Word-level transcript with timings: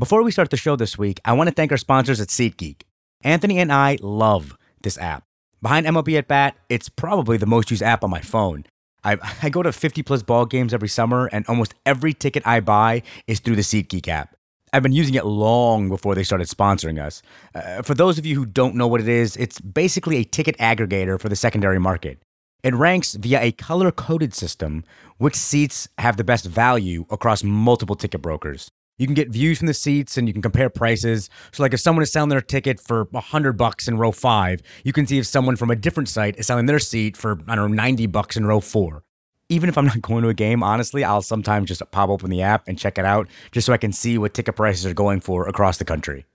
Before 0.00 0.22
we 0.22 0.30
start 0.30 0.48
the 0.48 0.56
show 0.56 0.76
this 0.76 0.96
week, 0.96 1.20
I 1.26 1.34
want 1.34 1.50
to 1.50 1.54
thank 1.54 1.70
our 1.70 1.76
sponsors 1.76 2.22
at 2.22 2.28
SeatGeek. 2.28 2.84
Anthony 3.20 3.58
and 3.58 3.70
I 3.70 3.98
love 4.00 4.56
this 4.82 4.96
app. 4.96 5.24
Behind 5.60 5.84
MLB 5.86 6.16
at 6.16 6.26
Bat, 6.26 6.56
it's 6.70 6.88
probably 6.88 7.36
the 7.36 7.44
most 7.44 7.70
used 7.70 7.82
app 7.82 8.02
on 8.02 8.08
my 8.08 8.22
phone. 8.22 8.64
I, 9.04 9.18
I 9.42 9.50
go 9.50 9.62
to 9.62 9.72
50 9.72 10.02
plus 10.02 10.22
ball 10.22 10.46
games 10.46 10.72
every 10.72 10.88
summer, 10.88 11.28
and 11.34 11.44
almost 11.48 11.74
every 11.84 12.14
ticket 12.14 12.46
I 12.46 12.60
buy 12.60 13.02
is 13.26 13.40
through 13.40 13.56
the 13.56 13.60
SeatGeek 13.60 14.08
app. 14.08 14.34
I've 14.72 14.82
been 14.82 14.92
using 14.92 15.16
it 15.16 15.26
long 15.26 15.90
before 15.90 16.14
they 16.14 16.24
started 16.24 16.48
sponsoring 16.48 16.98
us. 16.98 17.20
Uh, 17.54 17.82
for 17.82 17.92
those 17.92 18.16
of 18.16 18.24
you 18.24 18.36
who 18.36 18.46
don't 18.46 18.76
know 18.76 18.86
what 18.86 19.02
it 19.02 19.08
is, 19.08 19.36
it's 19.36 19.60
basically 19.60 20.16
a 20.16 20.24
ticket 20.24 20.56
aggregator 20.56 21.20
for 21.20 21.28
the 21.28 21.36
secondary 21.36 21.78
market. 21.78 22.22
It 22.62 22.74
ranks 22.74 23.16
via 23.16 23.42
a 23.42 23.52
color 23.52 23.92
coded 23.92 24.32
system 24.32 24.82
which 25.18 25.34
seats 25.34 25.90
have 25.98 26.16
the 26.16 26.24
best 26.24 26.46
value 26.46 27.04
across 27.10 27.44
multiple 27.44 27.96
ticket 27.96 28.22
brokers. 28.22 28.70
You 29.00 29.06
can 29.06 29.14
get 29.14 29.30
views 29.30 29.56
from 29.56 29.66
the 29.66 29.72
seats 29.72 30.18
and 30.18 30.28
you 30.28 30.34
can 30.34 30.42
compare 30.42 30.68
prices. 30.68 31.30
So 31.52 31.62
like 31.62 31.72
if 31.72 31.80
someone 31.80 32.02
is 32.02 32.12
selling 32.12 32.28
their 32.28 32.42
ticket 32.42 32.78
for 32.78 33.04
100 33.04 33.54
bucks 33.54 33.88
in 33.88 33.96
row 33.96 34.12
5, 34.12 34.60
you 34.84 34.92
can 34.92 35.06
see 35.06 35.16
if 35.16 35.24
someone 35.24 35.56
from 35.56 35.70
a 35.70 35.74
different 35.74 36.10
site 36.10 36.38
is 36.38 36.46
selling 36.46 36.66
their 36.66 36.78
seat 36.78 37.16
for 37.16 37.40
I 37.48 37.54
don't 37.54 37.70
know 37.70 37.82
90 37.82 38.08
bucks 38.08 38.36
in 38.36 38.44
row 38.44 38.60
4. 38.60 39.02
Even 39.48 39.70
if 39.70 39.78
I'm 39.78 39.86
not 39.86 40.02
going 40.02 40.22
to 40.24 40.28
a 40.28 40.34
game, 40.34 40.62
honestly, 40.62 41.02
I'll 41.02 41.22
sometimes 41.22 41.68
just 41.68 41.82
pop 41.92 42.10
open 42.10 42.28
the 42.28 42.42
app 42.42 42.68
and 42.68 42.78
check 42.78 42.98
it 42.98 43.06
out 43.06 43.26
just 43.52 43.66
so 43.66 43.72
I 43.72 43.78
can 43.78 43.90
see 43.90 44.18
what 44.18 44.34
ticket 44.34 44.54
prices 44.54 44.84
are 44.84 44.92
going 44.92 45.20
for 45.20 45.48
across 45.48 45.78
the 45.78 45.86
country. 45.86 46.26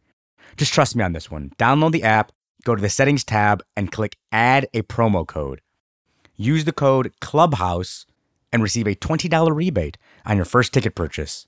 Just 0.58 0.74
trust 0.74 0.96
me 0.96 1.04
on 1.04 1.14
this 1.14 1.30
one. 1.30 1.52
Download 1.60 1.92
the 1.92 2.02
app, 2.02 2.32
go 2.64 2.74
to 2.74 2.82
the 2.82 2.90
settings 2.90 3.24
tab 3.24 3.62
and 3.78 3.92
click 3.92 4.18
add 4.32 4.68
a 4.74 4.82
promo 4.82 5.28
code. 5.28 5.62
Use 6.36 6.66
the 6.66 6.74
code 6.74 7.14
Clubhouse 7.22 8.08
and 8.52 8.64
receive 8.64 8.88
a 8.88 8.96
$20 8.96 9.56
rebate 9.56 10.00
on 10.26 10.36
your 10.36 10.46
first 10.46 10.74
ticket 10.74 10.96
purchase. 10.96 11.46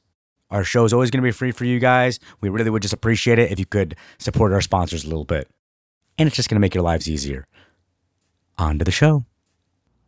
Our 0.49 0.63
show 0.63 0.85
is 0.85 0.93
always 0.93 1.11
going 1.11 1.21
to 1.21 1.27
be 1.27 1.31
free 1.31 1.51
for 1.51 1.65
you 1.65 1.79
guys. 1.79 2.19
We 2.39 2.49
really 2.49 2.69
would 2.69 2.81
just 2.81 2.93
appreciate 2.93 3.37
it 3.37 3.51
if 3.51 3.59
you 3.59 3.65
could 3.65 3.95
support 4.17 4.53
our 4.53 4.61
sponsors 4.61 5.03
a 5.03 5.09
little 5.09 5.25
bit. 5.25 5.49
And 6.17 6.27
it's 6.27 6.35
just 6.35 6.49
going 6.49 6.55
to 6.55 6.61
make 6.61 6.73
your 6.73 6.83
lives 6.83 7.09
easier. 7.09 7.45
On 8.57 8.79
to 8.79 8.85
the 8.85 8.91
show. 8.91 9.25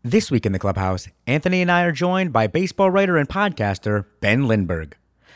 This 0.01 0.31
week 0.31 0.45
in 0.45 0.53
the 0.53 0.59
clubhouse, 0.59 1.09
Anthony 1.27 1.61
and 1.61 1.69
I 1.69 1.83
are 1.83 1.91
joined 1.91 2.31
by 2.31 2.47
baseball 2.47 2.89
writer 2.89 3.17
and 3.17 3.27
podcaster 3.27 4.05
Ben 4.21 4.47
Lindbergh. 4.47 4.95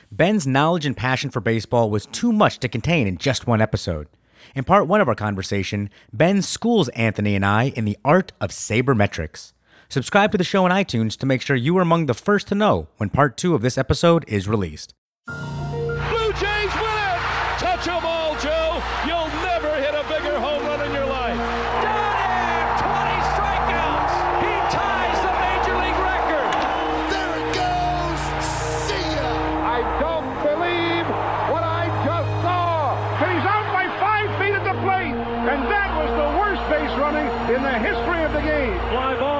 Ben's 0.09 0.47
knowledge 0.47 0.85
and 0.85 0.95
passion 0.95 1.29
for 1.29 1.41
baseball 1.41 1.89
was 1.89 2.05
too 2.05 2.31
much 2.31 2.59
to 2.59 2.69
contain 2.69 3.05
in 3.05 3.17
just 3.17 3.45
one 3.45 3.61
episode. 3.61 4.07
In 4.55 4.63
part 4.63 4.87
one 4.87 5.01
of 5.01 5.09
our 5.09 5.15
conversation, 5.15 5.89
Ben 6.13 6.41
schools 6.41 6.87
Anthony 6.89 7.35
and 7.35 7.45
I 7.45 7.73
in 7.75 7.83
the 7.83 7.97
art 8.05 8.31
of 8.39 8.51
sabermetrics. 8.51 9.51
Subscribe 9.89 10.31
to 10.31 10.37
the 10.37 10.43
show 10.43 10.65
on 10.65 10.71
iTunes 10.71 11.17
to 11.17 11.25
make 11.25 11.41
sure 11.41 11.55
you 11.55 11.77
are 11.77 11.81
among 11.81 12.05
the 12.05 12.13
first 12.13 12.47
to 12.47 12.55
know 12.55 12.87
when 12.97 13.09
part 13.09 13.37
two 13.37 13.53
of 13.53 13.61
this 13.61 13.77
episode 13.77 14.23
is 14.27 14.47
released. 14.47 14.95
Blue 15.25 16.31
Jays 16.35 16.73
win 16.75 16.97
it! 17.07 17.19
Touch 17.57 17.87
'em 17.87 18.05
all, 18.05 18.35
Joe! 18.43 18.83
You'll 19.07 19.31
never 19.39 19.71
hit 19.79 19.95
a 19.95 20.03
bigger 20.11 20.37
home 20.37 20.65
run 20.65 20.81
in 20.85 20.91
your 20.91 21.05
life. 21.05 21.37
Got 21.79 22.15
him! 22.27 22.63
20 22.83 23.19
strikeouts! 23.31 24.15
He 24.43 24.53
ties 24.67 25.19
the 25.23 25.33
major 25.47 25.75
league 25.79 25.99
record! 26.03 26.51
There 27.07 27.33
it 27.39 27.49
goes. 27.55 28.21
See 28.83 29.07
ya. 29.15 29.31
I 29.63 29.79
don't 30.03 30.27
believe 30.43 31.07
what 31.47 31.63
I 31.63 31.87
just 32.03 32.31
saw. 32.43 32.99
And 33.23 33.31
he's 33.31 33.47
out 33.47 33.67
by 33.71 33.87
five 34.03 34.27
feet 34.39 34.55
at 34.59 34.65
the 34.67 34.75
plate. 34.83 35.15
And 35.15 35.59
that 35.71 35.89
was 35.95 36.11
the 36.19 36.29
worst 36.37 36.63
base 36.67 36.91
running 36.99 37.27
in 37.55 37.63
the 37.63 37.77
history 37.79 38.23
of 38.23 38.33
the 38.33 38.41
game. 38.43 38.75
Fly 38.91 39.15
ball, 39.19 39.32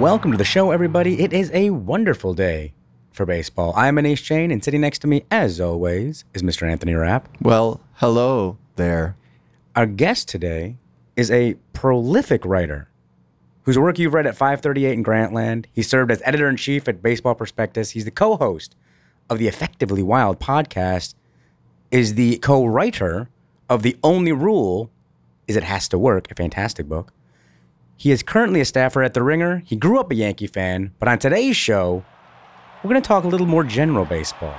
Welcome 0.00 0.32
to 0.32 0.38
the 0.38 0.44
show, 0.44 0.70
everybody. 0.70 1.20
It 1.20 1.34
is 1.34 1.50
a 1.52 1.68
wonderful 1.68 2.32
day 2.32 2.72
for 3.10 3.26
baseball. 3.26 3.74
I'm 3.76 3.96
Muneesh 3.96 4.22
Jain, 4.22 4.50
and 4.50 4.64
sitting 4.64 4.80
next 4.80 5.00
to 5.00 5.06
me, 5.06 5.24
as 5.30 5.60
always, 5.60 6.24
is 6.32 6.40
Mr. 6.40 6.66
Anthony 6.66 6.94
Rapp. 6.94 7.28
Well, 7.42 7.82
hello 7.96 8.56
there. 8.76 9.14
Our 9.76 9.84
guest 9.84 10.26
today 10.26 10.78
is 11.16 11.30
a 11.30 11.56
prolific 11.74 12.46
writer 12.46 12.88
whose 13.64 13.78
work 13.78 13.98
you've 13.98 14.14
read 14.14 14.26
at 14.26 14.38
538 14.38 14.90
in 14.90 15.04
Grantland. 15.04 15.66
He 15.70 15.82
served 15.82 16.10
as 16.10 16.22
editor 16.24 16.48
in 16.48 16.56
chief 16.56 16.88
at 16.88 17.02
Baseball 17.02 17.34
Prospectus. 17.34 17.90
He's 17.90 18.06
the 18.06 18.10
co 18.10 18.38
host 18.38 18.76
of 19.28 19.36
the 19.36 19.48
Effectively 19.48 20.02
Wild 20.02 20.40
podcast, 20.40 21.14
is 21.90 22.14
the 22.14 22.38
co 22.38 22.64
writer 22.64 23.28
of 23.68 23.82
The 23.82 23.98
Only 24.02 24.32
Rule 24.32 24.90
is 25.46 25.56
It 25.56 25.64
Has 25.64 25.90
to 25.90 25.98
Work, 25.98 26.30
a 26.30 26.34
fantastic 26.34 26.88
book. 26.88 27.12
He 28.00 28.10
is 28.12 28.22
currently 28.22 28.62
a 28.62 28.64
staffer 28.64 29.02
at 29.02 29.12
The 29.12 29.22
Ringer. 29.22 29.62
He 29.66 29.76
grew 29.76 30.00
up 30.00 30.10
a 30.10 30.14
Yankee 30.14 30.46
fan, 30.46 30.94
but 30.98 31.06
on 31.06 31.18
today's 31.18 31.54
show, 31.54 32.02
we're 32.82 32.88
going 32.88 33.02
to 33.02 33.06
talk 33.06 33.24
a 33.24 33.28
little 33.28 33.46
more 33.46 33.62
general 33.62 34.06
baseball. 34.06 34.56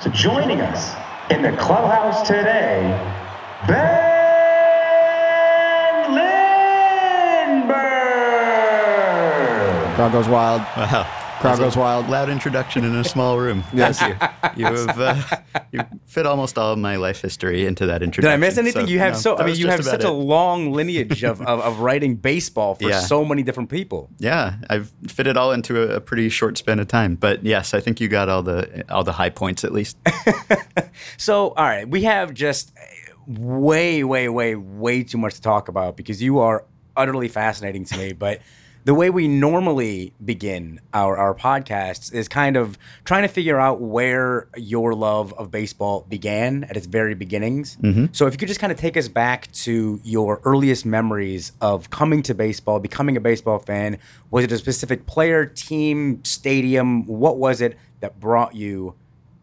So 0.00 0.10
joining 0.10 0.60
us 0.60 0.92
in 1.30 1.40
the 1.42 1.52
clubhouse 1.56 2.26
today, 2.26 2.82
Ben 3.68 4.10
Lindbergh. 7.52 7.78
Crowd 9.94 10.10
goes 10.10 10.26
wild. 10.26 10.62
Wow. 10.76 11.19
Crowd 11.40 11.58
goes 11.58 11.76
wild. 11.76 12.08
Loud 12.08 12.28
introduction 12.28 12.84
in 12.84 12.94
a 12.94 13.04
small 13.04 13.38
room. 13.38 13.64
Yes. 13.72 13.98
Thank 13.98 14.20
you. 14.58 14.66
You 14.66 14.66
have 14.66 15.00
uh, 15.00 15.22
you 15.72 15.80
fit 16.06 16.26
almost 16.26 16.58
all 16.58 16.72
of 16.72 16.78
my 16.78 16.96
life 16.96 17.22
history 17.22 17.64
into 17.66 17.86
that 17.86 18.02
introduction. 18.02 18.30
Did. 18.38 18.44
I 18.44 18.48
miss 18.48 18.58
anything? 18.58 18.86
So, 18.86 18.92
you 18.92 18.98
have 18.98 19.14
no, 19.14 19.18
so 19.20 19.38
I 19.38 19.46
mean 19.46 19.56
you 19.56 19.68
have 19.68 19.80
about 19.80 19.90
such 19.90 20.04
a 20.04 20.10
long 20.10 20.72
lineage 20.72 21.22
of, 21.24 21.40
of, 21.40 21.60
of 21.60 21.78
writing 21.80 22.16
baseball 22.16 22.74
for 22.74 22.88
Yeah. 22.88 23.00
so 23.00 23.24
many 23.24 23.42
different 23.42 23.70
people. 23.70 24.10
Yeah, 24.18 24.56
I've 24.68 24.92
fit 25.08 25.26
it 25.26 25.36
all 25.38 25.52
into 25.52 25.80
a, 25.82 25.96
a 25.96 26.00
pretty 26.00 26.28
short 26.28 26.58
span 26.58 26.78
of 26.78 26.88
time. 26.88 27.14
But 27.14 27.42
yes, 27.44 27.72
I 27.72 27.80
think 27.80 28.00
you 28.00 28.08
got 28.08 28.28
all 28.28 28.42
the 28.42 28.84
all 28.90 29.04
the 29.04 29.12
high 29.12 29.30
points 29.30 29.64
at 29.64 29.72
least. 29.72 29.96
So, 31.16 31.48
all 31.50 31.64
right, 31.64 31.88
we 31.88 32.02
have 32.02 32.34
just 32.34 32.72
way, 33.26 34.04
way, 34.04 34.28
way, 34.28 34.54
way 34.56 35.02
too 35.02 35.18
much 35.18 35.34
to 35.34 35.40
talk 35.40 35.68
about 35.68 35.96
because 35.96 36.22
you 36.22 36.38
are 36.40 36.64
utterly 36.96 37.28
fascinating 37.28 37.84
to 37.86 37.96
me. 37.96 38.12
But 38.12 38.40
the 38.84 38.94
way 38.94 39.10
we 39.10 39.28
normally 39.28 40.12
begin 40.24 40.80
our, 40.94 41.16
our 41.16 41.34
podcasts 41.34 42.12
is 42.12 42.28
kind 42.28 42.56
of 42.56 42.78
trying 43.04 43.22
to 43.22 43.28
figure 43.28 43.58
out 43.58 43.80
where 43.80 44.48
your 44.56 44.94
love 44.94 45.32
of 45.34 45.50
baseball 45.50 46.06
began 46.08 46.64
at 46.64 46.76
its 46.76 46.86
very 46.86 47.14
beginnings. 47.14 47.76
Mm-hmm. 47.82 48.06
So, 48.12 48.26
if 48.26 48.34
you 48.34 48.38
could 48.38 48.48
just 48.48 48.60
kind 48.60 48.72
of 48.72 48.78
take 48.78 48.96
us 48.96 49.08
back 49.08 49.50
to 49.52 50.00
your 50.02 50.40
earliest 50.44 50.86
memories 50.86 51.52
of 51.60 51.90
coming 51.90 52.22
to 52.24 52.34
baseball, 52.34 52.80
becoming 52.80 53.16
a 53.16 53.20
baseball 53.20 53.58
fan, 53.58 53.98
was 54.30 54.44
it 54.44 54.52
a 54.52 54.58
specific 54.58 55.06
player, 55.06 55.44
team, 55.46 56.24
stadium? 56.24 57.06
What 57.06 57.38
was 57.38 57.60
it 57.60 57.76
that 58.00 58.18
brought 58.18 58.54
you 58.54 58.94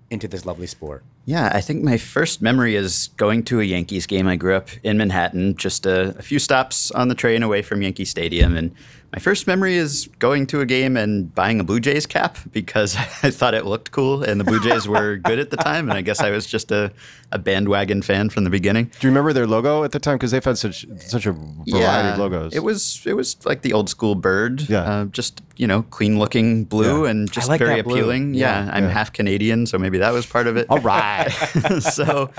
into 0.09 0.27
this 0.27 0.45
lovely 0.45 0.67
sport? 0.67 1.03
Yeah, 1.27 1.51
I 1.53 1.59
think 1.59 1.83
my 1.83 1.97
first 1.97 2.41
memory 2.41 2.75
is 2.75 3.09
going 3.17 3.43
to 3.43 3.59
a 3.59 3.63
Yankees 3.65 4.07
game. 4.07 4.27
I 4.29 4.37
grew 4.37 4.55
up 4.55 4.69
in 4.81 4.97
Manhattan, 4.97 5.57
just 5.57 5.85
a, 5.85 6.15
a 6.17 6.21
few 6.21 6.39
stops 6.39 6.89
on 6.91 7.09
the 7.09 7.15
train 7.15 7.43
away 7.43 7.61
from 7.61 7.81
Yankee 7.81 8.05
Stadium. 8.05 8.55
And 8.55 8.73
my 9.13 9.19
first 9.19 9.47
memory 9.47 9.75
is 9.78 10.09
going 10.19 10.45
to 10.47 10.59
a 10.59 10.66
game 10.66 10.97
and 10.97 11.34
buying 11.34 11.59
a 11.62 11.63
Blue 11.63 11.79
Jays 11.79 12.06
cap 12.06 12.38
because 12.51 12.95
I 13.23 13.31
thought 13.31 13.53
it 13.53 13.66
looked 13.66 13.91
cool 13.91 14.22
and 14.22 14.40
the 14.40 14.44
Blue 14.44 14.59
Jays 14.59 14.88
were 14.88 15.16
good 15.16 15.40
at 15.40 15.50
the 15.50 15.56
time. 15.57 15.90
And 15.90 15.97
I 15.97 16.01
guess 16.01 16.19
I 16.19 16.29
was 16.29 16.45
just 16.45 16.72
a, 16.72 16.91
a 17.31 17.40
bandwagon 17.40 18.01
fan 18.01 18.29
from 18.29 18.44
the 18.44 18.50
beginning. 18.50 18.85
Do 18.85 19.07
you 19.07 19.09
remember 19.09 19.31
their 19.31 19.47
logo 19.47 19.84
at 19.85 19.94
the 19.94 20.00
time? 20.00 20.16
Because 20.17 20.31
they've 20.31 20.44
had 20.44 20.57
such 20.57 20.85
such 21.00 21.25
a 21.25 21.31
variety 21.31 22.09
of 22.09 22.17
logos. 22.19 22.53
It 22.53 22.63
was 22.63 23.01
it 23.06 23.13
was 23.13 23.38
like 23.46 23.62
the 23.62 23.72
old 23.73 23.90
school 23.90 24.13
bird. 24.16 24.67
Yeah. 24.69 24.81
Uh, 24.81 25.06
just 25.06 25.41
you 25.56 25.67
know, 25.67 25.84
clean 25.84 26.19
looking 26.19 26.66
blue 26.66 27.06
Yeah. 27.06 27.09
and 27.12 27.31
just 27.31 27.47
like 27.47 27.59
very 27.59 27.79
appealing. 27.79 28.34
Yeah, 28.34 28.66
Yeah. 28.66 28.72
I'm 28.73 28.84
Yeah. 28.84 28.90
half 28.90 29.13
Canadian, 29.13 29.66
so 29.67 29.78
maybe 29.78 29.97
that 30.00 30.12
was 30.12 30.25
part 30.25 30.47
of 30.47 30.57
it. 30.57 30.67
All 30.69 30.79
right. 30.79 31.29
so 31.79 32.29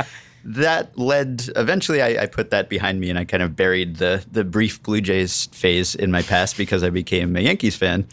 that 0.49 0.99
led 0.99 1.51
eventually 1.57 2.01
I, 2.01 2.23
I 2.23 2.27
put 2.27 2.51
that 2.51 2.71
behind 2.71 3.01
me 3.01 3.11
and 3.11 3.19
I 3.19 3.25
kind 3.25 3.43
of 3.43 3.55
buried 3.55 3.97
the 3.97 4.25
the 4.31 4.45
brief 4.45 4.83
Blue 4.83 5.03
Jays 5.03 5.47
phase 5.53 5.95
in 5.95 6.11
my 6.11 6.23
past 6.23 6.57
because 6.57 6.83
I 6.83 6.91
became 6.91 7.37
a 7.37 7.41
Yankees 7.41 7.77
fan. 7.77 8.07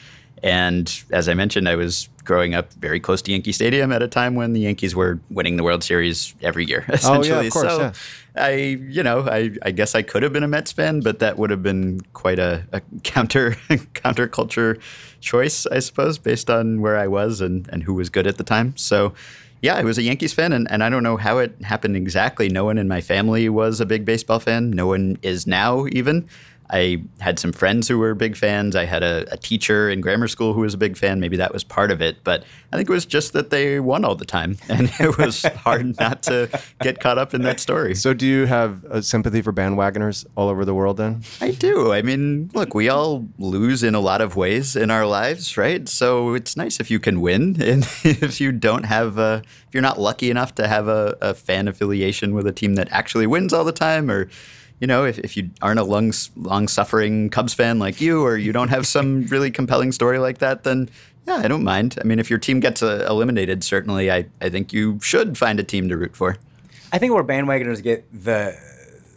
And 0.43 0.91
as 1.11 1.29
I 1.29 1.33
mentioned, 1.33 1.67
I 1.69 1.75
was 1.75 2.09
growing 2.25 2.53
up 2.53 2.73
very 2.73 2.99
close 2.99 3.21
to 3.23 3.31
Yankee 3.31 3.53
Stadium 3.53 3.91
at 3.91 4.03
a 4.03 4.07
time 4.07 4.35
when 4.35 4.51
the 4.51 4.59
Yankees 4.59 4.93
were 4.93 5.19
winning 5.29 5.55
the 5.55 5.63
World 5.63 5.83
Series 5.83 6.35
every 6.41 6.65
year, 6.65 6.85
oh, 6.89 6.93
essentially. 6.93 7.49
course, 7.49 7.69
so 7.69 7.79
yeah. 7.79 7.93
I, 8.35 8.51
you 8.51 9.01
know, 9.01 9.21
I, 9.21 9.51
I 9.63 9.71
guess 9.71 9.95
I 9.95 10.01
could 10.01 10.23
have 10.23 10.33
been 10.33 10.43
a 10.43 10.47
Mets 10.47 10.73
fan, 10.73 10.99
but 10.99 11.19
that 11.19 11.38
would 11.38 11.51
have 11.51 11.63
been 11.63 12.01
quite 12.13 12.38
a, 12.38 12.65
a 12.73 12.81
counter 13.03 13.51
counterculture 13.93 14.79
choice, 15.21 15.65
I 15.67 15.79
suppose, 15.79 16.17
based 16.17 16.49
on 16.49 16.81
where 16.81 16.97
I 16.97 17.07
was 17.07 17.39
and, 17.39 17.67
and 17.69 17.83
who 17.83 17.93
was 17.93 18.09
good 18.09 18.27
at 18.27 18.38
the 18.38 18.43
time. 18.43 18.75
So, 18.75 19.13
yeah, 19.61 19.75
I 19.75 19.83
was 19.83 19.97
a 19.97 20.03
Yankees 20.03 20.33
fan, 20.33 20.53
and, 20.53 20.69
and 20.69 20.83
I 20.83 20.89
don't 20.89 21.03
know 21.03 21.17
how 21.17 21.39
it 21.39 21.55
happened 21.63 21.95
exactly. 21.95 22.49
No 22.49 22.65
one 22.65 22.77
in 22.77 22.87
my 22.87 23.01
family 23.01 23.49
was 23.49 23.79
a 23.79 23.85
big 23.85 24.05
baseball 24.05 24.39
fan. 24.39 24.71
No 24.71 24.87
one 24.87 25.17
is 25.21 25.47
now, 25.47 25.85
even. 25.87 26.27
I 26.69 27.03
had 27.19 27.38
some 27.38 27.51
friends 27.51 27.88
who 27.88 28.00
were 28.00 28.15
big 28.15 28.35
fans. 28.35 28.75
I 28.75 28.85
had 28.85 29.03
a, 29.03 29.25
a, 29.31 29.38
teacher 29.38 29.89
in 29.89 30.01
grammar 30.01 30.27
school 30.27 30.53
who 30.53 30.62
was 30.62 30.73
a 30.73 30.77
big 30.77 30.97
fan. 30.97 31.19
Maybe 31.19 31.38
that 31.38 31.53
was 31.53 31.63
part 31.63 31.91
of 31.91 32.01
it. 32.01 32.23
But 32.23 32.44
I 32.71 32.77
think 32.77 32.89
it 32.89 32.91
was 32.91 33.06
just 33.06 33.33
that 33.33 33.51
they 33.51 33.79
won 33.79 34.03
all 34.03 34.15
the 34.15 34.25
time. 34.25 34.57
And 34.67 34.91
it 35.00 35.17
was 35.17 35.44
hard 35.44 35.97
not 36.00 36.23
to 36.23 36.50
get 36.81 37.00
caught 37.00 37.17
up 37.17 37.33
in 37.33 37.44
that 37.44 37.62
story. 37.62 37.95
So, 37.95 38.13
do 38.13 38.25
you 38.25 38.45
have 38.45 38.83
a 38.85 39.01
sympathy 39.01 39.41
for 39.41 39.53
bandwagoners 39.53 40.25
all 40.35 40.50
over 40.50 40.65
the 40.65 40.73
world 40.73 40.97
then? 40.97 41.21
I 41.39 41.51
do. 41.51 41.94
I 41.94 42.01
mean, 42.01 42.50
look, 42.53 42.73
we 42.73 42.89
all 42.89 43.25
lose 43.39 43.83
in 43.83 43.95
a 43.95 44.01
lot 44.01 44.19
of 44.19 44.35
ways 44.35 44.75
in 44.75 44.91
our 44.91 45.06
lives, 45.06 45.56
right? 45.56 45.88
So, 45.88 46.33
it's 46.33 46.57
nice 46.57 46.81
if 46.81 46.91
you 46.91 47.00
can 47.00 47.21
win. 47.21 47.56
And 47.75 47.88
if 48.03 48.39
you 48.39 48.51
don't 48.51 48.83
have, 48.83 49.17
a, 49.17 49.41
if 49.45 49.73
you're 49.73 49.81
not 49.81 50.00
lucky 50.00 50.29
enough 50.29 50.56
to 50.56 50.67
have 50.67 50.88
a, 50.88 51.17
a 51.21 51.33
fan 51.33 51.67
affiliation 51.67 52.33
with 52.33 52.47
a 52.47 52.51
team 52.51 52.75
that 52.75 52.88
actually 52.91 53.27
wins 53.27 53.53
all 53.53 53.63
the 53.63 53.71
time 53.71 54.09
or 54.12 54.29
you 54.80 54.88
know, 54.88 55.06
if, 55.06 55.19
if 55.19 55.38
you 55.38 55.50
aren't 55.62 55.80
a 55.80 55.83
long, 55.83 56.13
long 56.36 56.68
suffering 56.68 57.30
Cubs 57.30 57.54
fan 57.54 57.80
like 57.80 58.01
you, 58.01 58.24
or 58.24 58.38
you 58.38 58.51
don't 58.51 58.69
have 58.69 58.86
some 58.86 59.25
really 59.27 59.51
compelling 59.51 59.92
story 59.92 60.19
like 60.19 60.39
that, 60.39 60.63
then 60.63 60.89
yeah, 61.27 61.38
I 61.38 61.48
don't 61.48 61.63
mind. 61.63 61.98
I 62.00 62.04
mean, 62.04 62.19
if 62.19 62.30
your 62.30 62.39
team 62.39 62.60
gets 62.60 62.83
uh, 62.83 63.06
eliminated, 63.10 63.63
certainly 63.63 64.12
I, 64.12 64.25
I 64.42 64.50
think 64.50 64.74
you 64.74 65.00
should 65.01 65.38
find 65.38 65.60
a 65.60 65.63
team 65.63 65.89
to 65.89 65.98
root 65.98 66.16
for. 66.16 66.38
I 66.92 66.98
think 66.98 67.13
where 67.13 67.24
bandwagoners 67.24 67.81
get 67.81 68.06
the 68.12 68.57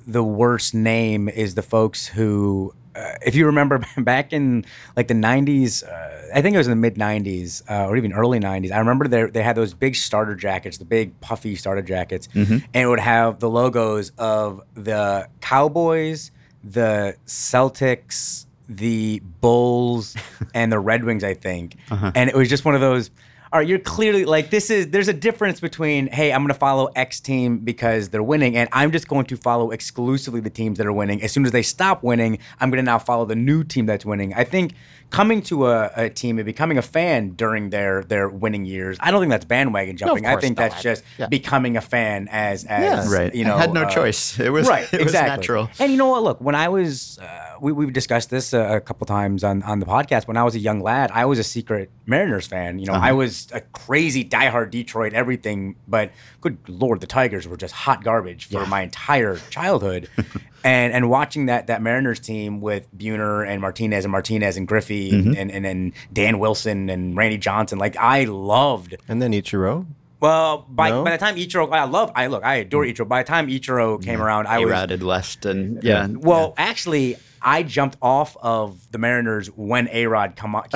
the 0.06 0.24
worst 0.24 0.74
name 0.74 1.28
is 1.28 1.54
the 1.54 1.62
folks 1.62 2.06
who 2.06 2.74
uh, 2.98 3.14
if 3.24 3.34
you 3.34 3.46
remember 3.46 3.80
back 3.98 4.32
in 4.32 4.64
like 4.96 5.08
the 5.08 5.14
90s, 5.14 5.84
uh, 5.84 6.34
I 6.34 6.42
think 6.42 6.54
it 6.54 6.58
was 6.58 6.66
in 6.66 6.72
the 6.72 6.76
mid 6.76 6.96
90s 6.96 7.62
uh, 7.70 7.88
or 7.88 7.96
even 7.96 8.12
early 8.12 8.40
90s, 8.40 8.72
I 8.72 8.78
remember 8.78 9.08
they, 9.08 9.24
they 9.24 9.42
had 9.42 9.56
those 9.56 9.74
big 9.74 9.94
starter 9.94 10.34
jackets, 10.34 10.78
the 10.78 10.84
big 10.84 11.18
puffy 11.20 11.56
starter 11.56 11.82
jackets, 11.82 12.28
mm-hmm. 12.28 12.54
and 12.54 12.74
it 12.74 12.86
would 12.86 13.00
have 13.00 13.38
the 13.38 13.48
logos 13.48 14.12
of 14.18 14.62
the 14.74 15.28
Cowboys, 15.40 16.30
the 16.64 17.16
Celtics, 17.26 18.46
the 18.68 19.22
Bulls, 19.40 20.16
and 20.54 20.72
the 20.72 20.78
Red 20.78 21.04
Wings, 21.04 21.24
I 21.24 21.34
think. 21.34 21.76
Uh-huh. 21.90 22.12
And 22.14 22.28
it 22.28 22.36
was 22.36 22.48
just 22.48 22.64
one 22.64 22.74
of 22.74 22.80
those 22.80 23.10
all 23.52 23.60
right, 23.60 23.68
you're 23.68 23.78
clearly 23.78 24.24
like 24.24 24.50
this 24.50 24.70
is 24.70 24.90
there's 24.90 25.08
a 25.08 25.12
difference 25.12 25.60
between 25.60 26.08
hey, 26.08 26.32
I'm 26.32 26.42
going 26.42 26.48
to 26.52 26.58
follow 26.58 26.86
X 26.94 27.20
team 27.20 27.58
because 27.58 28.10
they're 28.10 28.22
winning, 28.22 28.56
and 28.56 28.68
I'm 28.72 28.92
just 28.92 29.08
going 29.08 29.24
to 29.26 29.36
follow 29.36 29.70
exclusively 29.70 30.40
the 30.40 30.50
teams 30.50 30.78
that 30.78 30.86
are 30.86 30.92
winning. 30.92 31.22
As 31.22 31.32
soon 31.32 31.46
as 31.46 31.52
they 31.52 31.62
stop 31.62 32.02
winning, 32.02 32.38
I'm 32.60 32.70
going 32.70 32.84
to 32.84 32.84
now 32.84 32.98
follow 32.98 33.24
the 33.24 33.36
new 33.36 33.64
team 33.64 33.86
that's 33.86 34.04
winning. 34.04 34.34
I 34.34 34.44
think 34.44 34.74
coming 35.10 35.40
to 35.40 35.66
a, 35.68 35.90
a, 35.96 36.10
team 36.10 36.38
and 36.38 36.44
becoming 36.44 36.76
a 36.76 36.82
fan 36.82 37.30
during 37.30 37.70
their 37.70 38.04
their 38.04 38.28
winning 38.28 38.66
years, 38.66 38.98
I 39.00 39.10
don't 39.10 39.20
think 39.20 39.30
that's 39.30 39.46
bandwagon 39.46 39.96
jumping. 39.96 40.24
No, 40.24 40.30
I 40.30 40.40
think 40.40 40.58
not. 40.58 40.70
that's 40.70 40.82
just 40.82 41.02
yeah. 41.16 41.28
becoming 41.28 41.76
a 41.76 41.80
fan 41.80 42.28
as 42.30 42.64
as 42.64 43.08
right. 43.08 43.34
you 43.34 43.44
know. 43.44 43.56
I 43.56 43.60
had 43.60 43.72
no 43.72 43.84
uh, 43.84 43.90
choice. 43.90 44.38
It 44.48 44.50
was 44.50 44.68
right. 44.68 44.84
It 44.94 45.00
exactly. 45.00 45.30
was 45.30 45.38
natural. 45.38 45.70
And 45.78 45.90
you 45.92 45.98
know 45.98 46.08
what? 46.08 46.22
Look, 46.22 46.40
when 46.40 46.54
I 46.54 46.68
was. 46.68 47.18
Uh, 47.18 47.47
we, 47.60 47.72
we've 47.72 47.92
discussed 47.92 48.30
this 48.30 48.52
a, 48.52 48.76
a, 48.76 48.80
couple 48.80 49.06
times 49.06 49.44
on, 49.44 49.62
on 49.62 49.80
the 49.80 49.86
podcast. 49.86 50.26
When 50.26 50.36
I 50.36 50.44
was 50.44 50.54
a 50.54 50.58
young 50.58 50.80
lad, 50.80 51.10
I 51.12 51.24
was 51.24 51.38
a 51.38 51.44
secret 51.44 51.90
Mariners 52.06 52.46
fan. 52.46 52.78
You 52.78 52.86
know, 52.86 52.94
uh-huh. 52.94 53.06
I 53.06 53.12
was 53.12 53.48
a 53.52 53.60
crazy 53.60 54.24
diehard 54.24 54.70
Detroit 54.70 55.12
everything, 55.12 55.76
but 55.86 56.12
good 56.40 56.58
lord, 56.68 57.00
the 57.00 57.06
Tigers 57.06 57.46
were 57.46 57.56
just 57.56 57.74
hot 57.74 58.02
garbage 58.04 58.46
for 58.46 58.62
yeah. 58.62 58.68
my 58.68 58.82
entire 58.82 59.36
childhood. 59.50 60.08
and 60.64 60.92
and 60.92 61.10
watching 61.10 61.46
that 61.46 61.66
that 61.68 61.82
Mariners 61.82 62.20
team 62.20 62.60
with 62.60 62.86
Buhner 62.96 63.46
and 63.46 63.60
Martinez 63.60 64.04
and 64.04 64.12
Martinez 64.12 64.56
and 64.56 64.66
Griffey 64.66 65.12
mm-hmm. 65.12 65.34
and, 65.36 65.50
and 65.50 65.66
and 65.66 65.92
Dan 66.12 66.38
Wilson 66.38 66.90
and 66.90 67.16
Randy 67.16 67.38
Johnson, 67.38 67.78
like 67.78 67.96
I 67.96 68.24
loved. 68.24 68.96
And 69.08 69.22
then 69.22 69.32
Ichiro. 69.32 69.86
Well, 70.20 70.66
by, 70.68 70.90
no? 70.90 71.04
by 71.04 71.12
the 71.12 71.18
time 71.18 71.36
Ichiro, 71.36 71.72
I 71.72 71.84
love, 71.84 72.10
I 72.14 72.26
look, 72.26 72.44
I 72.44 72.56
adore 72.56 72.84
mm. 72.84 72.92
Ichiro. 72.92 73.06
By 73.06 73.22
the 73.22 73.28
time 73.28 73.46
Ichiro 73.46 74.02
came 74.02 74.18
yeah. 74.18 74.24
around, 74.24 74.48
I 74.48 74.58
was 74.58 74.72
had 74.72 75.02
left, 75.02 75.46
and 75.46 75.82
yeah. 75.82 76.08
Well, 76.08 76.54
yeah. 76.56 76.64
actually, 76.64 77.16
I 77.42 77.62
jumped 77.62 77.96
off 78.02 78.36
of 78.40 78.90
the 78.90 78.98
Mariners 78.98 79.48
when 79.48 79.88
A 79.92 80.06
Rod 80.06 80.36
came 80.36 80.54
on. 80.54 80.66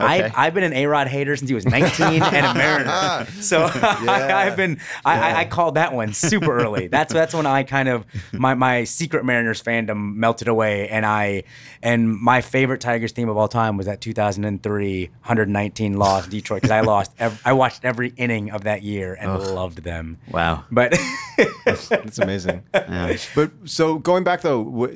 Uh, 0.00 0.04
okay. 0.04 0.30
I, 0.34 0.46
I've 0.46 0.54
been 0.54 0.64
an 0.64 0.72
A 0.72 0.86
Rod 0.86 1.08
hater 1.08 1.36
since 1.36 1.48
he 1.48 1.54
was 1.54 1.66
19 1.66 2.22
and 2.22 2.46
a 2.46 2.54
Mariner. 2.54 3.26
So 3.40 3.58
yeah. 3.74 4.36
I, 4.36 4.44
have 4.44 4.56
been. 4.56 4.78
I, 5.04 5.14
yeah. 5.14 5.26
I, 5.26 5.40
I, 5.40 5.44
called 5.44 5.74
that 5.76 5.92
one 5.92 6.12
super 6.12 6.58
early. 6.58 6.88
That's 6.88 7.12
that's 7.12 7.34
when 7.34 7.46
I 7.46 7.62
kind 7.62 7.88
of 7.88 8.06
my 8.32 8.54
my 8.54 8.84
secret 8.84 9.24
Mariners 9.24 9.62
fandom 9.62 10.14
melted 10.14 10.48
away, 10.48 10.88
and 10.88 11.04
I 11.04 11.44
and 11.82 12.16
my 12.16 12.40
favorite 12.40 12.80
Tigers 12.80 13.12
team 13.12 13.28
of 13.28 13.36
all 13.36 13.48
time 13.48 13.76
was 13.76 13.86
that 13.86 14.00
2003 14.00 15.06
119 15.06 15.94
loss 15.94 16.26
Detroit 16.26 16.62
because 16.62 16.70
I 16.70 16.80
lost. 16.80 17.12
Every, 17.18 17.38
I 17.44 17.52
watched 17.52 17.84
every 17.84 18.08
inning 18.16 18.50
of 18.50 18.64
that 18.64 18.82
year 18.82 19.14
and 19.14 19.30
Ugh. 19.30 19.40
loved 19.48 19.84
them. 19.84 20.18
Wow. 20.30 20.64
But 20.70 20.98
that's, 21.64 21.88
that's 21.88 22.18
amazing. 22.18 22.62
Yeah. 22.74 23.16
But 23.34 23.52
so 23.64 23.98
going 23.98 24.24
back 24.24 24.42
though. 24.42 24.88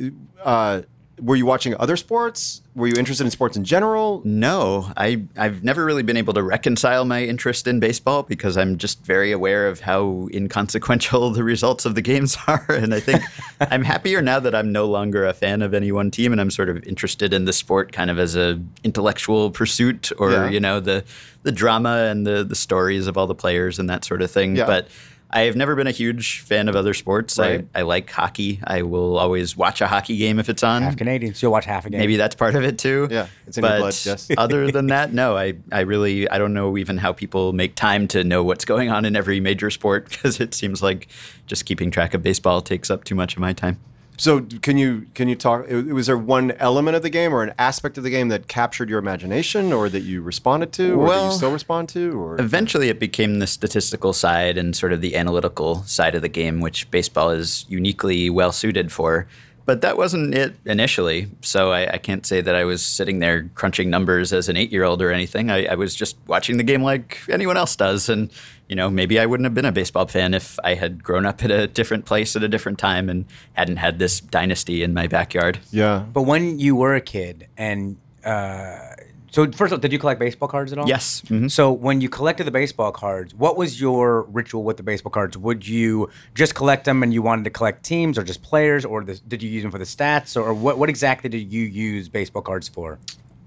Uh, 0.42 0.82
were 1.20 1.36
you 1.36 1.46
watching 1.46 1.74
other 1.78 1.96
sports? 1.96 2.60
Were 2.74 2.86
you 2.86 2.94
interested 2.96 3.24
in 3.24 3.30
sports 3.30 3.56
in 3.56 3.64
general? 3.64 4.20
No, 4.24 4.92
I 4.96 5.22
I've 5.36 5.64
never 5.64 5.84
really 5.84 6.02
been 6.02 6.16
able 6.16 6.34
to 6.34 6.42
reconcile 6.42 7.04
my 7.04 7.24
interest 7.24 7.66
in 7.66 7.80
baseball 7.80 8.22
because 8.22 8.56
I'm 8.56 8.76
just 8.76 9.02
very 9.02 9.32
aware 9.32 9.66
of 9.68 9.80
how 9.80 10.28
inconsequential 10.32 11.30
the 11.32 11.42
results 11.42 11.86
of 11.86 11.94
the 11.94 12.02
games 12.02 12.36
are, 12.46 12.66
and 12.68 12.94
I 12.94 13.00
think 13.00 13.22
I'm 13.60 13.82
happier 13.82 14.20
now 14.20 14.40
that 14.40 14.54
I'm 14.54 14.72
no 14.72 14.86
longer 14.86 15.26
a 15.26 15.32
fan 15.32 15.62
of 15.62 15.72
any 15.72 15.90
one 15.90 16.10
team 16.10 16.32
and 16.32 16.40
I'm 16.40 16.50
sort 16.50 16.68
of 16.68 16.84
interested 16.84 17.32
in 17.32 17.46
the 17.46 17.52
sport 17.52 17.92
kind 17.92 18.10
of 18.10 18.18
as 18.18 18.36
a 18.36 18.60
intellectual 18.84 19.50
pursuit 19.50 20.12
or 20.18 20.32
yeah. 20.32 20.50
you 20.50 20.60
know 20.60 20.80
the 20.80 21.04
the 21.44 21.52
drama 21.52 22.08
and 22.10 22.26
the 22.26 22.44
the 22.44 22.56
stories 22.56 23.06
of 23.06 23.16
all 23.16 23.26
the 23.26 23.34
players 23.34 23.78
and 23.78 23.88
that 23.88 24.04
sort 24.04 24.20
of 24.20 24.30
thing. 24.30 24.56
Yeah. 24.56 24.66
But 24.66 24.88
I 25.30 25.40
have 25.42 25.56
never 25.56 25.74
been 25.74 25.86
a 25.86 25.92
huge 25.92 26.40
fan 26.40 26.68
of 26.68 26.76
other 26.76 26.94
sports. 26.94 27.38
Right. 27.38 27.66
I, 27.74 27.80
I 27.80 27.82
like 27.82 28.08
hockey. 28.10 28.60
I 28.64 28.82
will 28.82 29.18
always 29.18 29.56
watch 29.56 29.80
a 29.80 29.86
hockey 29.86 30.16
game 30.16 30.38
if 30.38 30.48
it's 30.48 30.62
on. 30.62 30.82
Half 30.82 30.96
Canadian, 30.96 31.34
so 31.34 31.46
you'll 31.46 31.52
watch 31.52 31.64
half 31.64 31.84
a 31.84 31.90
game. 31.90 31.98
Maybe 31.98 32.16
that's 32.16 32.36
part 32.36 32.54
of 32.54 32.62
it 32.62 32.78
too. 32.78 33.08
Yeah, 33.10 33.26
it's 33.46 33.58
in 33.58 33.62
but 33.62 33.70
your 33.70 33.78
blood. 33.80 33.94
Yes. 34.04 34.30
other 34.38 34.70
than 34.70 34.86
that, 34.88 35.12
no. 35.12 35.36
I, 35.36 35.54
I 35.72 35.80
really 35.80 36.28
I 36.28 36.38
don't 36.38 36.54
know 36.54 36.78
even 36.78 36.98
how 36.98 37.12
people 37.12 37.52
make 37.52 37.74
time 37.74 38.06
to 38.08 38.22
know 38.22 38.44
what's 38.44 38.64
going 38.64 38.88
on 38.88 39.04
in 39.04 39.16
every 39.16 39.40
major 39.40 39.70
sport 39.70 40.08
because 40.10 40.40
it 40.40 40.54
seems 40.54 40.82
like 40.82 41.08
just 41.46 41.64
keeping 41.64 41.90
track 41.90 42.14
of 42.14 42.22
baseball 42.22 42.60
takes 42.60 42.90
up 42.90 43.04
too 43.04 43.14
much 43.14 43.34
of 43.34 43.40
my 43.40 43.52
time. 43.52 43.80
So 44.18 44.40
can 44.40 44.78
you 44.78 45.06
can 45.14 45.28
you 45.28 45.34
talk? 45.34 45.68
Was 45.68 46.06
there 46.06 46.16
one 46.16 46.52
element 46.52 46.96
of 46.96 47.02
the 47.02 47.10
game 47.10 47.34
or 47.34 47.42
an 47.42 47.52
aspect 47.58 47.98
of 47.98 48.04
the 48.04 48.10
game 48.10 48.28
that 48.28 48.48
captured 48.48 48.88
your 48.88 48.98
imagination, 48.98 49.72
or 49.72 49.88
that 49.88 50.00
you 50.00 50.22
responded 50.22 50.72
to, 50.74 50.92
or 50.94 50.96
well, 51.06 51.24
that 51.24 51.30
you 51.32 51.36
still 51.36 51.52
respond 51.52 51.88
to? 51.90 52.18
Or 52.18 52.40
eventually, 52.40 52.88
it 52.88 52.98
became 52.98 53.38
the 53.38 53.46
statistical 53.46 54.12
side 54.12 54.56
and 54.56 54.74
sort 54.74 54.92
of 54.92 55.00
the 55.00 55.16
analytical 55.16 55.82
side 55.82 56.14
of 56.14 56.22
the 56.22 56.28
game, 56.28 56.60
which 56.60 56.90
baseball 56.90 57.30
is 57.30 57.66
uniquely 57.68 58.30
well 58.30 58.52
suited 58.52 58.90
for. 58.90 59.26
But 59.66 59.80
that 59.80 59.96
wasn't 59.96 60.32
it 60.34 60.54
initially. 60.64 61.28
So 61.42 61.72
I, 61.72 61.94
I, 61.94 61.98
can't 61.98 62.24
say 62.24 62.40
that 62.40 62.54
I 62.54 62.64
was 62.64 62.86
sitting 62.86 63.18
there 63.18 63.50
crunching 63.56 63.90
numbers 63.90 64.32
as 64.32 64.48
an 64.48 64.56
eight 64.56 64.70
year 64.70 64.84
old 64.84 65.02
or 65.02 65.10
anything. 65.10 65.50
I, 65.50 65.66
I, 65.66 65.74
was 65.74 65.94
just 65.94 66.16
watching 66.28 66.56
the 66.56 66.62
game 66.62 66.84
like 66.84 67.18
anyone 67.28 67.56
else 67.56 67.74
does. 67.74 68.08
And, 68.08 68.30
you 68.68 68.76
know, 68.76 68.88
maybe 68.88 69.18
I 69.18 69.26
wouldn't 69.26 69.44
have 69.44 69.54
been 69.54 69.64
a 69.64 69.72
baseball 69.72 70.06
fan 70.06 70.34
if 70.34 70.56
I 70.62 70.74
had 70.74 71.02
grown 71.02 71.26
up 71.26 71.42
at 71.42 71.50
a 71.50 71.66
different 71.66 72.04
place 72.04 72.36
at 72.36 72.44
a 72.44 72.48
different 72.48 72.78
time 72.78 73.10
and 73.10 73.24
hadn't 73.54 73.78
had 73.78 73.98
this 73.98 74.20
dynasty 74.20 74.84
in 74.84 74.94
my 74.94 75.08
backyard. 75.08 75.58
Yeah. 75.72 76.04
But 76.12 76.22
when 76.22 76.60
you 76.60 76.76
were 76.76 76.94
a 76.94 77.00
kid 77.00 77.48
and, 77.56 77.96
uh, 78.24 78.95
so 79.36 79.44
first 79.52 79.70
of 79.70 79.72
all, 79.72 79.78
did 79.78 79.92
you 79.92 79.98
collect 79.98 80.18
baseball 80.18 80.48
cards 80.48 80.72
at 80.72 80.78
all? 80.78 80.88
Yes. 80.88 81.20
Mm-hmm. 81.26 81.48
So 81.48 81.70
when 81.70 82.00
you 82.00 82.08
collected 82.08 82.44
the 82.44 82.50
baseball 82.50 82.90
cards, 82.90 83.34
what 83.34 83.58
was 83.58 83.78
your 83.78 84.22
ritual 84.22 84.62
with 84.62 84.78
the 84.78 84.82
baseball 84.82 85.10
cards? 85.10 85.36
Would 85.36 85.68
you 85.68 86.08
just 86.34 86.54
collect 86.54 86.86
them 86.86 87.02
and 87.02 87.12
you 87.12 87.20
wanted 87.20 87.44
to 87.44 87.50
collect 87.50 87.84
teams 87.84 88.16
or 88.16 88.24
just 88.24 88.42
players, 88.42 88.86
or 88.86 89.04
the, 89.04 89.20
did 89.28 89.42
you 89.42 89.50
use 89.50 89.62
them 89.62 89.70
for 89.70 89.76
the 89.76 89.84
stats, 89.84 90.42
or 90.42 90.54
what? 90.54 90.78
What 90.78 90.88
exactly 90.88 91.28
did 91.28 91.52
you 91.52 91.64
use 91.64 92.08
baseball 92.08 92.40
cards 92.40 92.66
for? 92.66 92.98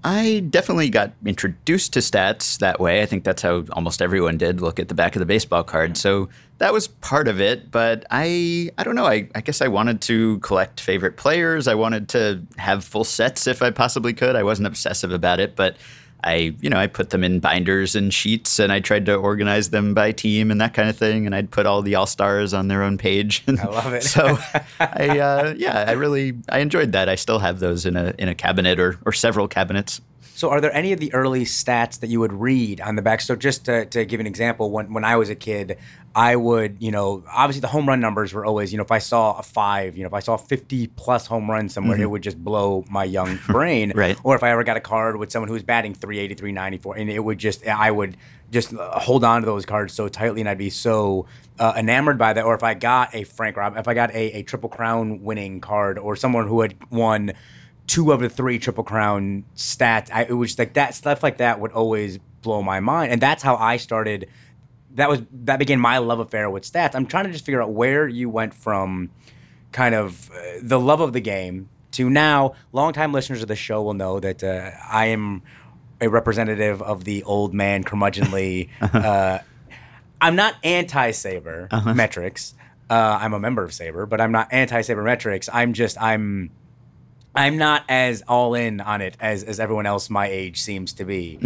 I 0.04 0.44
definitely 0.48 0.90
got 0.90 1.10
introduced 1.26 1.92
to 1.94 1.98
stats 1.98 2.56
that 2.58 2.78
way. 2.78 3.02
I 3.02 3.06
think 3.06 3.24
that's 3.24 3.42
how 3.42 3.64
almost 3.72 4.00
everyone 4.00 4.38
did 4.38 4.60
look 4.60 4.78
at 4.78 4.86
the 4.86 4.94
back 4.94 5.16
of 5.16 5.20
the 5.20 5.26
baseball 5.26 5.64
card. 5.64 5.96
So 5.96 6.28
that 6.60 6.74
was 6.74 6.88
part 6.88 7.26
of 7.26 7.40
it, 7.40 7.70
but 7.70 8.04
I 8.10 8.70
I 8.76 8.84
don't 8.84 8.94
know. 8.94 9.06
I, 9.06 9.28
I 9.34 9.40
guess 9.40 9.62
I 9.62 9.68
wanted 9.68 10.02
to 10.02 10.38
collect 10.40 10.78
favorite 10.78 11.16
players. 11.16 11.66
I 11.66 11.74
wanted 11.74 12.08
to 12.10 12.42
have 12.58 12.84
full 12.84 13.04
sets 13.04 13.46
if 13.46 13.62
I 13.62 13.70
possibly 13.70 14.12
could. 14.12 14.36
I 14.36 14.42
wasn't 14.42 14.66
obsessive 14.68 15.10
about 15.10 15.40
it, 15.40 15.56
but 15.56 15.76
I, 16.22 16.54
you 16.60 16.68
know, 16.68 16.76
I 16.76 16.86
put 16.86 17.10
them 17.10 17.24
in 17.24 17.40
binders 17.40 17.96
and 17.96 18.12
sheets 18.12 18.58
and 18.58 18.70
I 18.70 18.80
tried 18.80 19.06
to 19.06 19.14
organize 19.14 19.70
them 19.70 19.94
by 19.94 20.12
team 20.12 20.50
and 20.50 20.60
that 20.60 20.74
kind 20.74 20.90
of 20.90 20.96
thing. 20.98 21.24
And 21.24 21.34
I'd 21.34 21.50
put 21.50 21.64
all 21.64 21.80
the 21.80 21.94
all 21.94 22.04
stars 22.04 22.52
on 22.52 22.68
their 22.68 22.82
own 22.82 22.98
page. 22.98 23.42
I 23.48 23.64
love 23.64 23.94
it. 23.94 24.02
so 24.02 24.38
I, 24.78 25.18
uh, 25.18 25.54
yeah, 25.56 25.86
I 25.88 25.92
really, 25.92 26.34
I 26.50 26.58
enjoyed 26.58 26.92
that. 26.92 27.08
I 27.08 27.14
still 27.14 27.38
have 27.38 27.58
those 27.58 27.86
in 27.86 27.96
a, 27.96 28.12
in 28.18 28.28
a 28.28 28.34
cabinet 28.34 28.78
or, 28.78 28.98
or 29.06 29.12
several 29.12 29.48
cabinets. 29.48 30.02
So, 30.40 30.48
are 30.48 30.62
there 30.62 30.74
any 30.74 30.94
of 30.94 31.00
the 31.00 31.12
early 31.12 31.44
stats 31.44 32.00
that 32.00 32.06
you 32.06 32.18
would 32.20 32.32
read 32.32 32.80
on 32.80 32.96
the 32.96 33.02
back? 33.02 33.20
So, 33.20 33.36
just 33.36 33.66
to, 33.66 33.84
to 33.84 34.06
give 34.06 34.20
an 34.20 34.26
example, 34.26 34.70
when, 34.70 34.90
when 34.94 35.04
I 35.04 35.16
was 35.16 35.28
a 35.28 35.34
kid, 35.34 35.76
I 36.14 36.34
would, 36.34 36.78
you 36.80 36.90
know, 36.90 37.22
obviously 37.30 37.60
the 37.60 37.68
home 37.68 37.86
run 37.86 38.00
numbers 38.00 38.32
were 38.32 38.46
always, 38.46 38.72
you 38.72 38.78
know, 38.78 38.82
if 38.82 38.90
I 38.90 39.00
saw 39.00 39.38
a 39.38 39.42
five, 39.42 39.98
you 39.98 40.02
know, 40.02 40.06
if 40.06 40.14
I 40.14 40.20
saw 40.20 40.38
50 40.38 40.86
plus 40.96 41.26
home 41.26 41.50
runs 41.50 41.74
somewhere, 41.74 41.98
mm-hmm. 41.98 42.04
it 42.04 42.10
would 42.10 42.22
just 42.22 42.42
blow 42.42 42.86
my 42.88 43.04
young 43.04 43.38
brain. 43.48 43.92
right. 43.94 44.16
Or 44.24 44.34
if 44.34 44.42
I 44.42 44.48
ever 44.48 44.64
got 44.64 44.78
a 44.78 44.80
card 44.80 45.18
with 45.18 45.30
someone 45.30 45.48
who 45.48 45.52
was 45.52 45.62
batting 45.62 45.92
380, 45.92 46.34
394, 46.36 46.96
and 46.96 47.10
it 47.10 47.22
would 47.22 47.36
just, 47.36 47.66
I 47.66 47.90
would 47.90 48.16
just 48.50 48.72
hold 48.72 49.24
on 49.24 49.42
to 49.42 49.46
those 49.46 49.66
cards 49.66 49.92
so 49.92 50.08
tightly 50.08 50.40
and 50.40 50.48
I'd 50.48 50.56
be 50.56 50.70
so 50.70 51.26
uh, 51.58 51.74
enamored 51.76 52.16
by 52.16 52.32
that. 52.32 52.46
Or 52.46 52.54
if 52.54 52.62
I 52.62 52.72
got 52.72 53.14
a 53.14 53.24
Frank 53.24 53.58
Rob, 53.58 53.76
if 53.76 53.86
I 53.86 53.92
got 53.92 54.10
a, 54.12 54.38
a 54.38 54.42
Triple 54.44 54.70
Crown 54.70 55.22
winning 55.22 55.60
card 55.60 55.98
or 55.98 56.16
someone 56.16 56.48
who 56.48 56.62
had 56.62 56.76
won 56.90 57.34
two 57.90 58.12
of 58.12 58.20
the 58.20 58.28
three 58.28 58.56
triple 58.56 58.84
crown 58.84 59.44
stats. 59.56 60.10
I, 60.12 60.22
it 60.22 60.32
was 60.32 60.56
like 60.56 60.74
that 60.74 60.94
stuff 60.94 61.24
like 61.24 61.38
that 61.38 61.58
would 61.58 61.72
always 61.72 62.18
blow 62.40 62.62
my 62.62 62.78
mind, 62.78 63.10
and 63.10 63.20
that's 63.20 63.42
how 63.42 63.56
I 63.56 63.78
started. 63.78 64.28
That 64.94 65.08
was 65.08 65.22
that 65.32 65.58
began 65.58 65.80
my 65.80 65.98
love 65.98 66.20
affair 66.20 66.48
with 66.48 66.62
stats. 66.62 66.94
I'm 66.94 67.06
trying 67.06 67.24
to 67.24 67.32
just 67.32 67.44
figure 67.44 67.60
out 67.60 67.72
where 67.72 68.06
you 68.06 68.30
went 68.30 68.54
from, 68.54 69.10
kind 69.72 69.96
of 69.96 70.30
uh, 70.30 70.60
the 70.62 70.78
love 70.78 71.00
of 71.00 71.12
the 71.12 71.20
game 71.20 71.68
to 71.92 72.08
now. 72.08 72.54
Longtime 72.72 73.12
listeners 73.12 73.42
of 73.42 73.48
the 73.48 73.56
show 73.56 73.82
will 73.82 73.94
know 73.94 74.20
that 74.20 74.44
uh, 74.44 74.70
I 74.88 75.06
am 75.06 75.42
a 76.00 76.08
representative 76.08 76.80
of 76.82 77.02
the 77.02 77.24
old 77.24 77.52
man 77.52 77.82
curmudgeonly. 77.82 78.68
uh, 78.80 79.40
I'm 80.20 80.36
not 80.36 80.54
anti 80.62 81.10
Saber 81.10 81.68
metrics. 81.92 82.54
Uh, 82.88 83.18
I'm 83.20 83.34
a 83.34 83.40
member 83.40 83.64
of 83.64 83.72
SABR, 83.72 84.08
but 84.08 84.20
I'm 84.20 84.30
not 84.30 84.52
anti 84.52 84.80
Saber 84.82 85.02
metrics. 85.02 85.48
I'm 85.52 85.72
just 85.72 86.00
I'm 86.00 86.52
I'm 87.34 87.58
not 87.58 87.84
as 87.88 88.22
all 88.26 88.54
in 88.54 88.80
on 88.80 89.00
it 89.00 89.16
as 89.20 89.44
as 89.44 89.60
everyone 89.60 89.86
else 89.86 90.10
my 90.10 90.26
age 90.26 90.60
seems 90.60 90.92
to 90.94 91.04
be. 91.04 91.38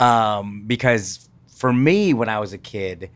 Um, 0.00 0.62
because 0.66 1.28
for 1.48 1.72
me, 1.72 2.14
when 2.14 2.28
I 2.28 2.38
was 2.38 2.52
a 2.52 2.58
kid, 2.58 3.10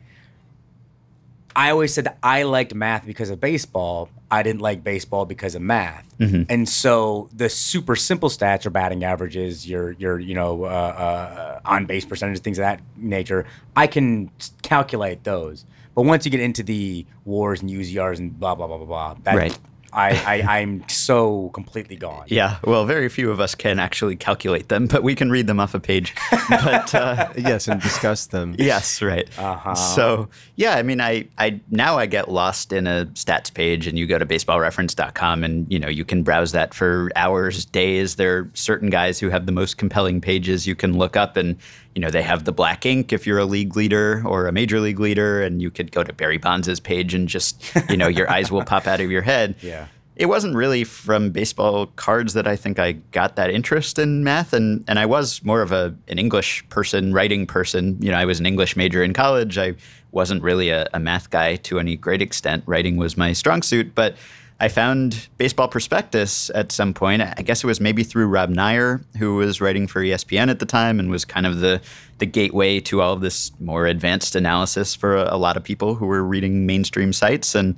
I 1.55 1.71
always 1.71 1.95
said 1.95 2.05
that 2.05 2.19
I 2.23 2.43
liked 2.43 2.75
math 2.75 3.07
because 3.07 3.31
of 3.31 3.41
baseball. 3.41 4.11
I 4.31 4.43
didn't 4.43 4.61
like 4.61 4.83
baseball 4.85 5.25
because 5.25 5.55
of 5.55 5.63
math. 5.63 6.05
And 6.51 6.69
so 6.69 7.29
the 7.33 7.49
super 7.49 7.95
simple 7.97 8.29
stats 8.29 8.67
or 8.67 8.71
batting 8.71 9.05
averages, 9.05 9.69
your 9.69 9.93
your 9.93 10.19
you 10.19 10.35
know 10.35 10.65
uh, 10.65 10.69
uh, 10.69 11.61
on 11.65 11.87
base 11.87 12.05
percentages, 12.05 12.41
things 12.41 12.59
of 12.59 12.63
that 12.63 12.81
nature. 12.97 13.47
I 13.77 13.87
can 13.87 14.31
calculate 14.63 15.25
those. 15.25 15.65
But 15.95 16.03
once 16.03 16.25
you 16.27 16.31
get 16.31 16.41
into 16.41 16.63
the 16.63 17.07
WARs 17.25 17.63
and 17.63 17.71
UZRs 17.71 18.19
and 18.19 18.39
blah 18.39 18.55
blah 18.55 18.67
blah 18.67 18.77
blah 18.79 18.87
blah, 18.87 19.17
that, 19.23 19.37
Right. 19.37 19.59
I, 19.93 20.43
I 20.45 20.61
I'm 20.61 20.89
so 20.89 21.51
completely 21.51 21.97
gone. 21.97 22.25
Yeah, 22.29 22.59
well, 22.65 22.85
very 22.85 23.09
few 23.09 23.31
of 23.31 23.41
us 23.41 23.55
can 23.55 23.79
actually 23.79 24.17
calculate 24.17 24.69
them, 24.69 24.87
but 24.87 25.03
we 25.03 25.15
can 25.15 25.31
read 25.31 25.47
them 25.47 25.61
off 25.61 25.75
a 25.75 25.81
page. 25.81 26.15
But 26.49 26.95
uh, 26.95 27.33
yes, 27.37 27.69
and 27.69 27.81
discuss 27.81 28.27
them. 28.27 28.55
yes, 28.59 29.03
right. 29.03 29.29
Uh-huh. 29.39 29.75
So 29.75 30.29
yeah, 30.57 30.77
I 30.77 30.83
mean, 30.83 31.01
I, 31.01 31.29
I 31.39 31.61
now 31.71 31.99
I 31.99 32.07
get 32.07 32.31
lost 32.31 32.73
in 32.73 32.87
a 32.87 33.07
stats 33.15 33.53
page, 33.53 33.87
and 33.87 33.99
you 33.99 34.07
go 34.07 34.19
to 34.19 34.27
baseballreference.com, 34.27 35.45
and 35.45 35.71
you 35.71 35.79
know 35.79 35.89
you 35.89 36.05
can 36.05 36.23
browse 36.23 36.53
that 36.53 36.75
for 36.75 37.11
hours, 37.17 37.65
days. 37.65 38.17
There 38.17 38.39
are 38.39 38.51
certain 38.55 38.91
guys 38.91 39.19
who 39.19 39.31
have 39.31 39.47
the 39.47 39.53
most 39.53 39.77
compelling 39.79 40.21
pages 40.21 40.67
you 40.67 40.75
can 40.75 40.99
look 40.99 41.17
up, 41.17 41.37
and 41.37 41.57
you 41.97 42.03
know 42.03 42.11
they 42.11 42.23
have 42.23 42.45
the 42.45 42.53
black 42.53 42.85
ink 42.85 43.11
if 43.11 43.27
you're 43.27 43.39
a 43.39 43.47
league 43.47 43.75
leader 43.75 44.23
or 44.27 44.47
a 44.47 44.53
major 44.53 44.81
league 44.81 45.01
leader, 45.01 45.43
and 45.43 45.63
you 45.63 45.71
could 45.71 45.91
go 45.91 46.05
to 46.05 46.13
Barry 46.13 46.37
Bonds' 46.37 46.79
page 46.79 47.15
and 47.15 47.27
just 47.27 47.65
you 47.89 47.97
know 47.97 48.07
your 48.07 48.31
eyes 48.31 48.53
will 48.53 48.63
pop 48.63 48.87
out 48.87 49.01
of 49.01 49.11
your 49.11 49.23
head. 49.23 49.57
Yeah. 49.67 49.87
It 50.15 50.27
wasn't 50.27 50.55
really 50.55 50.85
from 50.85 51.31
baseball 51.31 51.89
cards 51.89 52.33
that 52.35 52.47
I 52.47 52.57
think 52.57 52.79
I 52.79 52.93
got 53.13 53.37
that 53.37 53.51
interest 53.51 53.99
in 53.99 54.25
math, 54.25 54.53
and 54.53 54.85
and 54.87 54.99
I 54.99 55.07
was 55.07 55.43
more 55.43 55.61
of 55.61 55.73
a 55.73 55.95
an 56.09 56.19
English 56.19 56.67
person, 56.69 57.13
writing 57.13 57.47
person. 57.47 57.97
You 58.01 58.11
know, 58.11 58.19
I 58.19 58.25
was 58.25 58.41
an 58.41 58.47
English 58.47 58.77
major 58.77 59.03
in 59.03 59.13
college. 59.13 59.59
I 59.59 59.75
wasn't 60.13 60.43
really 60.43 60.71
a, 60.71 60.89
a 60.95 61.01
math 61.01 61.31
guy 61.31 61.57
to 61.57 61.79
any 61.79 61.97
great 61.97 62.23
extent. 62.23 62.63
Writing 62.67 62.97
was 62.97 63.17
my 63.17 63.33
strong 63.33 63.63
suit, 63.63 63.95
but 63.95 64.17
I 64.59 64.69
found 64.69 65.29
Baseball 65.37 65.69
Prospectus 65.69 66.51
at 66.55 66.73
some 66.73 66.95
point. 66.95 67.21
I 67.21 67.43
guess 67.43 67.63
it 67.63 67.67
was 67.67 67.79
maybe 67.79 68.03
through 68.03 68.29
Rob 68.29 68.51
Neyer, 68.51 69.05
who 69.19 69.37
was 69.37 69.61
writing 69.61 69.87
for 69.87 70.01
ESPN 70.01 70.49
at 70.49 70.61
the 70.61 70.67
time 70.67 70.99
and 70.99 71.11
was 71.11 71.25
kind 71.25 71.47
of 71.47 71.61
the 71.61 71.81
the 72.19 72.27
gateway 72.27 72.81
to 72.81 73.03
all 73.03 73.13
of 73.13 73.21
this 73.21 73.53
more 73.61 73.87
advanced 73.87 74.35
analysis 74.35 74.95
for 74.95 75.17
a, 75.17 75.35
a 75.35 75.37
lot 75.37 75.59
of 75.59 75.63
people 75.63 75.95
who 75.97 76.07
were 76.07 76.25
reading 76.25 76.67
mainstream 76.67 77.13
sites 77.13 77.55
and. 77.55 77.77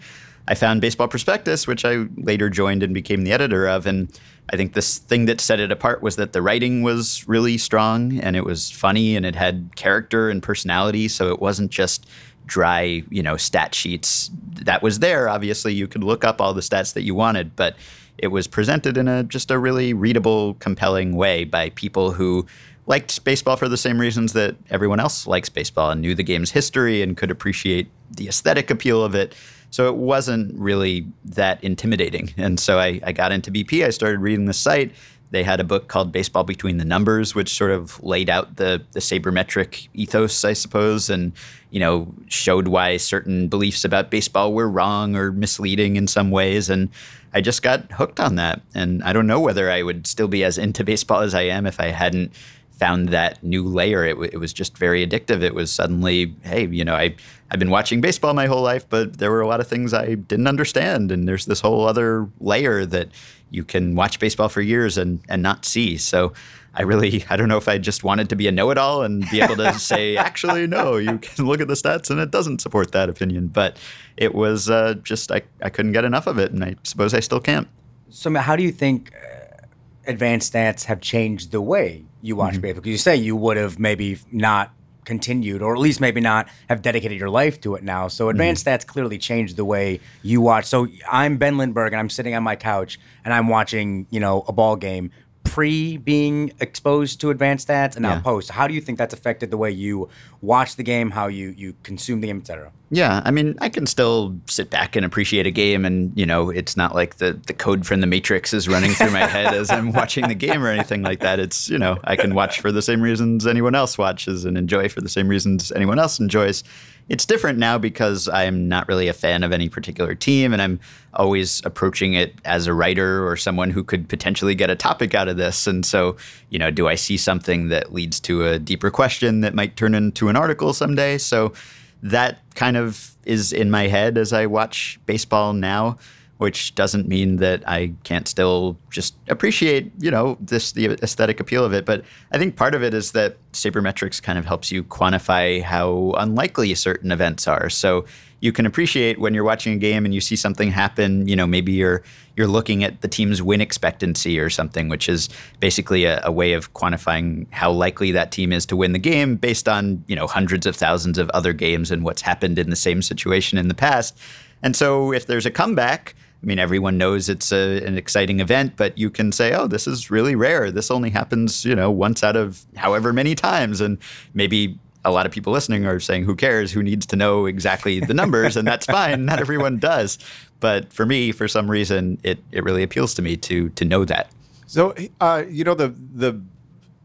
I 0.50 0.54
found 0.54 0.80
Baseball 0.80 1.08
Prospectus, 1.08 1.66
which 1.66 1.84
I 1.84 2.06
later 2.16 2.48
joined 2.48 2.82
and 2.82 2.94
became 2.94 3.24
the 3.24 3.32
editor 3.32 3.68
of. 3.68 3.86
And 3.86 4.08
I 4.50 4.56
think 4.56 4.72
this 4.72 4.96
thing 4.96 5.26
that 5.26 5.42
set 5.42 5.60
it 5.60 5.70
apart 5.70 6.02
was 6.02 6.16
that 6.16 6.32
the 6.32 6.40
writing 6.40 6.82
was 6.82 7.28
really 7.28 7.58
strong 7.58 8.18
and 8.18 8.34
it 8.34 8.46
was 8.46 8.70
funny 8.70 9.14
and 9.14 9.26
it 9.26 9.34
had 9.34 9.76
character 9.76 10.30
and 10.30 10.42
personality. 10.42 11.06
So 11.08 11.30
it 11.32 11.38
wasn't 11.38 11.70
just 11.70 12.08
dry, 12.48 13.04
you 13.10 13.22
know, 13.22 13.36
stat 13.36 13.74
sheets. 13.74 14.30
That 14.62 14.82
was 14.82 14.98
there. 14.98 15.28
Obviously, 15.28 15.72
you 15.72 15.86
could 15.86 16.02
look 16.02 16.24
up 16.24 16.40
all 16.40 16.52
the 16.52 16.60
stats 16.60 16.94
that 16.94 17.02
you 17.02 17.14
wanted, 17.14 17.54
but 17.54 17.76
it 18.18 18.28
was 18.28 18.48
presented 18.48 18.96
in 18.96 19.06
a 19.06 19.22
just 19.22 19.52
a 19.52 19.58
really 19.58 19.94
readable, 19.94 20.54
compelling 20.54 21.14
way 21.14 21.44
by 21.44 21.70
people 21.70 22.10
who 22.12 22.46
liked 22.86 23.22
baseball 23.22 23.56
for 23.56 23.68
the 23.68 23.76
same 23.76 24.00
reasons 24.00 24.32
that 24.32 24.56
everyone 24.70 24.98
else 24.98 25.26
likes 25.26 25.48
baseball 25.48 25.90
and 25.90 26.00
knew 26.00 26.14
the 26.14 26.22
game's 26.22 26.50
history 26.50 27.02
and 27.02 27.16
could 27.16 27.30
appreciate 27.30 27.86
the 28.10 28.26
aesthetic 28.26 28.70
appeal 28.70 29.04
of 29.04 29.14
it. 29.14 29.34
So 29.70 29.88
it 29.88 29.96
wasn't 29.96 30.58
really 30.58 31.06
that 31.26 31.62
intimidating. 31.62 32.32
And 32.38 32.58
so 32.58 32.78
I, 32.78 33.00
I 33.04 33.12
got 33.12 33.30
into 33.30 33.50
BP. 33.50 33.84
I 33.84 33.90
started 33.90 34.20
reading 34.20 34.46
the 34.46 34.54
site. 34.54 34.92
They 35.30 35.42
had 35.42 35.60
a 35.60 35.64
book 35.64 35.88
called 35.88 36.12
Baseball 36.12 36.44
Between 36.44 36.78
the 36.78 36.84
Numbers, 36.84 37.34
which 37.34 37.54
sort 37.54 37.70
of 37.70 38.02
laid 38.02 38.30
out 38.30 38.56
the 38.56 38.82
the 38.92 39.00
sabermetric 39.00 39.88
ethos, 39.94 40.44
I 40.44 40.52
suppose, 40.54 41.10
and 41.10 41.32
you 41.70 41.80
know 41.80 42.12
showed 42.28 42.68
why 42.68 42.96
certain 42.96 43.48
beliefs 43.48 43.84
about 43.84 44.10
baseball 44.10 44.52
were 44.52 44.68
wrong 44.68 45.16
or 45.16 45.32
misleading 45.32 45.96
in 45.96 46.06
some 46.06 46.30
ways. 46.30 46.70
And 46.70 46.88
I 47.34 47.40
just 47.40 47.62
got 47.62 47.92
hooked 47.92 48.20
on 48.20 48.36
that. 48.36 48.62
And 48.74 49.02
I 49.02 49.12
don't 49.12 49.26
know 49.26 49.40
whether 49.40 49.70
I 49.70 49.82
would 49.82 50.06
still 50.06 50.28
be 50.28 50.44
as 50.44 50.58
into 50.58 50.84
baseball 50.84 51.20
as 51.20 51.34
I 51.34 51.42
am 51.42 51.66
if 51.66 51.78
I 51.78 51.88
hadn't 51.88 52.32
found 52.78 53.08
that 53.08 53.42
new 53.42 53.64
layer. 53.64 54.04
It, 54.04 54.14
w- 54.14 54.30
it 54.32 54.38
was 54.38 54.52
just 54.52 54.78
very 54.78 55.06
addictive. 55.06 55.42
It 55.42 55.54
was 55.54 55.72
suddenly, 55.72 56.34
hey, 56.42 56.66
you 56.66 56.84
know, 56.84 56.94
I 56.94 57.16
I've 57.50 57.58
been 57.58 57.70
watching 57.70 58.00
baseball 58.00 58.34
my 58.34 58.46
whole 58.46 58.62
life, 58.62 58.88
but 58.88 59.18
there 59.18 59.30
were 59.30 59.40
a 59.40 59.48
lot 59.48 59.60
of 59.60 59.66
things 59.66 59.92
I 59.92 60.14
didn't 60.14 60.46
understand, 60.46 61.10
and 61.10 61.26
there's 61.26 61.46
this 61.46 61.60
whole 61.60 61.86
other 61.86 62.28
layer 62.40 62.86
that 62.86 63.08
you 63.50 63.64
can 63.64 63.94
watch 63.94 64.18
baseball 64.18 64.48
for 64.48 64.60
years 64.60 64.98
and 64.98 65.20
and 65.28 65.42
not 65.42 65.64
see. 65.64 65.96
So. 65.96 66.32
I 66.74 66.82
really, 66.82 67.24
I 67.28 67.36
don't 67.36 67.48
know 67.48 67.56
if 67.56 67.66
I 67.66 67.78
just 67.78 68.04
wanted 68.04 68.28
to 68.28 68.36
be 68.36 68.46
a 68.46 68.52
know-it-all 68.52 69.02
and 69.02 69.28
be 69.30 69.40
able 69.40 69.56
to 69.56 69.76
say, 69.80 70.16
actually, 70.16 70.68
no, 70.68 70.96
you 70.96 71.18
can 71.18 71.44
look 71.46 71.60
at 71.60 71.66
the 71.66 71.74
stats 71.74 72.08
and 72.08 72.20
it 72.20 72.30
doesn't 72.30 72.60
support 72.60 72.92
that 72.92 73.08
opinion. 73.08 73.48
But 73.48 73.78
it 74.16 74.32
was 74.32 74.70
uh, 74.70 74.94
just, 75.02 75.32
I, 75.32 75.42
I 75.60 75.70
couldn't 75.70 75.90
get 75.92 76.04
enough 76.04 76.28
of 76.28 76.38
it, 76.38 76.52
and 76.52 76.62
I 76.62 76.76
suppose 76.84 77.14
I 77.14 77.20
still 77.20 77.40
can't. 77.40 77.66
So, 78.10 78.32
how 78.36 78.54
do 78.54 78.62
you 78.62 78.70
think 78.70 79.12
uh, 79.12 79.64
advanced 80.06 80.52
stats 80.52 80.84
have 80.84 81.00
changed 81.00 81.50
the 81.50 81.60
way 81.62 82.04
you 82.22 82.36
watch 82.36 82.52
Mm-hmm. 82.52 82.60
baseball? 82.60 82.82
Because 82.82 82.92
you 82.92 82.98
say 82.98 83.16
you 83.16 83.34
would 83.34 83.56
have 83.56 83.80
maybe 83.80 84.18
not 84.30 84.70
continued, 85.08 85.62
or 85.62 85.74
at 85.74 85.80
least 85.80 86.00
maybe 86.00 86.20
not 86.20 86.48
have 86.68 86.82
dedicated 86.82 87.18
your 87.18 87.30
life 87.30 87.60
to 87.62 87.74
it 87.74 87.82
now. 87.82 88.02
Mm-hmm. 88.02 88.10
So, 88.10 88.28
advanced 88.28 88.64
stats 88.64 88.86
clearly 88.86 89.18
changed 89.18 89.56
the 89.56 89.64
way 89.64 89.98
you 90.22 90.40
watch. 90.40 90.66
So, 90.66 90.86
I'm 91.10 91.38
Ben 91.38 91.56
Lindbergh, 91.56 91.94
and 91.94 91.98
I'm 91.98 92.10
sitting 92.10 92.34
on 92.34 92.42
my 92.42 92.54
couch, 92.54 93.00
and 93.24 93.34
I'm 93.34 93.48
watching, 93.48 94.06
you 94.10 94.20
know, 94.20 94.44
a 94.46 94.52
ball 94.52 94.76
game 94.76 95.10
pre 95.48 95.96
being 95.96 96.52
exposed 96.60 97.20
to 97.20 97.30
advanced 97.30 97.68
stats 97.68 97.94
and 97.96 98.02
now 98.02 98.14
Yeah. 98.14 98.20
post. 98.20 98.50
How 98.50 98.66
do 98.68 98.74
you 98.74 98.80
think 98.80 98.98
that's 98.98 99.14
affected 99.14 99.50
the 99.50 99.56
way 99.56 99.70
you 99.70 100.08
watch 100.40 100.76
the 100.76 100.82
game, 100.82 101.10
how 101.10 101.26
you 101.28 101.54
you 101.56 101.74
consume 101.82 102.20
the 102.20 102.28
game, 102.28 102.38
etc.? 102.38 102.70
Yeah, 102.90 103.20
I 103.24 103.30
mean, 103.30 103.54
I 103.60 103.68
can 103.68 103.84
still 103.86 104.34
sit 104.46 104.70
back 104.70 104.96
and 104.96 105.04
appreciate 105.04 105.46
a 105.46 105.50
game, 105.50 105.84
and 105.84 106.12
you 106.16 106.24
know, 106.24 106.48
it's 106.50 106.76
not 106.76 106.94
like 106.94 107.16
the 107.16 107.38
the 107.46 107.52
code 107.52 107.86
from 107.86 108.00
the 108.00 108.06
Matrix 108.06 108.52
is 108.54 108.68
running 108.68 108.92
through 108.92 109.10
my 109.10 109.26
head 109.26 109.52
as 109.54 109.70
I'm 109.70 109.92
watching 109.92 110.26
the 110.28 110.34
game 110.34 110.62
or 110.64 110.68
anything 110.68 111.02
like 111.02 111.20
that. 111.20 111.38
It's 111.38 111.68
you 111.68 111.78
know, 111.78 111.98
I 112.04 112.16
can 112.16 112.34
watch 112.34 112.60
for 112.60 112.72
the 112.72 112.82
same 112.82 113.00
reasons 113.02 113.46
anyone 113.46 113.74
else 113.74 113.98
watches 113.98 114.44
and 114.44 114.56
enjoy 114.56 114.88
for 114.88 115.00
the 115.00 115.08
same 115.08 115.28
reasons 115.28 115.70
anyone 115.72 115.98
else 115.98 116.18
enjoys. 116.18 116.64
It's 117.08 117.24
different 117.24 117.58
now 117.58 117.78
because 117.78 118.28
I'm 118.28 118.68
not 118.68 118.86
really 118.86 119.08
a 119.08 119.14
fan 119.14 119.42
of 119.42 119.52
any 119.52 119.68
particular 119.68 120.14
team, 120.14 120.52
and 120.52 120.60
I'm 120.60 120.78
always 121.14 121.64
approaching 121.64 122.14
it 122.14 122.34
as 122.44 122.66
a 122.66 122.74
writer 122.74 123.26
or 123.26 123.36
someone 123.36 123.70
who 123.70 123.82
could 123.82 124.08
potentially 124.08 124.54
get 124.54 124.68
a 124.68 124.76
topic 124.76 125.14
out 125.14 125.28
of 125.28 125.36
this. 125.36 125.66
And 125.66 125.86
so, 125.86 126.16
you 126.50 126.58
know, 126.58 126.70
do 126.70 126.86
I 126.86 126.96
see 126.96 127.16
something 127.16 127.68
that 127.68 127.92
leads 127.92 128.20
to 128.20 128.46
a 128.46 128.58
deeper 128.58 128.90
question 128.90 129.40
that 129.40 129.54
might 129.54 129.76
turn 129.76 129.94
into 129.94 130.28
an 130.28 130.36
article 130.36 130.74
someday? 130.74 131.16
So 131.18 131.54
that 132.02 132.38
kind 132.54 132.76
of 132.76 133.16
is 133.24 133.52
in 133.52 133.70
my 133.70 133.88
head 133.88 134.18
as 134.18 134.32
I 134.32 134.46
watch 134.46 135.00
baseball 135.06 135.52
now, 135.52 135.98
which 136.38 136.74
doesn't 136.76 137.08
mean 137.08 137.36
that 137.36 137.68
I 137.68 137.92
can't 138.04 138.26
still 138.26 138.78
just 138.90 139.14
appreciate, 139.28 139.92
you 139.98 140.10
know, 140.10 140.38
this 140.40 140.72
the 140.72 140.86
aesthetic 141.02 141.40
appeal 141.40 141.64
of 141.64 141.72
it. 141.72 141.84
But 141.84 142.04
I 142.32 142.38
think 142.38 142.56
part 142.56 142.74
of 142.74 142.82
it 142.82 142.94
is 142.94 143.12
that 143.12 143.36
sabermetrics 143.52 144.22
kind 144.22 144.38
of 144.38 144.46
helps 144.46 144.70
you 144.70 144.84
quantify 144.84 145.62
how 145.62 146.14
unlikely 146.16 146.74
certain 146.76 147.10
events 147.10 147.48
are. 147.48 147.68
So 147.68 148.04
you 148.40 148.52
can 148.52 148.66
appreciate 148.66 149.18
when 149.18 149.34
you're 149.34 149.42
watching 149.42 149.72
a 149.72 149.78
game 149.78 150.04
and 150.04 150.14
you 150.14 150.20
see 150.20 150.36
something 150.36 150.70
happen, 150.70 151.26
you 151.26 151.34
know, 151.34 151.46
maybe 151.46 151.72
you're 151.72 152.02
you're 152.36 152.46
looking 152.46 152.84
at 152.84 153.00
the 153.00 153.08
team's 153.08 153.42
win 153.42 153.60
expectancy 153.60 154.38
or 154.38 154.48
something, 154.48 154.88
which 154.88 155.08
is 155.08 155.28
basically 155.58 156.04
a, 156.04 156.20
a 156.24 156.30
way 156.30 156.52
of 156.52 156.72
quantifying 156.72 157.48
how 157.50 157.72
likely 157.72 158.12
that 158.12 158.30
team 158.30 158.52
is 158.52 158.64
to 158.66 158.76
win 158.76 158.92
the 158.92 158.98
game 159.00 159.34
based 159.34 159.68
on, 159.68 160.04
you 160.06 160.14
know, 160.14 160.28
hundreds 160.28 160.66
of 160.66 160.76
thousands 160.76 161.18
of 161.18 161.28
other 161.30 161.52
games 161.52 161.90
and 161.90 162.04
what's 162.04 162.22
happened 162.22 162.60
in 162.60 162.70
the 162.70 162.76
same 162.76 163.02
situation 163.02 163.58
in 163.58 163.66
the 163.66 163.74
past. 163.74 164.16
And 164.62 164.76
so 164.76 165.12
if 165.12 165.26
there's 165.26 165.46
a 165.46 165.50
comeback, 165.50 166.14
I 166.42 166.46
mean, 166.46 166.58
everyone 166.58 166.98
knows 166.98 167.28
it's 167.28 167.52
a, 167.52 167.84
an 167.84 167.98
exciting 167.98 168.40
event, 168.40 168.74
but 168.76 168.96
you 168.96 169.10
can 169.10 169.32
say, 169.32 169.54
oh, 169.54 169.66
this 169.66 169.86
is 169.88 170.10
really 170.10 170.36
rare. 170.36 170.70
This 170.70 170.90
only 170.90 171.10
happens, 171.10 171.64
you 171.64 171.74
know, 171.74 171.90
once 171.90 172.22
out 172.22 172.36
of 172.36 172.64
however 172.76 173.12
many 173.12 173.34
times. 173.34 173.80
And 173.80 173.98
maybe 174.34 174.78
a 175.04 175.10
lot 175.10 175.26
of 175.26 175.32
people 175.32 175.52
listening 175.52 175.84
are 175.84 175.98
saying, 175.98 176.24
who 176.24 176.36
cares? 176.36 176.70
Who 176.70 176.82
needs 176.82 177.06
to 177.06 177.16
know 177.16 177.46
exactly 177.46 177.98
the 177.98 178.14
numbers? 178.14 178.56
and 178.56 178.66
that's 178.66 178.86
fine. 178.86 179.24
Not 179.24 179.40
everyone 179.40 179.78
does. 179.78 180.18
But 180.60 180.92
for 180.92 181.06
me, 181.06 181.32
for 181.32 181.48
some 181.48 181.70
reason, 181.70 182.18
it, 182.22 182.38
it 182.52 182.62
really 182.62 182.82
appeals 182.82 183.14
to 183.14 183.22
me 183.22 183.36
to 183.38 183.68
to 183.70 183.84
know 183.84 184.04
that. 184.04 184.30
So, 184.66 184.94
uh, 185.20 185.44
you 185.48 185.64
know 185.64 185.74
the 185.74 185.94
the 186.14 186.40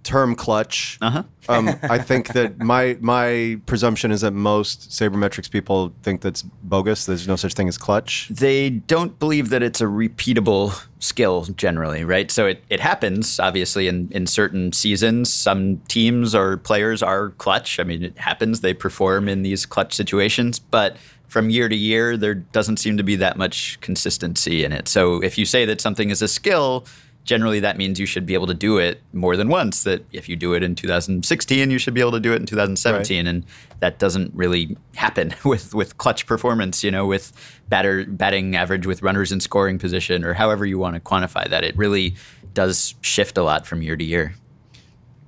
term 0.04 0.36
clutch. 0.36 0.98
Uh-huh. 1.02 1.24
um, 1.50 1.70
I 1.84 1.98
think 1.98 2.30
that 2.34 2.60
my 2.60 2.98
my 3.02 3.60
presumption 3.66 4.12
is 4.12 4.22
that 4.22 4.32
most 4.32 4.90
sabermetrics 4.90 5.50
people 5.50 5.94
think 6.04 6.22
that's 6.22 6.42
bogus. 6.42 7.06
There's 7.06 7.28
no 7.28 7.36
such 7.36 7.54
thing 7.54 7.68
as 7.68 7.78
clutch. 7.78 8.30
They 8.30 8.70
don't 8.70 9.18
believe 9.20 9.50
that 9.50 9.64
it's 9.64 9.82
a 9.82 9.86
repeatable 9.86 10.80
skill 11.00 11.44
generally, 11.56 12.04
right? 12.04 12.32
So 12.32 12.48
it, 12.48 12.64
it 12.70 12.80
happens, 12.80 13.40
obviously, 13.40 13.88
in, 13.88 14.10
in 14.12 14.26
certain 14.26 14.72
seasons. 14.72 15.34
Some 15.34 15.78
teams 15.88 16.34
or 16.34 16.58
players 16.58 17.04
are 17.04 17.32
clutch. 17.32 17.80
I 17.80 17.84
mean, 17.84 18.04
it 18.04 18.18
happens. 18.18 18.62
They 18.62 18.74
perform 18.74 19.28
in 19.28 19.44
these 19.44 19.66
clutch 19.66 19.94
situations, 19.94 20.60
but 20.60 20.96
from 21.28 21.50
year 21.50 21.68
to 21.68 21.76
year, 21.76 22.16
there 22.16 22.36
doesn't 22.36 22.78
seem 22.78 22.96
to 22.98 23.04
be 23.04 23.16
that 23.16 23.38
much 23.38 23.80
consistency 23.82 24.64
in 24.64 24.72
it. 24.72 24.88
So 24.88 25.22
if 25.24 25.38
you 25.38 25.46
say 25.46 25.66
that 25.66 25.82
something 25.82 26.12
is 26.12 26.22
a 26.22 26.28
skill, 26.28 26.86
generally 27.24 27.60
that 27.62 27.78
means 27.78 28.00
you 28.00 28.06
should 28.06 28.26
be 28.26 28.34
able 28.34 28.48
to 28.48 28.54
do 28.54 28.78
it 28.78 29.02
more 29.14 29.36
than 29.38 29.48
once. 29.48 29.84
That 29.84 30.06
if 30.12 30.28
you 30.28 30.36
do 30.36 30.54
it 30.54 30.64
in 30.64 30.76
2016, 30.76 31.72
you 31.72 31.78
should 31.78 31.94
be 31.94 32.02
able 32.02 32.12
to 32.12 32.20
do 32.20 32.34
it 32.34 32.38
in 32.38 32.46
2017, 32.46 33.26
Right. 33.26 33.30
and 33.30 33.46
that 33.80 34.00
doesn't 34.00 34.34
really 34.34 34.78
happen 34.96 35.34
with 35.46 35.74
with 35.74 35.98
clutch 35.98 36.26
performance. 36.26 36.84
You 36.84 36.92
know, 36.92 37.06
with 37.06 37.32
batter 37.70 38.06
batting 38.06 38.56
average, 38.56 38.86
with 38.86 39.02
runners 39.02 39.32
in 39.32 39.40
scoring 39.40 39.80
position, 39.80 40.24
or 40.24 40.34
however 40.34 40.66
you 40.66 40.78
want 40.78 40.96
to 40.96 41.00
quantify 41.02 41.50
that. 41.50 41.64
It 41.64 41.78
really 41.78 42.16
does 42.54 42.96
shift 43.02 43.38
a 43.38 43.44
lot 43.44 43.66
from 43.66 43.82
year 43.82 43.96
to 43.96 44.04
year. 44.04 44.36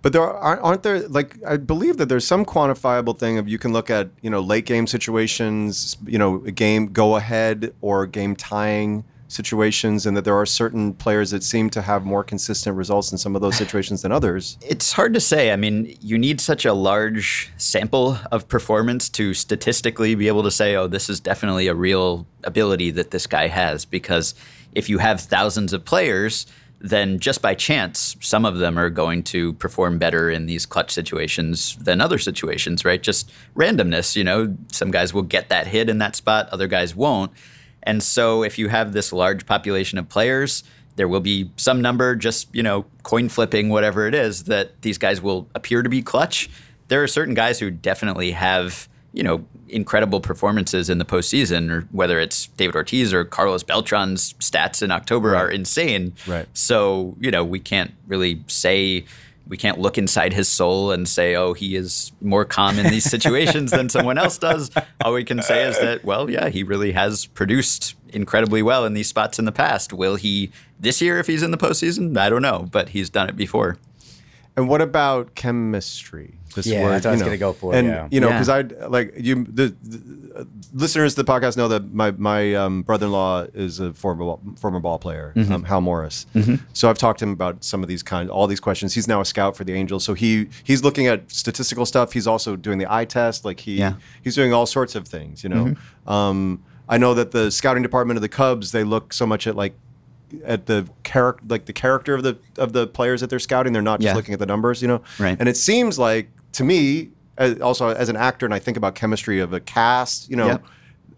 But 0.02 0.14
there 0.14 0.22
aren't, 0.22 0.62
aren't 0.62 0.84
there 0.84 1.08
like 1.08 1.38
I 1.48 1.58
believe 1.58 1.98
that 1.98 2.10
there's 2.10 2.28
some 2.28 2.46
quantifiable 2.46 3.18
thing 3.18 3.40
of 3.40 3.48
you 3.50 3.58
can 3.58 3.74
look 3.74 3.90
at 3.90 4.12
you 4.22 4.30
know 4.30 4.40
late 4.40 4.68
game 4.68 4.86
situations, 4.86 5.98
you 6.06 6.20
know 6.20 6.44
a 6.46 6.52
game 6.52 6.88
go 6.94 7.16
ahead 7.16 7.74
or 7.82 8.06
game 8.06 8.36
tying 8.36 9.04
situations, 9.28 10.06
and 10.06 10.16
that 10.16 10.24
there 10.24 10.36
are 10.36 10.46
certain 10.46 10.94
players 10.94 11.32
that 11.32 11.44
seem 11.44 11.70
to 11.72 11.82
have 11.82 12.06
more 12.06 12.24
consistent 12.24 12.76
results 12.78 13.12
in 13.12 13.18
some 13.18 13.36
of 13.36 13.42
those 13.42 13.58
situations 13.58 14.02
than 14.02 14.12
others. 14.12 14.58
It's 14.62 14.94
hard 14.94 15.14
to 15.16 15.20
say. 15.20 15.52
I 15.52 15.56
mean, 15.56 15.98
you 16.00 16.18
need 16.18 16.40
such 16.40 16.66
a 16.66 16.74
large 16.74 17.52
sample 17.58 18.18
of 18.32 18.48
performance 18.48 19.10
to 19.10 19.34
statistically 19.34 20.16
be 20.16 20.28
able 20.28 20.44
to 20.44 20.52
say, 20.52 20.76
oh, 20.76 20.88
this 20.88 21.10
is 21.10 21.20
definitely 21.20 21.68
a 21.68 21.74
real 21.74 22.28
ability 22.44 22.92
that 22.92 23.12
this 23.12 23.26
guy 23.26 23.48
has. 23.48 23.86
Because 23.86 24.36
if 24.74 24.90
you 24.90 25.00
have 25.00 25.22
thousands 25.22 25.74
of 25.74 25.86
players, 25.86 26.46
then 26.80 27.20
just 27.20 27.42
by 27.42 27.56
chance, 27.56 28.16
some 28.20 28.46
of 28.46 28.58
them 28.58 28.78
are 28.78 28.90
going 28.90 29.24
to 29.24 29.54
perform 29.54 29.98
better 29.98 30.30
in 30.30 30.46
these 30.46 30.66
clutch 30.66 30.92
situations 30.92 31.76
than 31.78 32.00
other 32.00 32.20
situations, 32.20 32.86
right? 32.86 33.02
Just 33.02 33.32
randomness, 33.56 34.16
you 34.16 34.24
know, 34.24 34.56
some 34.72 34.92
guys 34.92 35.14
will 35.14 35.24
get 35.24 35.50
that 35.50 35.68
hit 35.68 35.90
in 35.90 35.98
that 35.98 36.16
spot, 36.16 36.48
other 36.50 36.68
guys 36.68 36.96
won't. 36.96 37.32
And 37.86 38.02
so 38.02 38.44
if 38.44 38.58
you 38.58 38.68
have 38.70 38.94
this 38.94 39.14
large 39.14 39.46
population 39.46 39.98
of 39.98 40.10
players, 40.10 40.64
there 40.96 41.08
will 41.08 41.20
be 41.20 41.52
some 41.58 41.82
number 41.82 42.16
just, 42.16 42.48
you 42.54 42.64
know, 42.64 42.86
coin 43.04 43.30
flipping, 43.30 43.70
whatever 43.70 44.08
it 44.08 44.16
is, 44.16 44.46
that 44.46 44.82
these 44.82 44.98
guys 44.98 45.22
will 45.22 45.48
appear 45.54 45.84
to 45.84 45.90
be 45.90 46.02
clutch. 46.02 46.50
There 46.88 47.04
are 47.04 47.08
certain 47.08 47.34
guys 47.34 47.60
who 47.60 47.70
definitely 47.70 48.32
have, 48.32 48.88
you 49.12 49.24
know, 49.24 49.46
incredible 49.68 50.22
performances 50.22 50.90
in 50.90 51.00
the 51.00 51.06
postseason, 51.06 51.72
or 51.72 51.88
whether 51.92 52.20
it's 52.20 52.48
David 52.48 52.76
Ortiz 52.76 53.14
or 53.14 53.26
Carlos 53.26 53.64
Beltran's 53.64 54.34
stats 54.34 54.82
in 54.82 54.92
October 54.92 55.36
are 55.36 55.50
insane. 55.50 56.14
Right. 56.28 56.48
So, 56.54 57.16
you 57.20 57.32
know, 57.32 57.44
we 57.44 57.60
can't 57.60 57.94
really 58.08 58.44
say, 58.48 59.06
we 59.48 59.58
can't 59.58 59.80
look 59.80 59.98
inside 59.98 60.34
his 60.34 60.48
soul 60.48 60.92
and 60.92 61.08
say, 61.08 61.36
oh, 61.36 61.54
he 61.54 61.76
is 61.76 62.12
more 62.22 62.46
calm 62.46 62.80
in 62.80 62.88
these 62.88 63.04
situations 63.04 63.72
than 63.72 63.90
someone 63.90 64.18
else 64.18 64.38
does. 64.38 64.72
All 65.04 65.14
we 65.14 65.24
can 65.24 65.42
say 65.42 65.68
is 65.68 65.80
that, 65.80 66.04
well, 66.04 66.30
yeah, 66.30 66.50
he 66.50 66.64
really 66.64 66.94
has 66.94 67.28
produced 67.28 67.96
incredibly 68.10 68.64
well 68.64 68.86
in 68.86 68.94
these 68.94 69.08
spots 69.08 69.38
in 69.38 69.46
the 69.46 69.52
past. 69.52 69.94
Will 69.94 70.16
he 70.16 70.52
this 70.80 71.02
year 71.02 71.20
if 71.20 71.28
he's 71.28 71.44
in 71.44 71.52
the 71.52 71.58
postseason? 71.58 72.18
I 72.18 72.30
don't 72.30 72.42
know, 72.42 72.68
but 72.72 72.90
he's 72.90 73.10
done 73.10 73.30
it 73.30 73.36
before. 73.36 73.78
And 74.58 74.68
what 74.70 74.82
about 74.82 75.36
chemistry? 75.36 76.36
This 76.56 76.66
Yeah, 76.66 76.88
that's 76.90 77.06
what 77.06 77.12
I 77.12 77.14
was 77.14 77.22
gonna 77.24 77.38
go 77.38 77.54
for, 77.54 77.74
And 77.76 77.88
yeah. 77.88 78.08
you 78.12 78.20
know, 78.20 78.28
Yeah. 78.30 78.34
because 78.42 78.50
I 78.50 78.62
like 78.88 79.14
you. 79.18 79.44
The, 79.46 79.76
the 79.84 80.48
listeners 80.74 81.16
to 81.16 81.24
the 81.24 81.32
podcast 81.32 81.56
know 81.58 81.68
that 81.68 81.94
my 81.94 82.12
my 82.12 82.54
um, 82.56 82.82
brother-in-law 82.84 83.48
is 83.54 83.80
a 83.80 83.94
former 83.94 84.24
ball- 84.26 84.42
former 84.58 84.80
ball 84.80 85.00
player, 85.00 85.34
Mm-hmm. 85.36 85.52
um, 85.54 85.64
Hal 85.64 85.82
Morris. 85.82 86.26
So 86.74 86.90
I've 86.90 86.98
talked 86.98 87.20
to 87.20 87.26
him 87.26 87.32
about 87.32 87.64
some 87.64 87.82
of 87.84 87.88
these 87.90 88.04
kind, 88.04 88.30
all 88.30 88.48
these 88.48 88.60
questions. 88.60 88.94
He's 88.94 89.08
now 89.08 89.22
a 89.22 89.26
scout 89.26 89.56
for 89.56 89.64
the 89.64 89.74
Angels, 89.74 90.04
so 90.04 90.14
he 90.14 90.48
he's 90.64 90.84
looking 90.84 91.08
at 91.08 91.32
statistical 91.32 91.86
stuff. 91.86 92.14
He's 92.14 92.28
also 92.28 92.56
doing 92.56 92.78
the 92.80 92.92
eye 92.92 93.06
test. 93.06 93.46
Like 93.46 93.60
he 93.62 93.78
Yeah. 93.78 93.94
he's 94.24 94.36
doing 94.36 94.54
all 94.54 94.66
sorts 94.66 94.96
of 94.96 95.08
things. 95.08 95.44
You 95.44 95.50
know, 95.50 95.76
um, 96.08 96.64
I 96.90 96.98
know 96.98 97.14
that 97.14 97.32
the 97.32 97.52
scouting 97.52 97.84
department 97.84 98.18
of 98.18 98.22
the 98.22 98.30
Cubs 98.30 98.72
they 98.72 98.84
look 98.84 99.14
so 99.14 99.26
much 99.26 99.48
at 99.48 99.56
like 99.56 99.76
at 100.44 100.66
the 100.66 100.88
character 101.04 101.44
like 101.48 101.66
the 101.66 101.74
character 101.74 102.14
of 102.16 102.24
the 102.24 102.38
of 102.58 102.74
the 102.74 102.88
players 102.88 103.22
that 103.22 103.30
they're 103.30 103.40
scouting 103.40 103.72
they're 103.74 103.82
not 103.82 104.00
just 104.00 104.08
Yeah. 104.12 104.16
looking 104.16 104.34
at 104.34 104.40
the 104.40 104.46
numbers 104.46 104.82
you 104.82 104.88
know 104.88 105.02
Right. 105.20 105.38
and 105.40 105.48
it 105.48 105.56
seems 105.56 105.98
like 106.00 106.30
to 106.56 106.64
me 106.64 107.10
as, 107.38 107.60
also 107.60 107.90
as 107.90 108.10
an 108.10 108.16
actor 108.16 108.46
and 108.46 108.54
i 108.54 108.60
think 108.60 108.78
about 108.78 108.96
chemistry 108.96 109.40
of 109.40 109.54
a 109.54 109.60
cast 109.60 110.30
you 110.30 110.36
know 110.36 110.60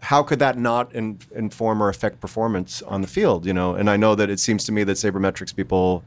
how 0.00 0.22
could 0.22 0.38
that 0.38 0.56
not 0.56 0.94
in, 0.94 1.18
inform 1.34 1.82
or 1.82 1.88
affect 1.88 2.20
performance 2.20 2.82
on 2.82 3.00
the 3.00 3.08
field 3.08 3.46
you 3.46 3.52
know? 3.52 3.74
And 3.74 3.88
i 3.90 3.96
know 3.96 4.14
that 4.14 4.30
it 4.30 4.40
seems 4.40 4.64
to 4.66 4.72
me 4.72 4.84
that 4.84 4.92
sabermetrics 4.92 5.54
people 5.54 6.04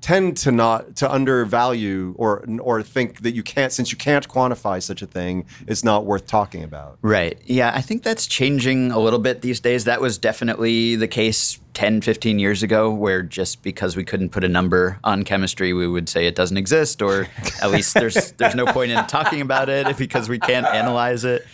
tend 0.00 0.36
to 0.36 0.52
not 0.52 0.94
to 0.96 1.10
undervalue 1.10 2.14
or 2.18 2.44
or 2.60 2.82
think 2.82 3.22
that 3.22 3.34
you 3.34 3.42
can't 3.42 3.72
since 3.72 3.90
you 3.90 3.98
can't 3.98 4.28
quantify 4.28 4.80
such 4.82 5.02
a 5.02 5.06
thing 5.06 5.44
it's 5.66 5.82
not 5.82 6.06
worth 6.06 6.26
talking 6.26 6.62
about 6.62 6.98
Right. 7.02 7.40
Yeah, 7.46 7.72
I 7.74 7.80
think 7.80 8.02
that's 8.02 8.26
changing 8.26 8.90
a 8.90 8.98
little 8.98 9.18
bit 9.18 9.40
these 9.40 9.60
days. 9.60 9.84
That 9.84 10.00
was 10.00 10.18
definitely 10.18 10.96
the 10.96 11.08
case 11.08 11.58
10, 11.74 12.00
15 12.00 12.38
years 12.38 12.62
ago, 12.62 12.90
where 12.90 13.22
just 13.22 13.62
because 13.62 13.96
we 13.96 14.04
couldn't 14.04 14.30
put 14.30 14.44
a 14.44 14.48
number 14.48 14.98
on 15.04 15.22
chemistry, 15.22 15.72
we 15.72 15.86
would 15.86 16.08
say 16.08 16.26
it 16.26 16.34
doesn't 16.34 16.56
exist, 16.56 17.00
or 17.00 17.28
at 17.62 17.70
least 17.70 17.94
there's 17.94 18.32
there's 18.32 18.54
no 18.54 18.66
point 18.66 18.90
in 18.90 19.04
talking 19.06 19.40
about 19.40 19.68
it 19.68 19.96
because 19.98 20.28
we 20.28 20.38
can't 20.38 20.66
analyze 20.66 21.24
it. 21.24 21.46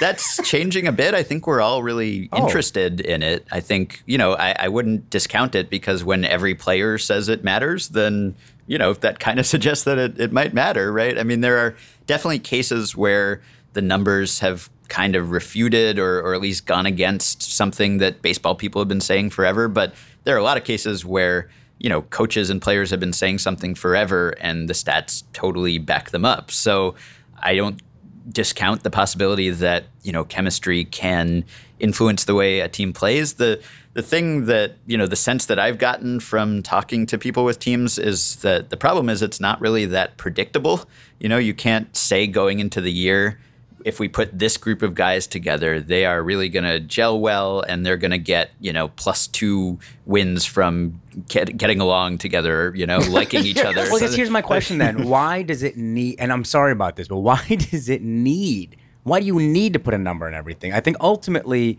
That's 0.00 0.40
changing 0.48 0.86
a 0.86 0.92
bit. 0.92 1.14
I 1.14 1.22
think 1.22 1.46
we're 1.46 1.60
all 1.60 1.82
really 1.82 2.28
oh. 2.32 2.44
interested 2.44 3.00
in 3.00 3.22
it. 3.22 3.46
I 3.52 3.60
think, 3.60 4.02
you 4.06 4.18
know, 4.18 4.32
I, 4.34 4.54
I 4.58 4.68
wouldn't 4.68 5.10
discount 5.10 5.54
it 5.54 5.70
because 5.70 6.02
when 6.02 6.24
every 6.24 6.54
player 6.54 6.98
says 6.98 7.28
it 7.28 7.44
matters, 7.44 7.88
then, 7.90 8.34
you 8.66 8.78
know, 8.78 8.94
that 8.94 9.18
kind 9.18 9.38
of 9.38 9.46
suggests 9.54 9.84
that 9.84 9.98
it, 9.98 10.20
it 10.20 10.32
might 10.32 10.54
matter, 10.54 10.92
right? 10.92 11.18
I 11.18 11.22
mean, 11.22 11.40
there 11.40 11.58
are 11.58 11.76
definitely 12.06 12.38
cases 12.38 12.96
where 12.96 13.42
the 13.74 13.82
numbers 13.82 14.40
have 14.40 14.70
kind 14.88 15.16
of 15.16 15.30
refuted 15.30 15.98
or, 15.98 16.20
or 16.20 16.34
at 16.34 16.40
least 16.40 16.66
gone 16.66 16.84
against 16.84 17.42
something 17.42 17.98
that 17.98 18.20
baseball 18.20 18.54
people 18.54 18.80
have 18.80 18.88
been 18.88 19.00
saying 19.00 19.30
forever. 19.30 19.68
But 19.68 19.94
there 20.24 20.34
are 20.34 20.38
a 20.38 20.42
lot 20.42 20.58
of 20.58 20.64
cases 20.64 21.04
where, 21.04 21.48
you 21.78 21.88
know, 21.88 22.02
coaches 22.02 22.50
and 22.50 22.60
players 22.60 22.90
have 22.90 23.00
been 23.00 23.12
saying 23.12 23.38
something 23.38 23.74
forever 23.74 24.34
and 24.40 24.68
the 24.68 24.74
stats 24.74 25.22
totally 25.32 25.78
back 25.78 26.10
them 26.10 26.24
up. 26.24 26.50
So 26.50 26.94
I 27.42 27.54
don't 27.54 27.80
discount 28.30 28.82
the 28.82 28.90
possibility 28.90 29.50
that 29.50 29.84
you 30.02 30.12
know 30.12 30.24
chemistry 30.24 30.84
can 30.84 31.44
influence 31.78 32.24
the 32.24 32.34
way 32.34 32.60
a 32.60 32.68
team 32.68 32.92
plays. 32.92 33.34
The 33.34 33.60
the 33.94 34.02
thing 34.02 34.46
that 34.46 34.76
you 34.86 34.96
know 34.96 35.06
the 35.06 35.16
sense 35.16 35.46
that 35.46 35.58
I've 35.58 35.78
gotten 35.78 36.20
from 36.20 36.62
talking 36.62 37.06
to 37.06 37.18
people 37.18 37.44
with 37.44 37.58
teams 37.58 37.98
is 37.98 38.36
that 38.36 38.70
the 38.70 38.76
problem 38.76 39.08
is 39.08 39.22
it's 39.22 39.40
not 39.40 39.60
really 39.60 39.86
that 39.86 40.16
predictable. 40.16 40.88
You 41.18 41.28
know, 41.28 41.38
you 41.38 41.54
can't 41.54 41.94
say 41.96 42.26
going 42.26 42.60
into 42.60 42.80
the 42.80 42.92
year 42.92 43.38
if 43.84 44.00
we 44.00 44.08
put 44.08 44.38
this 44.38 44.56
group 44.56 44.82
of 44.82 44.94
guys 44.94 45.26
together, 45.26 45.80
they 45.80 46.04
are 46.04 46.22
really 46.22 46.48
going 46.48 46.64
to 46.64 46.80
gel 46.80 47.18
well 47.18 47.60
and 47.60 47.84
they're 47.84 47.96
going 47.96 48.10
to 48.10 48.18
get, 48.18 48.50
you 48.60 48.72
know, 48.72 48.88
plus 48.88 49.26
two 49.26 49.78
wins 50.06 50.44
from 50.44 51.00
get, 51.28 51.56
getting 51.56 51.80
along 51.80 52.18
together, 52.18 52.72
you 52.74 52.86
know, 52.86 52.98
liking 53.08 53.44
each 53.44 53.58
other. 53.58 53.82
Well, 53.82 53.98
So 53.98 54.06
guess 54.06 54.14
here's 54.14 54.30
my 54.30 54.42
question 54.42 54.78
then. 54.78 55.08
Why 55.08 55.42
does 55.42 55.62
it 55.62 55.76
need, 55.76 56.16
and 56.18 56.32
I'm 56.32 56.44
sorry 56.44 56.72
about 56.72 56.96
this, 56.96 57.08
but 57.08 57.18
why 57.18 57.44
does 57.70 57.88
it 57.88 58.02
need, 58.02 58.76
why 59.02 59.20
do 59.20 59.26
you 59.26 59.38
need 59.38 59.72
to 59.72 59.78
put 59.78 59.94
a 59.94 59.98
number 59.98 60.28
in 60.28 60.34
everything? 60.34 60.72
I 60.72 60.80
think 60.80 60.96
ultimately, 61.00 61.78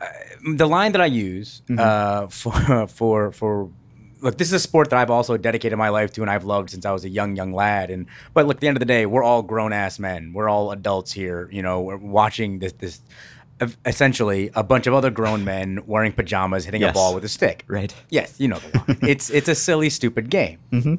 uh, 0.00 0.06
the 0.54 0.66
line 0.66 0.92
that 0.92 1.00
I 1.00 1.06
use 1.06 1.62
uh, 1.76 2.28
for, 2.28 2.86
for, 2.86 3.32
for, 3.32 3.70
look, 4.20 4.38
this 4.38 4.48
is 4.48 4.54
a 4.54 4.60
sport 4.60 4.90
that 4.90 4.98
I've 4.98 5.10
also 5.10 5.36
dedicated 5.36 5.78
my 5.78 5.88
life 5.88 6.12
to 6.12 6.22
and 6.22 6.30
I've 6.30 6.44
loved 6.44 6.70
since 6.70 6.84
I 6.84 6.92
was 6.92 7.04
a 7.04 7.08
young, 7.08 7.36
young 7.36 7.52
lad. 7.52 7.90
And, 7.90 8.06
but 8.34 8.46
look, 8.46 8.56
at 8.56 8.60
the 8.60 8.68
end 8.68 8.76
of 8.76 8.80
the 8.80 8.86
day, 8.86 9.06
we're 9.06 9.22
all 9.22 9.42
grown 9.42 9.72
ass 9.72 9.98
men. 9.98 10.32
We're 10.32 10.48
all 10.48 10.72
adults 10.72 11.12
here. 11.12 11.48
You 11.52 11.62
know, 11.62 11.80
we're 11.80 11.96
watching 11.96 12.58
this, 12.58 12.72
this, 12.72 13.00
essentially 13.84 14.50
a 14.54 14.62
bunch 14.62 14.86
of 14.86 14.94
other 14.94 15.10
grown 15.10 15.44
men 15.44 15.80
wearing 15.86 16.12
pajamas 16.12 16.64
hitting 16.64 16.82
a 16.82 16.92
ball 16.92 17.14
with 17.14 17.24
a 17.24 17.28
stick. 17.28 17.64
Right. 17.66 17.94
Yes, 18.08 18.38
you 18.38 18.48
know 18.48 18.58
the 18.58 18.78
one. 18.78 18.98
it's 19.02 19.30
it's 19.30 19.48
a 19.48 19.54
silly, 19.54 19.90
stupid 19.90 20.30
game. 20.30 20.58
Mm-hmm. 20.72 20.94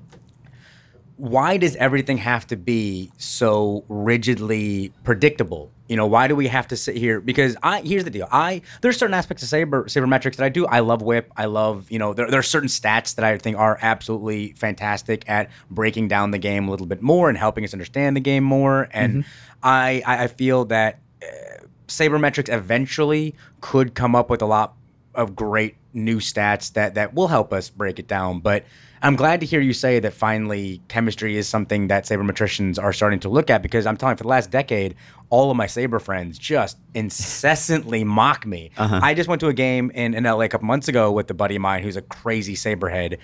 Why 1.21 1.57
does 1.57 1.75
everything 1.75 2.17
have 2.17 2.47
to 2.47 2.55
be 2.55 3.11
so 3.19 3.85
rigidly 3.87 4.91
predictable? 5.03 5.71
You 5.87 5.95
know, 5.95 6.07
why 6.07 6.27
do 6.27 6.35
we 6.35 6.47
have 6.47 6.67
to 6.69 6.75
sit 6.75 6.97
here? 6.97 7.21
Because 7.21 7.55
I 7.61 7.81
here's 7.81 8.03
the 8.03 8.09
deal. 8.09 8.27
I 8.31 8.63
there's 8.81 8.97
certain 8.97 9.13
aspects 9.13 9.43
of 9.43 9.49
saber 9.49 9.83
sabermetrics 9.83 10.37
that 10.37 10.45
I 10.45 10.49
do. 10.49 10.65
I 10.65 10.79
love 10.79 11.03
WHIP. 11.03 11.31
I 11.37 11.45
love 11.45 11.91
you 11.91 11.99
know 11.99 12.15
there, 12.15 12.27
there 12.27 12.39
are 12.39 12.43
certain 12.43 12.69
stats 12.69 13.13
that 13.15 13.23
I 13.23 13.37
think 13.37 13.55
are 13.55 13.77
absolutely 13.83 14.53
fantastic 14.53 15.29
at 15.29 15.51
breaking 15.69 16.07
down 16.07 16.31
the 16.31 16.39
game 16.39 16.67
a 16.67 16.71
little 16.71 16.87
bit 16.87 17.03
more 17.03 17.29
and 17.29 17.37
helping 17.37 17.63
us 17.65 17.71
understand 17.71 18.15
the 18.15 18.21
game 18.21 18.43
more. 18.43 18.89
And 18.91 19.23
mm-hmm. 19.23 19.57
I 19.61 20.01
I 20.07 20.23
I 20.23 20.27
feel 20.27 20.65
that 20.65 21.01
uh, 21.21 21.65
sabermetrics 21.87 22.51
eventually 22.51 23.35
could 23.59 23.93
come 23.93 24.15
up 24.15 24.31
with 24.31 24.41
a 24.41 24.47
lot 24.47 24.73
of 25.13 25.35
great 25.35 25.75
new 25.93 26.17
stats 26.17 26.73
that 26.73 26.95
that 26.95 27.13
will 27.13 27.27
help 27.27 27.53
us 27.53 27.69
break 27.69 27.99
it 27.99 28.07
down. 28.07 28.39
But 28.39 28.65
I'm 29.03 29.15
glad 29.15 29.39
to 29.39 29.45
hear 29.47 29.61
you 29.61 29.73
say 29.73 29.99
that 29.99 30.13
finally 30.13 30.81
chemistry 30.87 31.35
is 31.35 31.47
something 31.47 31.87
that 31.87 32.05
sabermetricians 32.05 32.81
are 32.81 32.93
starting 32.93 33.19
to 33.21 33.29
look 33.29 33.49
at 33.49 33.63
because 33.63 33.87
I'm 33.87 33.97
telling 33.97 34.13
you, 34.13 34.17
for 34.17 34.23
the 34.23 34.29
last 34.29 34.51
decade, 34.51 34.95
all 35.31 35.49
of 35.49 35.57
my 35.57 35.65
saber 35.65 35.97
friends 35.97 36.37
just 36.37 36.77
incessantly 36.93 38.03
mock 38.03 38.45
me. 38.45 38.69
Uh-huh. 38.77 38.99
I 39.01 39.13
just 39.15 39.27
went 39.27 39.39
to 39.39 39.47
a 39.47 39.53
game 39.53 39.89
in, 39.91 40.13
in 40.13 40.25
LA 40.25 40.41
a 40.41 40.49
couple 40.49 40.67
months 40.67 40.87
ago 40.87 41.11
with 41.11 41.31
a 41.31 41.33
buddy 41.33 41.55
of 41.55 41.61
mine 41.61 41.81
who's 41.81 41.95
a 41.95 42.01
crazy 42.01 42.53
saberhead. 42.53 43.17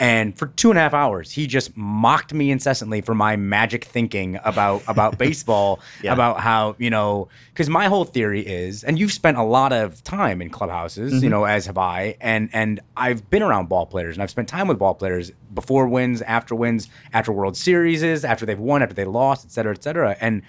And 0.00 0.36
for 0.36 0.48
two 0.48 0.70
and 0.70 0.78
a 0.78 0.82
half 0.82 0.94
hours, 0.94 1.30
he 1.30 1.46
just 1.46 1.76
mocked 1.76 2.34
me 2.34 2.50
incessantly 2.50 3.00
for 3.00 3.14
my 3.14 3.36
magic 3.36 3.84
thinking 3.84 4.38
about 4.44 4.82
about 4.88 5.18
baseball, 5.24 5.80
about 6.04 6.40
how 6.40 6.74
you 6.78 6.90
know. 6.90 7.28
Because 7.52 7.68
my 7.68 7.86
whole 7.86 8.04
theory 8.04 8.40
is, 8.40 8.82
and 8.82 8.98
you've 8.98 9.12
spent 9.12 9.36
a 9.36 9.42
lot 9.44 9.72
of 9.72 10.02
time 10.02 10.42
in 10.42 10.50
clubhouses, 10.50 11.12
you 11.12 11.20
mm-hmm. 11.20 11.28
know, 11.30 11.44
as 11.44 11.66
have 11.66 11.78
I, 11.78 12.16
and 12.20 12.50
and 12.52 12.80
I've 12.96 13.30
been 13.30 13.42
around 13.42 13.68
ball 13.68 13.86
players, 13.86 14.16
and 14.16 14.22
I've 14.22 14.30
spent 14.30 14.48
time 14.48 14.66
with 14.66 14.78
ball 14.78 14.94
players 14.94 15.30
before 15.54 15.86
wins, 15.86 16.22
after 16.22 16.54
wins, 16.54 16.88
after 17.12 17.30
World 17.30 17.56
Series, 17.56 18.02
after 18.24 18.44
they've 18.44 18.58
won, 18.58 18.82
after 18.82 18.94
they 18.94 19.04
lost, 19.04 19.44
et 19.44 19.52
cetera, 19.52 19.72
et 19.72 19.82
cetera, 19.82 20.16
and 20.20 20.42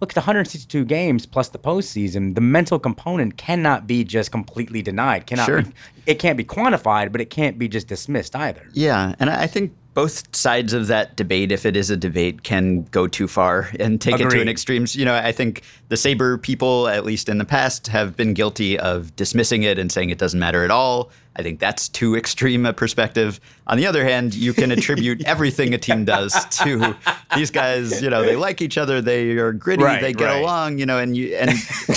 look 0.00 0.12
at 0.12 0.14
the 0.14 0.20
162 0.20 0.84
games 0.84 1.26
plus 1.26 1.48
the 1.48 1.58
postseason. 1.58 2.34
The 2.34 2.40
mental 2.40 2.78
component 2.78 3.36
cannot 3.36 3.86
be 3.86 4.04
just 4.04 4.30
completely 4.30 4.82
denied. 4.82 5.26
Cannot 5.26 5.46
Sure. 5.46 5.62
be, 5.62 5.70
it 6.06 6.18
can't 6.18 6.36
be 6.36 6.44
quantified, 6.44 7.10
but 7.12 7.20
it 7.20 7.30
can't 7.30 7.58
be 7.58 7.68
just 7.68 7.88
dismissed 7.88 8.36
either. 8.36 8.68
Yeah, 8.72 9.14
and 9.18 9.28
I 9.30 9.42
I 9.42 9.46
think 9.46 9.72
both 9.94 10.36
sides 10.36 10.72
of 10.72 10.86
that 10.86 11.16
debate, 11.16 11.50
if 11.50 11.66
it 11.66 11.76
is 11.76 11.90
a 11.90 11.96
debate, 11.96 12.44
can 12.44 12.82
go 12.92 13.08
too 13.08 13.26
far 13.26 13.68
and 13.80 14.00
take 14.00 14.20
it 14.20 14.30
to 14.30 14.40
an 14.40 14.48
extreme. 14.48 14.86
You 14.90 15.04
know, 15.04 15.14
I 15.16 15.32
think 15.32 15.62
the 15.88 15.96
Saber 15.96 16.38
people, 16.38 16.88
at 16.88 17.04
least 17.04 17.28
in 17.28 17.38
the 17.38 17.44
past, 17.44 17.86
have 17.88 18.16
been 18.16 18.34
guilty 18.34 18.78
of 18.78 19.14
dismissing 19.16 19.62
it 19.62 19.78
and 19.78 19.90
saying 19.90 20.10
it 20.10 20.18
doesn't 20.18 20.38
matter 20.40 20.64
at 20.64 20.70
all. 20.70 21.10
I 21.36 21.42
think 21.42 21.60
that's 21.60 21.88
too 21.88 22.16
extreme 22.16 22.66
a 22.66 22.72
perspective. 22.72 23.38
On 23.68 23.76
the 23.76 23.86
other 23.86 24.02
hand, 24.02 24.34
you 24.34 24.52
can 24.52 24.72
attribute 24.72 25.24
everything 25.26 25.72
a 25.72 25.78
team 25.78 26.04
does 26.04 26.32
to 26.56 26.96
these 27.36 27.52
guys. 27.52 28.02
You 28.02 28.10
know, 28.10 28.22
they 28.24 28.34
like 28.34 28.60
each 28.60 28.76
other, 28.76 29.00
they 29.00 29.30
are 29.38 29.52
gritty, 29.52 29.84
Right, 29.84 30.00
they 30.00 30.12
get 30.12 30.24
right. 30.24 30.42
along. 30.42 30.78
You 30.78 30.86
know, 30.86 30.98
and 30.98 31.16
you 31.16 31.36
and 31.36 31.50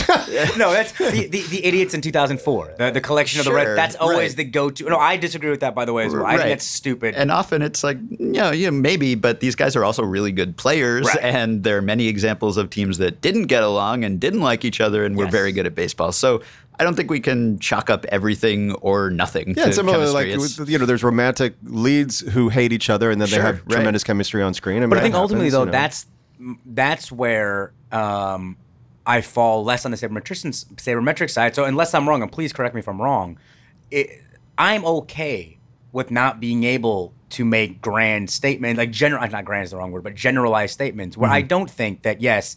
no, 0.60 0.72
that's 0.72 0.92
the, 0.92 1.28
the, 1.32 1.42
the 1.42 1.66
idiots 1.66 1.96
in 1.96 2.02
2004. 2.02 2.76
The, 2.78 2.92
the 2.92 3.02
collection 3.02 3.40
of 3.40 3.46
the 3.46 3.50
Sure, 3.50 3.56
red. 3.58 3.76
That's 3.76 3.96
always 3.96 4.32
right. 4.32 4.38
the 4.38 4.44
go-to. 4.44 4.88
No, 4.88 5.00
I 5.00 5.18
disagree 5.18 5.50
with 5.50 5.62
that 5.62 5.74
by 5.74 5.86
the 5.86 5.94
way 5.94 6.06
as 6.06 6.14
well. 6.14 6.24
I 6.26 6.38
think 6.38 6.50
that's 6.50 6.66
stupid. 6.66 7.16
And 7.16 7.32
often 7.32 7.64
it's 7.64 7.84
like, 7.84 7.98
you 8.12 8.34
know, 8.34 8.52
yeah, 8.52 8.70
maybe, 8.70 9.16
but 9.16 9.40
these 9.40 9.56
guys 9.56 9.76
are 9.76 9.84
also 9.84 10.04
really 10.04 10.32
good 10.32 10.56
players. 10.56 11.08
And 11.16 11.64
there 11.64 11.78
are 11.78 11.82
many 11.82 12.08
examples 12.08 12.58
of 12.58 12.70
teams 12.70 13.00
that 13.00 13.22
didn't 13.22 13.46
get 13.46 13.64
along 13.64 13.81
and 14.04 14.20
didn't 14.20 14.42
like 14.42 14.64
each 14.66 14.80
other 14.82 15.04
and 15.06 15.16
were 15.18 15.26
Yes. 15.26 15.32
very 15.32 15.52
good 15.52 15.66
at 15.66 15.76
baseball. 15.76 16.12
So 16.12 16.42
I 16.80 16.84
don't 16.84 16.96
think 16.96 17.10
we 17.12 17.20
can 17.20 17.60
chalk 17.60 17.90
up 17.90 18.06
everything 18.06 18.72
or 18.76 19.10
nothing. 19.12 19.50
Yeah, 19.50 19.64
to 19.66 19.70
it's 19.70 19.78
chemistry. 19.78 20.08
like 20.10 20.28
It's- 20.28 20.60
you 20.68 20.80
know, 20.80 20.86
there's 20.86 21.04
romantic 21.04 21.54
leads 21.64 22.22
who 22.22 22.50
hate 22.50 22.72
each 22.74 22.90
other, 22.90 23.12
and 23.12 23.20
then 23.22 23.28
Sure, 23.28 23.40
they 23.40 23.46
have 23.46 23.56
right. 23.66 23.70
tremendous 23.70 24.04
chemistry 24.04 24.42
on 24.42 24.54
screen. 24.54 24.88
But 24.90 24.98
I 24.98 25.02
think 25.02 25.14
ultimately, 25.16 25.50
happens, 25.50 25.54
though, 25.54 25.60
you 25.62 25.66
know. 25.68 25.72
that's 25.72 26.06
that's 26.66 27.12
where 27.12 27.72
um, 27.92 28.58
I 29.06 29.22
fall 29.22 29.64
less 29.64 29.86
on 29.86 29.92
the 29.92 29.98
sabermetrician 29.98 30.54
sabermetric 30.78 31.30
side. 31.30 31.54
So 31.56 31.66
unless 31.66 31.94
I'm 31.94 32.08
wrong, 32.10 32.22
and 32.24 32.32
please 32.32 32.52
correct 32.54 32.74
me 32.74 32.80
if 32.80 32.88
I'm 32.88 33.00
wrong, 33.02 33.38
it, 33.92 34.10
I'm 34.58 34.84
okay 34.86 35.58
with 35.92 36.10
not 36.10 36.40
being 36.40 36.64
able 36.64 37.14
to 37.32 37.46
make 37.46 37.82
grand 37.82 38.30
statements, 38.30 38.78
like 38.78 38.92
general. 38.92 39.26
Not 39.30 39.46
grand 39.46 39.66
is 39.66 39.72
the 39.72 39.78
wrong 39.78 39.92
word, 39.92 40.04
but 40.04 40.16
generalized 40.16 40.74
statements. 40.74 41.16
Where 41.16 41.30
I 41.30 41.42
don't 41.42 41.70
think 41.70 42.02
that 42.04 42.22
yes, 42.22 42.56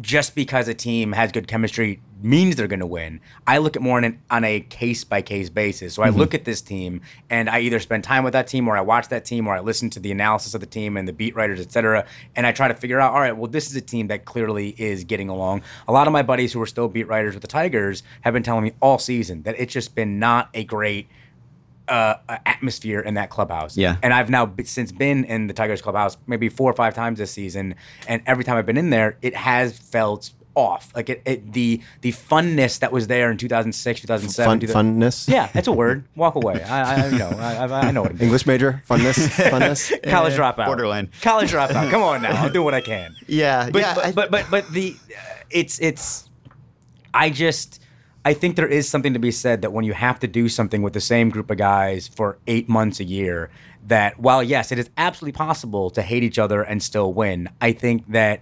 just 0.00 0.34
because 0.34 0.68
a 0.68 0.74
team 0.74 1.12
has 1.12 1.32
good 1.32 1.46
chemistry 1.46 2.00
means 2.22 2.56
they're 2.56 2.68
going 2.68 2.80
to 2.80 2.86
win. 2.86 3.20
I 3.46 3.58
look 3.58 3.76
at 3.76 3.82
more 3.82 3.98
on, 3.98 4.04
an, 4.04 4.22
on 4.30 4.44
a 4.44 4.60
case 4.60 5.04
by 5.04 5.22
case 5.22 5.50
basis. 5.50 5.94
So 5.94 6.02
I 6.02 6.08
mm-hmm. 6.08 6.18
look 6.18 6.34
at 6.34 6.44
this 6.44 6.62
team 6.62 7.02
and 7.28 7.50
I 7.50 7.60
either 7.60 7.80
spend 7.80 8.04
time 8.04 8.24
with 8.24 8.32
that 8.32 8.46
team 8.46 8.68
or 8.68 8.76
I 8.76 8.80
watch 8.80 9.08
that 9.08 9.24
team 9.24 9.46
or 9.46 9.54
I 9.54 9.60
listen 9.60 9.90
to 9.90 10.00
the 10.00 10.12
analysis 10.12 10.54
of 10.54 10.60
the 10.60 10.66
team 10.66 10.96
and 10.96 11.06
the 11.06 11.12
beat 11.12 11.34
writers, 11.34 11.60
et 11.60 11.72
cetera. 11.72 12.06
And 12.36 12.46
I 12.46 12.52
try 12.52 12.68
to 12.68 12.74
figure 12.74 13.00
out, 13.00 13.12
all 13.12 13.20
right, 13.20 13.36
well, 13.36 13.50
this 13.50 13.68
is 13.68 13.76
a 13.76 13.80
team 13.80 14.06
that 14.06 14.24
clearly 14.24 14.74
is 14.78 15.04
getting 15.04 15.28
along. 15.28 15.62
A 15.88 15.92
lot 15.92 16.06
of 16.06 16.12
my 16.12 16.22
buddies 16.22 16.52
who 16.52 16.62
are 16.62 16.66
still 16.66 16.88
beat 16.88 17.08
writers 17.08 17.34
with 17.34 17.42
the 17.42 17.48
Tigers 17.48 18.02
have 18.22 18.32
been 18.32 18.44
telling 18.44 18.64
me 18.64 18.72
all 18.80 18.98
season 18.98 19.42
that 19.42 19.56
it's 19.58 19.72
just 19.72 19.94
been 19.94 20.18
not 20.18 20.48
a 20.54 20.64
great 20.64 21.08
uh, 21.88 22.14
uh, 22.28 22.38
atmosphere 22.46 23.00
in 23.00 23.14
that 23.14 23.30
clubhouse. 23.30 23.76
Yeah. 23.76 23.96
And 24.02 24.12
I've 24.14 24.30
now 24.30 24.46
be- 24.46 24.64
since 24.64 24.92
been 24.92 25.24
in 25.24 25.46
the 25.46 25.52
Tigers 25.54 25.82
clubhouse 25.82 26.16
maybe 26.26 26.48
four 26.48 26.70
or 26.70 26.74
five 26.74 26.94
times 26.94 27.18
this 27.18 27.30
season, 27.30 27.74
and 28.08 28.22
every 28.26 28.44
time 28.44 28.56
I've 28.56 28.66
been 28.66 28.76
in 28.78 28.90
there, 28.90 29.18
it 29.22 29.34
has 29.34 29.76
felt 29.78 30.30
off. 30.54 30.92
Like 30.94 31.08
it, 31.08 31.22
it 31.24 31.52
the 31.54 31.80
the 32.02 32.12
funness 32.12 32.78
that 32.80 32.92
was 32.92 33.06
there 33.06 33.30
in 33.30 33.38
2006, 33.38 34.00
2007. 34.02 34.50
Fun, 34.50 34.60
2000 34.60 35.00
funness. 35.00 35.28
Yeah, 35.28 35.48
that's 35.52 35.66
a 35.66 35.72
word. 35.72 36.04
Walk 36.14 36.34
away. 36.34 36.62
I, 36.62 37.06
I 37.06 37.10
know. 37.10 37.28
I, 37.30 37.54
I, 37.56 37.80
I 37.88 37.90
know 37.90 38.02
what 38.02 38.10
it 38.10 38.14
means. 38.14 38.22
English 38.24 38.46
major. 38.46 38.82
Funness. 38.88 39.28
funness. 39.50 40.10
College 40.10 40.34
dropout. 40.34 40.66
borderline. 40.66 41.10
College 41.22 41.50
dropout. 41.52 41.90
Come 41.90 42.02
on 42.02 42.20
now. 42.22 42.32
I'll 42.42 42.50
do 42.50 42.62
what 42.62 42.74
I 42.74 42.80
can. 42.82 43.14
yeah, 43.26 43.70
But 43.70 43.80
yeah. 43.82 43.94
but, 43.94 44.04
I- 44.04 44.12
but 44.12 44.30
but 44.30 44.46
but 44.50 44.68
the 44.72 44.94
it's 45.50 45.80
it's 45.80 46.28
I 47.14 47.30
just 47.30 47.81
I 48.24 48.34
think 48.34 48.56
there 48.56 48.68
is 48.68 48.88
something 48.88 49.14
to 49.14 49.18
be 49.18 49.32
said 49.32 49.62
that 49.62 49.72
when 49.72 49.84
you 49.84 49.94
have 49.94 50.20
to 50.20 50.28
do 50.28 50.48
something 50.48 50.82
with 50.82 50.92
the 50.92 51.00
same 51.00 51.28
group 51.28 51.50
of 51.50 51.58
guys 51.58 52.06
for 52.08 52.38
eight 52.46 52.68
months 52.68 53.00
a 53.00 53.04
year, 53.04 53.50
that 53.88 54.18
while 54.18 54.42
yes, 54.42 54.70
it 54.70 54.78
is 54.78 54.90
absolutely 54.96 55.36
possible 55.36 55.90
to 55.90 56.02
hate 56.02 56.22
each 56.22 56.38
other 56.38 56.62
and 56.62 56.82
still 56.82 57.12
win. 57.12 57.48
I 57.60 57.72
think 57.72 58.10
that. 58.12 58.40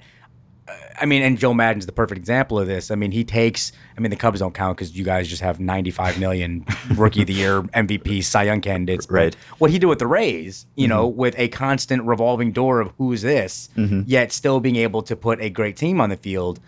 uh, 0.68 0.72
I 1.00 1.06
mean, 1.06 1.22
and 1.22 1.38
Joe 1.38 1.54
Maddon's 1.54 1.86
the 1.86 1.92
perfect 1.92 2.18
example 2.18 2.58
of 2.58 2.66
this. 2.66 2.90
I 2.90 2.94
mean, 2.94 3.10
he 3.10 3.24
takes. 3.24 3.72
I 3.96 4.00
mean, 4.00 4.10
the 4.10 4.16
Cubs 4.16 4.40
don't 4.40 4.54
count 4.54 4.76
because 4.76 4.94
you 4.94 5.02
guys 5.02 5.26
just 5.28 5.40
have 5.40 5.58
95 5.58 6.18
million 6.20 6.66
Rookie 6.94 7.22
of 7.22 7.26
the 7.28 7.32
Year, 7.32 7.62
MVP, 7.62 8.22
Cy 8.22 8.42
Young 8.44 8.60
candidates. 8.60 9.06
But 9.06 9.14
Right. 9.14 9.36
What 9.58 9.70
he 9.70 9.78
did 9.78 9.86
with 9.86 9.98
the 9.98 10.06
Rays, 10.06 10.66
you 10.76 10.88
know, 10.88 11.06
with 11.06 11.34
a 11.38 11.48
constant 11.48 12.02
revolving 12.04 12.52
door 12.52 12.80
of 12.80 12.92
who's 12.98 13.22
this, 13.22 13.70
yet 14.06 14.30
still 14.30 14.60
being 14.60 14.76
able 14.76 15.02
to 15.04 15.16
put 15.16 15.40
a 15.40 15.48
great 15.48 15.78
team 15.78 16.02
on 16.02 16.10
the 16.10 16.18
field. 16.18 16.60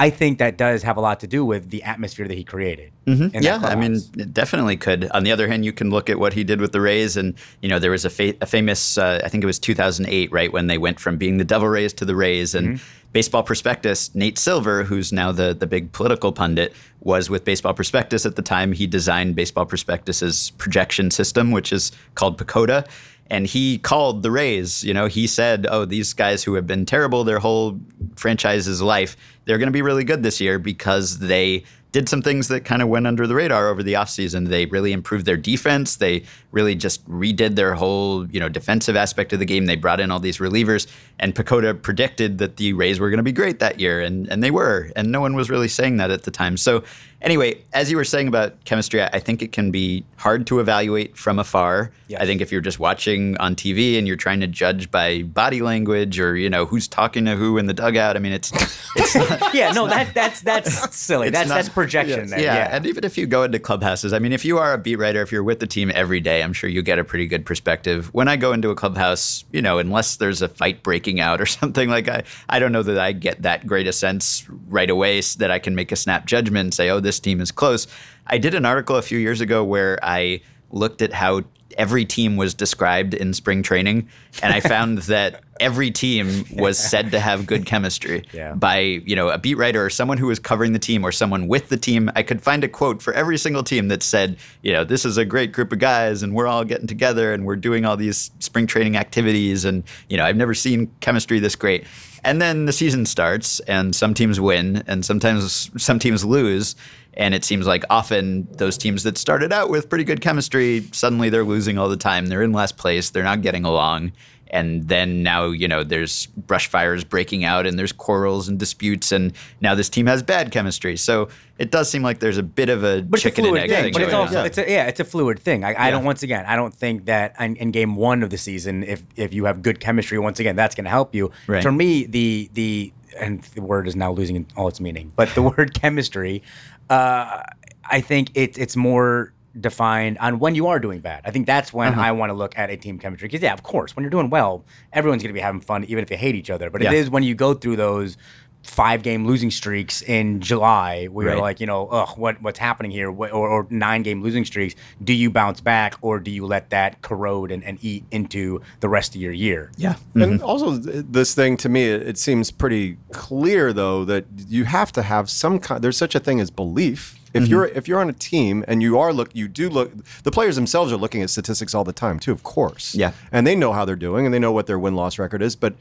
I 0.00 0.10
think 0.10 0.38
that 0.38 0.56
does 0.56 0.82
have 0.82 0.96
a 0.96 1.00
lot 1.00 1.20
to 1.20 1.26
do 1.26 1.44
with 1.44 1.70
the 1.70 1.82
atmosphere 1.82 2.26
that 2.26 2.36
he 2.36 2.42
created. 2.42 2.90
that 3.04 3.42
yeah, 3.42 3.58
I 3.62 3.74
mean, 3.76 3.96
it 4.16 4.32
definitely 4.32 4.76
could. 4.76 5.10
On 5.10 5.24
the 5.24 5.30
other 5.32 5.46
hand, 5.46 5.64
you 5.64 5.72
can 5.72 5.90
look 5.90 6.08
at 6.08 6.18
what 6.18 6.32
he 6.32 6.42
did 6.42 6.60
with 6.60 6.72
the 6.72 6.80
Rays, 6.80 7.16
and 7.16 7.34
you 7.60 7.68
know 7.68 7.78
there 7.78 7.90
was 7.90 8.04
a, 8.04 8.10
fa- 8.10 8.34
a 8.40 8.46
famous, 8.46 8.96
uh, 8.96 9.20
I 9.24 9.28
think 9.28 9.44
it 9.44 9.46
was 9.46 9.58
2008, 9.58 10.32
right, 10.32 10.52
when 10.52 10.66
they 10.68 10.78
went 10.78 10.98
from 11.00 11.16
being 11.18 11.36
the 11.38 11.44
Devil 11.44 11.68
Rays 11.68 11.92
to 11.94 12.04
the 12.04 12.16
Rays, 12.16 12.54
and 12.54 12.68
Mm-hmm. 12.78 12.96
Baseball 13.12 13.42
Prospectus, 13.42 14.14
Nate 14.14 14.38
Silver, 14.38 14.84
who's 14.84 15.12
now 15.12 15.32
the 15.32 15.52
the 15.52 15.66
big 15.66 15.90
political 15.90 16.30
pundit, 16.32 16.72
was 17.00 17.28
with 17.28 17.44
Baseball 17.44 17.74
Prospectus 17.74 18.24
at 18.24 18.36
the 18.36 18.42
time. 18.42 18.70
He 18.72 18.86
designed 18.86 19.34
Baseball 19.34 19.66
Prospectus's 19.66 20.50
projection 20.58 21.10
system, 21.10 21.50
which 21.50 21.72
is 21.72 21.90
called 22.14 22.38
PECOTA. 22.38 22.86
And 23.32 23.46
he 23.46 23.78
called 23.78 24.22
the 24.24 24.30
Rays. 24.30 24.82
You 24.84 24.94
know, 24.94 25.06
he 25.06 25.26
said, 25.26 25.66
"Oh, 25.70 25.84
these 25.84 26.12
guys 26.12 26.44
who 26.44 26.54
have 26.54 26.66
been 26.68 26.84
terrible 26.86 27.24
their 27.24 27.38
whole 27.40 27.78
franchise's 28.16 28.80
life, 28.82 29.16
they're 29.44 29.58
going 29.58 29.68
to 29.68 29.72
be 29.72 29.82
really 29.82 30.04
good 30.04 30.22
this 30.22 30.40
year 30.40 30.58
because 30.58 31.18
they 31.18 31.64
did 31.92 32.08
some 32.08 32.22
things 32.22 32.48
that 32.48 32.64
kind 32.64 32.82
of 32.82 32.88
went 32.88 33.06
under 33.06 33.26
the 33.26 33.34
radar 33.34 33.68
over 33.68 33.82
the 33.82 33.94
offseason. 33.94 34.48
They 34.48 34.66
really 34.66 34.92
improved 34.92 35.26
their 35.26 35.36
defense. 35.36 35.96
They 35.96 36.24
really 36.52 36.74
just 36.74 37.08
redid 37.08 37.56
their 37.56 37.74
whole, 37.74 38.28
you 38.28 38.38
know, 38.38 38.48
defensive 38.48 38.96
aspect 38.96 39.32
of 39.32 39.38
the 39.38 39.44
game. 39.44 39.66
They 39.66 39.76
brought 39.76 40.00
in 40.00 40.10
all 40.10 40.20
these 40.20 40.38
relievers, 40.38 40.86
and 41.18 41.34
PECOTA 41.34 41.82
predicted 41.82 42.38
that 42.38 42.56
the 42.56 42.72
Rays 42.72 43.00
were 43.00 43.10
going 43.10 43.18
to 43.18 43.24
be 43.24 43.32
great 43.32 43.58
that 43.58 43.80
year, 43.80 44.00
and 44.00 44.28
and 44.28 44.42
they 44.42 44.50
were. 44.50 44.90
And 44.94 45.10
no 45.10 45.20
one 45.20 45.34
was 45.34 45.50
really 45.50 45.68
saying 45.68 45.96
that 45.96 46.10
at 46.10 46.22
the 46.22 46.30
time. 46.30 46.56
So 46.56 46.84
anyway, 47.22 47.62
as 47.72 47.90
you 47.90 47.96
were 47.96 48.04
saying 48.04 48.28
about 48.28 48.64
chemistry, 48.64 49.02
I 49.02 49.10
I 49.12 49.18
think 49.18 49.42
it 49.42 49.52
can 49.52 49.70
be 49.70 50.04
hard 50.16 50.46
to 50.48 50.60
evaluate 50.60 51.16
from 51.16 51.38
afar. 51.38 51.90
Yes. 52.08 52.20
I 52.20 52.26
think 52.26 52.40
if 52.40 52.50
you're 52.52 52.60
just 52.60 52.78
watching 52.78 53.36
on 53.38 53.54
TV 53.54 53.98
and 53.98 54.06
you're 54.06 54.16
trying 54.16 54.40
to 54.40 54.46
judge 54.46 54.90
by 54.90 55.22
body 55.22 55.60
language 55.60 56.18
or 56.18 56.36
you 56.36 56.48
know 56.48 56.66
who's 56.66 56.88
talking 56.88 57.24
to 57.26 57.36
who 57.36 57.58
in 57.58 57.66
the 57.66 57.74
dugout, 57.74 58.16
I 58.16 58.20
mean 58.20 58.32
it's 58.32 58.52
it's 58.96 59.14
not, 59.30 59.54
yeah, 59.54 59.72
no, 59.72 59.86
that 59.86 60.12
that's 60.14 60.40
that's 60.42 60.96
silly. 60.96 61.30
That's 61.30 61.48
not- 61.48 61.54
that's 61.56 61.68
projection. 61.68 62.28
there. 62.28 62.40
yeah, 62.40 62.54
Yeah, 62.56 62.76
and 62.76 62.86
even 62.86 63.04
if 63.04 63.16
you 63.16 63.26
go 63.26 63.42
into 63.44 63.58
clubhouses, 63.58 64.12
I 64.12 64.18
mean, 64.18 64.32
if 64.32 64.44
you 64.44 64.58
are 64.58 64.72
a 64.72 64.78
beat 64.78 64.96
writer, 64.96 65.22
if 65.22 65.30
you're 65.32 65.42
with 65.44 65.60
the 65.60 65.66
team 65.66 65.90
every 65.94 66.20
day, 66.20 66.42
I'm 66.42 66.52
sure 66.52 66.68
you 66.68 66.82
get 66.82 66.98
a 66.98 67.04
pretty 67.04 67.26
good 67.26 67.46
perspective. 67.46 68.12
When 68.12 68.28
I 68.28 68.36
go 68.36 68.52
into 68.52 68.70
a 68.70 68.74
clubhouse, 68.74 69.44
you 69.52 69.62
know, 69.62 69.78
unless 69.78 70.16
there's 70.16 70.42
a 70.42 70.48
fight 70.48 70.82
breaking 70.82 71.20
out 71.20 71.40
or 71.40 71.46
something 71.60 71.88
like 71.88 72.08
I, 72.08 72.24
I 72.48 72.58
don't 72.58 72.72
know 72.72 72.82
that 72.82 72.98
I 72.98 73.12
get 73.12 73.42
that 73.42 73.66
great 73.66 73.86
a 73.86 73.92
sense 73.92 74.46
right 74.68 74.90
away 74.90 75.18
s- 75.18 75.34
that 75.36 75.50
I 75.50 75.58
can 75.58 75.74
make 75.74 75.92
a 75.92 75.96
snap 75.96 76.26
judgment 76.26 76.66
and 76.66 76.74
say, 76.74 76.90
oh, 76.90 77.00
this 77.00 77.20
team 77.20 77.40
is 77.40 77.50
close. 77.52 77.86
I 78.26 78.38
did 78.38 78.54
an 78.54 78.64
article 78.66 78.96
a 78.96 79.02
few 79.02 79.18
years 79.18 79.40
ago 79.40 79.64
where 79.64 79.98
I 80.02 80.40
looked 80.70 81.02
at 81.02 81.12
how 81.12 81.42
every 81.80 82.04
team 82.04 82.36
was 82.36 82.52
described 82.54 83.14
in 83.14 83.32
spring 83.32 83.62
training, 83.62 84.06
and 84.42 84.52
I 84.52 84.60
found 84.74 84.98
that 85.14 85.40
every 85.58 85.90
team 85.90 86.44
was 86.54 86.78
said 86.78 87.10
to 87.10 87.20
have 87.20 87.46
good 87.46 87.66
chemistry 87.66 88.24
Yeah. 88.32 88.54
by 88.54 88.78
you 88.78 89.14
know 89.16 89.28
a 89.28 89.36
beat 89.38 89.56
writer 89.56 89.84
or 89.84 89.90
someone 89.90 90.16
who 90.18 90.26
was 90.26 90.38
covering 90.38 90.72
the 90.72 90.78
team 90.78 91.04
or 91.04 91.12
someone 91.12 91.48
with 91.48 91.68
the 91.68 91.76
team. 91.76 92.10
I 92.14 92.22
could 92.22 92.42
find 92.42 92.62
a 92.64 92.68
quote 92.68 93.02
for 93.02 93.12
every 93.14 93.38
single 93.38 93.62
team 93.62 93.88
that 93.88 94.02
said, 94.02 94.36
you 94.62 94.72
know, 94.72 94.84
this 94.84 95.04
is 95.04 95.16
a 95.18 95.24
great 95.24 95.52
group 95.52 95.72
of 95.72 95.78
guys, 95.78 96.22
and 96.22 96.34
we're 96.34 96.46
all 96.46 96.64
getting 96.64 96.86
together, 96.86 97.32
and 97.32 97.44
we're 97.46 97.56
doing 97.56 97.84
all 97.84 97.96
these 97.96 98.30
spring 98.40 98.66
training 98.66 98.96
activities, 98.96 99.64
and 99.64 99.82
you 100.08 100.16
know, 100.18 100.24
I've 100.24 100.36
never 100.36 100.54
seen 100.54 100.90
chemistry 101.00 101.40
this 101.40 101.56
great. 101.56 101.84
And 102.22 102.40
then 102.42 102.66
the 102.66 102.72
season 102.72 103.06
starts, 103.06 103.60
and 103.60 103.96
some 103.96 104.12
teams 104.12 104.38
win, 104.38 104.82
and 104.86 105.04
sometimes 105.06 105.70
some 105.82 105.98
teams 105.98 106.22
lose. 106.24 106.76
And 107.14 107.34
it 107.34 107.44
seems 107.44 107.66
like 107.66 107.84
often 107.90 108.46
those 108.52 108.78
teams 108.78 109.02
that 109.02 109.18
started 109.18 109.52
out 109.52 109.68
with 109.68 109.88
pretty 109.88 110.04
good 110.04 110.20
chemistry, 110.20 110.86
suddenly 110.92 111.28
they're 111.28 111.44
losing 111.44 111.76
all 111.78 111.88
the 111.88 111.96
time. 111.96 112.26
They're 112.26 112.42
in 112.42 112.52
last 112.52 112.76
place. 112.76 113.10
They're 113.10 113.24
not 113.24 113.42
getting 113.42 113.64
along 113.64 114.12
and 114.52 114.88
then 114.88 115.22
now 115.22 115.46
you 115.46 115.68
know 115.68 115.84
there's 115.84 116.26
brush 116.26 116.66
fires 116.66 117.04
breaking 117.04 117.44
out 117.44 117.66
and 117.66 117.78
there's 117.78 117.92
quarrels 117.92 118.48
and 118.48 118.58
disputes 118.58 119.12
and 119.12 119.32
now 119.60 119.76
this 119.76 119.88
team 119.88 120.06
has 120.06 120.24
bad 120.24 120.50
chemistry 120.50 120.96
so 120.96 121.28
it 121.56 121.70
does 121.70 121.88
seem 121.88 122.02
like 122.02 122.18
there's 122.18 122.36
a 122.36 122.42
bit 122.42 122.68
of 122.68 122.82
a 122.82 123.00
But 123.02 123.20
chicken 123.20 123.44
a 123.44 123.48
and 123.50 123.58
egg 123.58 123.70
thing. 123.70 123.92
But 123.92 124.02
it's 124.02 124.12
also 124.12 124.40
on. 124.40 124.46
it's 124.46 124.58
a, 124.58 124.68
yeah, 124.68 124.86
it's 124.86 124.98
a 124.98 125.04
fluid 125.04 125.38
thing. 125.38 125.62
I, 125.62 125.68
I 125.68 125.72
Yeah. 125.86 125.90
don't 125.92 126.04
once 126.04 126.24
again, 126.24 126.46
I 126.46 126.56
don't 126.56 126.74
think 126.74 127.04
that 127.04 127.36
in, 127.38 127.54
in 127.56 127.70
game 127.70 127.94
one 127.94 128.24
of 128.24 128.30
the 128.30 128.38
season, 128.38 128.82
if 128.82 129.02
if 129.14 129.32
you 129.34 129.44
have 129.44 129.62
good 129.62 129.78
chemistry, 129.78 130.18
once 130.18 130.40
again, 130.40 130.56
that's 130.56 130.74
going 130.74 130.86
to 130.86 130.90
help 130.90 131.14
you. 131.14 131.30
Right. 131.46 131.62
For 131.62 131.70
me, 131.70 132.06
the 132.06 132.50
the 132.54 132.92
and 133.20 133.42
the 133.54 133.60
word 133.62 133.86
is 133.88 133.94
now 133.94 134.10
losing 134.12 134.46
all 134.56 134.68
its 134.68 134.80
meaning, 134.80 135.12
but 135.16 135.28
the 135.34 135.42
word 135.56 135.74
chemistry, 135.74 136.42
uh, 136.90 137.42
I 137.88 138.00
think 138.00 138.30
it, 138.34 138.58
it's 138.58 138.76
more 138.76 139.32
defined 139.58 140.16
on 140.18 140.38
when 140.38 140.54
you 140.54 140.68
are 140.68 140.78
doing 140.78 141.00
bad. 141.00 141.22
I 141.24 141.30
think 141.32 141.46
that's 141.46 141.72
when 141.72 141.88
Uh-huh. 141.92 142.00
I 142.00 142.12
want 142.12 142.30
to 142.30 142.34
look 142.34 142.56
at 142.56 142.70
a 142.70 142.76
team 142.76 142.98
chemistry. 142.98 143.26
Because 143.28 143.42
yeah, 143.42 143.52
of 143.52 143.62
course, 143.64 143.96
when 143.96 144.02
you're 144.04 144.10
doing 144.10 144.30
well, 144.30 144.64
everyone's 144.92 145.22
going 145.22 145.30
to 145.30 145.34
be 145.34 145.40
having 145.40 145.60
fun, 145.60 145.84
even 145.84 146.02
if 146.02 146.08
they 146.08 146.16
hate 146.16 146.34
each 146.36 146.50
other. 146.50 146.70
But 146.70 146.82
Yeah. 146.82 146.92
it 146.92 146.96
is 146.98 147.10
when 147.10 147.22
you 147.24 147.34
go 147.34 147.54
through 147.54 147.76
those 147.76 148.16
five 148.62 149.02
game 149.02 149.26
losing 149.26 149.50
streaks 149.50 150.02
in 150.02 150.40
July 150.40 151.06
where 151.06 151.28
you're 151.28 151.40
like, 151.40 151.60
you 151.60 151.66
know, 151.66 151.86
ugh, 151.88 152.16
what 152.16 152.40
what's 152.42 152.58
happening 152.58 152.90
here? 152.90 153.10
What, 153.10 153.32
or, 153.32 153.48
or 153.48 153.66
nine 153.70 154.02
game 154.02 154.22
losing 154.22 154.44
streaks. 154.44 154.74
Do 155.02 155.12
you 155.12 155.30
bounce 155.30 155.60
back 155.60 155.96
or 156.02 156.20
do 156.20 156.30
you 156.30 156.46
let 156.46 156.70
that 156.70 157.02
corrode 157.02 157.50
and, 157.50 157.64
and 157.64 157.78
eat 157.82 158.04
into 158.10 158.60
the 158.80 158.88
rest 158.88 159.14
of 159.14 159.20
your 159.20 159.32
year? 159.32 159.70
yeah 159.76 159.96
And 160.14 160.40
mm-hmm. 160.40 160.44
also, 160.44 160.72
this 160.72 161.34
thing 161.34 161.56
to 161.58 161.68
me, 161.68 161.88
it, 161.88 162.02
it 162.08 162.18
seems 162.18 162.50
pretty 162.50 162.98
clear 163.12 163.72
though 163.72 164.04
that 164.04 164.26
you 164.48 164.64
have 164.64 164.92
to 164.92 165.02
have 165.02 165.30
some 165.30 165.58
kind. 165.58 165.82
There's 165.82 165.96
such 165.96 166.14
a 166.14 166.20
thing 166.20 166.40
as 166.40 166.50
belief. 166.50 167.16
If 167.32 167.44
mm-hmm. 167.44 167.50
you're 167.50 167.66
if 167.66 167.88
you're 167.88 168.00
on 168.00 168.08
a 168.08 168.14
team 168.14 168.64
and 168.68 168.82
you 168.82 168.98
are 168.98 169.12
look, 169.12 169.30
you 169.34 169.48
do 169.48 169.70
look. 169.70 169.92
The 170.24 170.30
players 170.30 170.56
themselves 170.56 170.92
are 170.92 170.96
looking 170.96 171.22
at 171.22 171.30
statistics 171.30 171.74
all 171.74 171.84
the 171.84 171.92
time 171.92 172.18
too, 172.18 172.32
of 172.32 172.42
course. 172.42 172.94
Yeah. 172.94 173.12
and 173.32 173.46
they 173.46 173.54
know 173.54 173.72
how 173.72 173.84
they're 173.84 173.96
doing 173.96 174.26
and 174.26 174.34
they 174.34 174.38
know 174.38 174.52
what 174.52 174.66
their 174.66 174.78
win 174.78 174.94
loss 174.94 175.18
record 175.18 175.40
is, 175.42 175.56
but. 175.56 175.74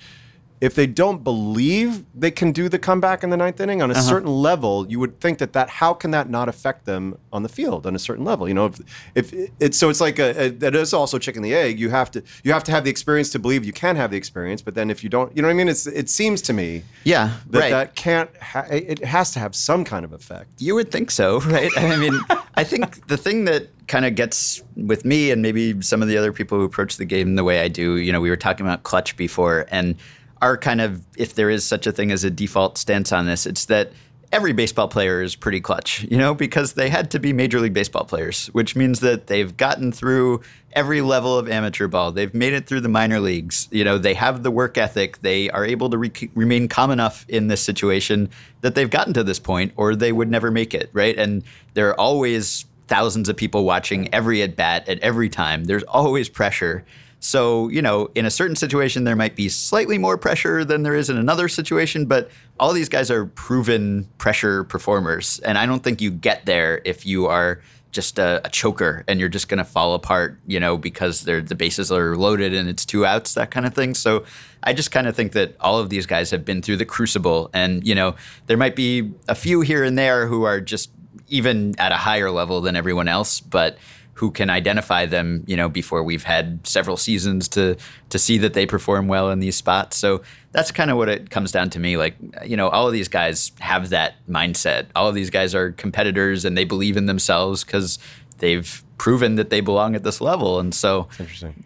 If 0.61 0.75
they 0.75 0.87
don't 0.87 1.23
believe 1.23 2.03
they 2.13 2.31
can 2.31 2.51
do 2.51 2.67
the 2.67 2.79
comeback 2.79 3.23
in 3.23 3.29
the 3.29 3.37
ninth 3.37 3.59
inning 3.61 3.81
on 3.81 3.91
a 3.91 3.93
uh-huh. 3.93 4.01
certain 4.01 4.29
level, 4.29 4.85
you 4.89 4.99
would 4.99 5.19
think 5.19 5.37
that 5.39 5.53
that 5.53 5.69
how 5.69 5.93
can 5.93 6.11
that 6.11 6.29
not 6.29 6.49
affect 6.49 6.85
them 6.85 7.17
on 7.31 7.43
the 7.43 7.49
field 7.49 7.87
on 7.87 7.95
a 7.95 7.99
certain 7.99 8.25
level? 8.25 8.47
You 8.47 8.53
know, 8.53 8.65
if, 8.65 8.79
if 9.15 9.51
it's 9.59 9.77
so 9.77 9.89
it's 9.89 10.01
like 10.01 10.19
a, 10.19 10.45
a 10.45 10.49
that 10.49 10.75
is 10.75 10.93
also 10.93 11.17
chicken 11.17 11.43
the 11.43 11.55
egg. 11.55 11.79
You 11.79 11.89
have 11.89 12.11
to 12.11 12.23
you 12.43 12.51
have 12.51 12.63
to 12.65 12.71
have 12.71 12.83
the 12.83 12.89
experience 12.89 13.29
to 13.31 13.39
believe 13.39 13.63
you 13.63 13.73
can 13.73 13.95
have 13.95 14.11
the 14.11 14.17
experience, 14.17 14.61
but 14.61 14.75
then 14.75 14.89
if 14.89 15.03
you 15.03 15.09
don't, 15.09 15.35
you 15.35 15.41
know 15.41 15.47
what 15.47 15.53
I 15.53 15.57
mean? 15.57 15.69
It's 15.69 15.87
it 15.87 16.09
seems 16.09 16.41
to 16.43 16.53
me 16.53 16.83
yeah 17.03 17.37
that 17.49 17.59
right 17.59 17.69
that 17.71 17.95
can't 17.95 18.35
ha- 18.37 18.67
it 18.69 19.03
has 19.05 19.31
to 19.31 19.39
have 19.39 19.55
some 19.55 19.85
kind 19.85 20.03
of 20.03 20.13
effect. 20.13 20.49
You 20.59 20.75
would 20.75 20.91
think 20.91 21.11
so, 21.11 21.39
right? 21.41 21.71
I 21.77 21.95
mean, 21.97 22.19
I 22.55 22.63
think 22.63 23.07
the 23.07 23.17
thing 23.17 23.45
that 23.45 23.69
kind 23.87 24.05
of 24.05 24.15
gets 24.15 24.61
with 24.75 25.03
me 25.03 25.31
and 25.31 25.41
maybe 25.41 25.81
some 25.81 26.01
of 26.01 26.07
the 26.07 26.17
other 26.17 26.31
people 26.31 26.57
who 26.57 26.63
approach 26.63 26.97
the 26.97 27.05
game 27.05 27.35
the 27.35 27.43
way 27.43 27.61
I 27.61 27.67
do, 27.67 27.97
you 27.97 28.11
know, 28.11 28.21
we 28.21 28.29
were 28.29 28.37
talking 28.37 28.65
about 28.65 28.83
clutch 28.83 29.17
before, 29.17 29.65
and 29.71 29.95
our 30.41 30.57
kind 30.57 30.81
of, 30.81 31.03
if 31.17 31.35
there 31.35 31.49
is 31.49 31.65
such 31.65 31.87
a 31.87 31.91
thing 31.91 32.11
as 32.11 32.23
a 32.23 32.29
default 32.29 32.77
stance 32.77 33.11
on 33.11 33.25
this, 33.25 33.45
it's 33.45 33.65
that 33.65 33.91
every 34.31 34.53
baseball 34.53 34.87
player 34.87 35.21
is 35.21 35.35
pretty 35.35 35.59
clutch, 35.59 36.03
you 36.09 36.17
know, 36.17 36.33
because 36.35 36.73
they 36.73 36.89
had 36.89 37.09
to 37.11 37.19
be 37.19 37.33
Major 37.33 37.59
League 37.59 37.73
Baseball 37.73 38.05
players, 38.05 38.47
which 38.47 38.75
means 38.75 38.99
that 38.99 39.27
they've 39.27 39.55
gotten 39.57 39.91
through 39.91 40.41
every 40.73 41.01
level 41.01 41.37
of 41.37 41.49
amateur 41.49 41.87
ball. 41.87 42.11
They've 42.11 42.33
made 42.33 42.53
it 42.53 42.67
through 42.67 42.81
the 42.81 42.89
minor 42.89 43.19
leagues. 43.19 43.67
You 43.71 43.83
know, 43.83 43.97
they 43.97 44.13
have 44.13 44.43
the 44.43 44.51
work 44.51 44.77
ethic. 44.77 45.21
They 45.21 45.49
are 45.49 45.65
able 45.65 45.89
to 45.89 45.97
re- 45.97 46.29
remain 46.35 46.67
calm 46.67 46.91
enough 46.91 47.25
in 47.27 47.47
this 47.47 47.61
situation 47.61 48.29
that 48.61 48.75
they've 48.75 48.89
gotten 48.89 49.13
to 49.15 49.23
this 49.23 49.39
point, 49.39 49.73
or 49.75 49.95
they 49.95 50.11
would 50.11 50.29
never 50.29 50.51
make 50.51 50.75
it, 50.75 50.89
right? 50.93 51.17
And 51.17 51.43
there 51.73 51.89
are 51.89 51.99
always 51.99 52.65
thousands 52.87 53.29
of 53.29 53.37
people 53.37 53.65
watching 53.65 54.13
every 54.13 54.41
at 54.41 54.55
bat 54.55 54.87
at 54.87 54.99
every 54.99 55.29
time. 55.29 55.63
There's 55.63 55.83
always 55.83 56.29
pressure. 56.29 56.85
So, 57.19 57.67
you 57.69 57.81
know, 57.81 58.09
in 58.15 58.25
a 58.25 58.31
certain 58.31 58.55
situation, 58.55 59.03
there 59.03 59.15
might 59.15 59.35
be 59.35 59.49
slightly 59.49 59.97
more 59.97 60.17
pressure 60.17 60.63
than 60.63 60.83
there 60.83 60.95
is 60.95 61.09
in 61.09 61.17
another 61.17 61.49
situation, 61.49 62.05
but 62.05 62.29
all 62.59 62.71
these 62.71 62.89
guys 62.89 63.11
are 63.11 63.25
proven 63.25 64.07
pressure 64.17 64.63
performers. 64.63 65.39
And 65.39 65.57
I 65.57 65.65
don't 65.65 65.83
think 65.83 66.01
you 66.01 66.11
get 66.11 66.45
there 66.45 66.81
if 66.85 67.05
you 67.05 67.25
are 67.25 67.61
just 67.91 68.19
a, 68.19 68.39
a 68.45 68.49
choker 68.49 69.03
and 69.07 69.19
you're 69.19 69.29
just 69.29 69.49
going 69.49 69.57
to 69.57 69.63
fall 69.63 69.95
apart, 69.95 70.39
you 70.47 70.59
know, 70.59 70.77
because 70.77 71.23
the 71.23 71.41
bases 71.57 71.91
are 71.91 72.15
loaded 72.15 72.53
and 72.53 72.69
it's 72.69 72.85
two 72.85 73.05
outs, 73.05 73.33
that 73.33 73.51
kind 73.51 73.65
of 73.65 73.73
thing. 73.73 73.95
So 73.95 74.23
I 74.63 74.73
just 74.73 74.91
kind 74.91 75.07
of 75.07 75.15
think 75.15 75.31
that 75.33 75.55
all 75.59 75.79
of 75.79 75.89
these 75.89 76.05
guys 76.05 76.31
have 76.31 76.45
been 76.45 76.61
through 76.61 76.77
the 76.77 76.85
crucible. 76.85 77.49
And, 77.53 77.85
you 77.85 77.95
know, 77.95 78.15
there 78.45 78.57
might 78.57 78.75
be 78.75 79.11
a 79.27 79.35
few 79.35 79.61
here 79.61 79.83
and 79.83 79.97
there 79.97 80.27
who 80.27 80.43
are 80.43 80.61
just 80.61 80.91
even 81.27 81.75
at 81.79 81.91
a 81.91 81.95
higher 81.95 82.31
level 82.31 82.61
than 82.61 82.75
everyone 82.75 83.07
else, 83.07 83.39
but 83.39 83.77
who 84.19 84.31
can 84.31 84.49
identify 84.49 85.05
them, 85.05 85.45
you 85.47 85.55
know, 85.55 85.69
before 85.69 86.03
we've 86.03 86.25
had 86.25 86.59
several 86.67 86.97
seasons 86.97 87.47
to 87.47 87.77
to 88.09 88.19
see 88.19 88.37
that 88.37 88.53
they 88.53 88.65
perform 88.65 89.07
well 89.07 89.31
in 89.31 89.39
these 89.39 89.55
spots. 89.55 89.95
So 89.95 90.21
that's 90.51 90.73
kind 90.73 90.91
of 90.91 90.97
what 90.97 91.07
it 91.07 91.29
comes 91.29 91.53
down 91.53 91.69
to 91.69 91.79
me. 91.79 91.95
Like, 91.95 92.15
you 92.45 92.57
know, 92.57 92.67
all 92.67 92.85
of 92.85 92.91
these 92.91 93.07
guys 93.07 93.53
have 93.59 93.91
that 93.91 94.15
mindset. 94.27 94.87
All 94.93 95.07
of 95.07 95.15
these 95.15 95.29
guys 95.29 95.55
are 95.55 95.71
competitors 95.71 96.43
and 96.43 96.57
they 96.57 96.65
believe 96.65 96.97
in 96.97 97.05
themselves 97.05 97.63
because 97.63 97.97
they've 98.39 98.83
proven 98.97 99.35
that 99.35 99.49
they 99.49 99.61
belong 99.61 99.95
at 99.95 100.03
this 100.03 100.19
level. 100.19 100.59
And 100.59 100.75
so 100.75 101.07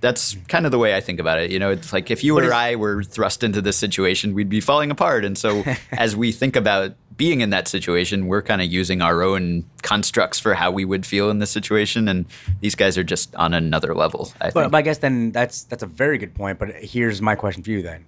that's 0.02 0.36
kind 0.48 0.66
of 0.68 0.72
the 0.72 0.78
way 0.78 0.96
I 0.96 1.02
think 1.02 1.20
about 1.20 1.40
it. 1.40 1.50
You 1.50 1.58
know, 1.58 1.72
it's 1.72 1.92
like 1.92 2.12
if 2.12 2.24
you 2.24 2.38
or 2.38 2.54
I 2.54 2.76
were 2.76 3.04
thrust 3.04 3.44
into 3.44 3.60
this 3.62 3.76
situation, 3.78 4.34
we'd 4.36 4.50
be 4.50 4.62
falling 4.62 4.92
apart. 4.92 5.26
And 5.26 5.36
so 5.38 5.64
as 5.92 6.16
we 6.16 6.32
think 6.32 6.56
about 6.56 6.94
being 7.18 7.42
in 7.42 7.50
that 7.52 7.68
situation, 7.68 8.28
we're 8.28 8.42
kind 8.44 8.62
of 8.62 8.72
using 8.72 9.02
our 9.02 9.24
own 9.24 9.66
constructs 9.82 10.40
for 10.40 10.54
how 10.54 10.70
we 10.72 10.86
would 10.86 11.06
feel 11.06 11.30
in 11.32 11.40
this 11.40 11.50
situation. 11.52 12.08
And 12.08 12.26
these 12.60 12.76
guys 12.76 12.98
are 13.00 13.04
just 13.04 13.36
on 13.36 13.54
another 13.56 13.96
level, 13.96 14.32
I 14.40 14.52
But, 14.52 14.54
think. 14.62 14.72
but 14.72 14.78
I 14.78 14.82
guess 14.84 14.98
then 15.00 15.32
that's 15.32 15.64
that's 15.64 15.84
a 15.84 15.88
very 15.88 16.18
good 16.20 16.36
point. 16.36 16.60
But 16.60 16.70
here's 16.76 17.22
my 17.22 17.34
question 17.36 17.64
for 17.64 17.72
you 17.72 17.82
then: 17.82 18.06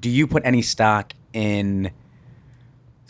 Do 0.00 0.08
you 0.10 0.26
put 0.28 0.44
any 0.44 0.62
stock 0.62 1.12
in? 1.32 1.90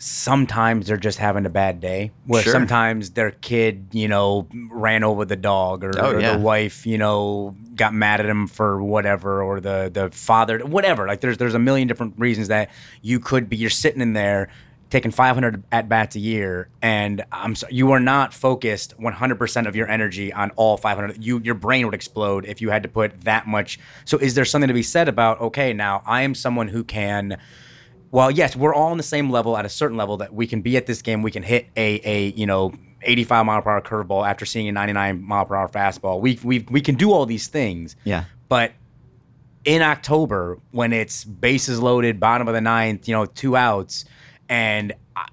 Sometimes 0.03 0.87
they're 0.87 0.97
just 0.97 1.19
having 1.19 1.45
a 1.45 1.49
bad 1.49 1.79
day. 1.79 2.09
Where 2.25 2.41
Sure. 2.41 2.51
sometimes 2.51 3.11
their 3.11 3.29
kid, 3.31 3.89
you 3.91 4.07
know, 4.07 4.47
ran 4.71 5.03
over 5.03 5.25
the 5.25 5.35
dog, 5.35 5.83
or, 5.83 5.91
Oh, 5.95 6.13
or 6.15 6.19
yeah. 6.19 6.33
the 6.33 6.39
wife, 6.39 6.87
you 6.87 6.97
know, 6.97 7.55
got 7.75 7.93
mad 7.93 8.19
at 8.19 8.25
him 8.25 8.47
for 8.47 8.81
whatever, 8.81 9.43
or 9.43 9.59
the 9.59 9.91
the 9.93 10.09
father, 10.09 10.57
whatever. 10.65 11.05
Like 11.07 11.21
there's 11.21 11.37
there's 11.37 11.53
a 11.53 11.59
million 11.59 11.87
different 11.87 12.15
reasons 12.17 12.47
that 12.47 12.71
you 13.03 13.19
could 13.19 13.47
be. 13.47 13.57
You're 13.57 13.69
sitting 13.69 14.01
in 14.01 14.13
there 14.13 14.49
taking 14.89 15.11
500 15.11 15.63
at 15.71 15.87
bats 15.87 16.15
a 16.15 16.19
year, 16.19 16.67
and 16.81 17.23
I'm 17.31 17.53
so, 17.55 17.65
you 17.69 17.91
are 17.91 17.99
not 17.99 18.33
focused 18.33 18.93
100% 18.99 19.65
of 19.67 19.73
your 19.75 19.87
energy 19.87 20.33
on 20.33 20.49
all 20.55 20.77
500. 20.77 21.23
You 21.23 21.39
your 21.43 21.55
brain 21.55 21.85
would 21.85 21.93
explode 21.95 22.45
if 22.45 22.59
you 22.59 22.71
had 22.71 22.81
to 22.83 22.89
put 22.89 23.21
that 23.21 23.45
much. 23.47 23.79
So 24.05 24.17
is 24.17 24.33
there 24.33 24.45
something 24.45 24.67
to 24.67 24.73
be 24.73 24.83
said 24.83 25.07
about 25.07 25.39
okay, 25.41 25.73
now 25.73 26.01
I 26.07 26.23
am 26.23 26.33
someone 26.33 26.69
who 26.69 26.83
can. 26.83 27.37
Well, 28.11 28.29
yes, 28.29 28.55
we're 28.55 28.73
all 28.73 28.91
on 28.91 28.97
the 28.97 29.03
same 29.03 29.29
level 29.31 29.57
at 29.57 29.65
a 29.65 29.69
certain 29.69 29.97
level 29.97 30.17
that 30.17 30.33
we 30.33 30.45
can 30.45 30.61
be 30.61 30.75
at 30.77 30.85
this 30.85 31.01
game. 31.01 31.21
We 31.21 31.31
can 31.31 31.43
hit 31.43 31.67
a 31.77 32.01
a 32.03 32.27
you 32.33 32.45
know 32.45 32.73
85 33.03 33.45
mile 33.45 33.61
per 33.61 33.69
hour 33.71 33.81
curveball 33.81 34.27
after 34.27 34.45
seeing 34.45 34.67
a 34.67 34.71
99 34.71 35.23
mile 35.23 35.45
per 35.45 35.55
hour 35.55 35.69
fastball. 35.69 36.19
We 36.19 36.39
we 36.43 36.59
we 36.69 36.81
can 36.81 36.95
do 36.95 37.11
all 37.13 37.25
these 37.25 37.47
things. 37.47 37.95
Yeah. 38.03 38.25
But 38.49 38.73
in 39.63 39.81
October, 39.81 40.59
when 40.71 40.91
it's 40.91 41.23
bases 41.23 41.79
loaded, 41.79 42.19
bottom 42.19 42.47
of 42.47 42.53
the 42.53 42.61
ninth, 42.61 43.07
you 43.07 43.15
know, 43.15 43.25
two 43.25 43.55
outs, 43.55 44.05
and 44.49 44.93
I- 45.15 45.27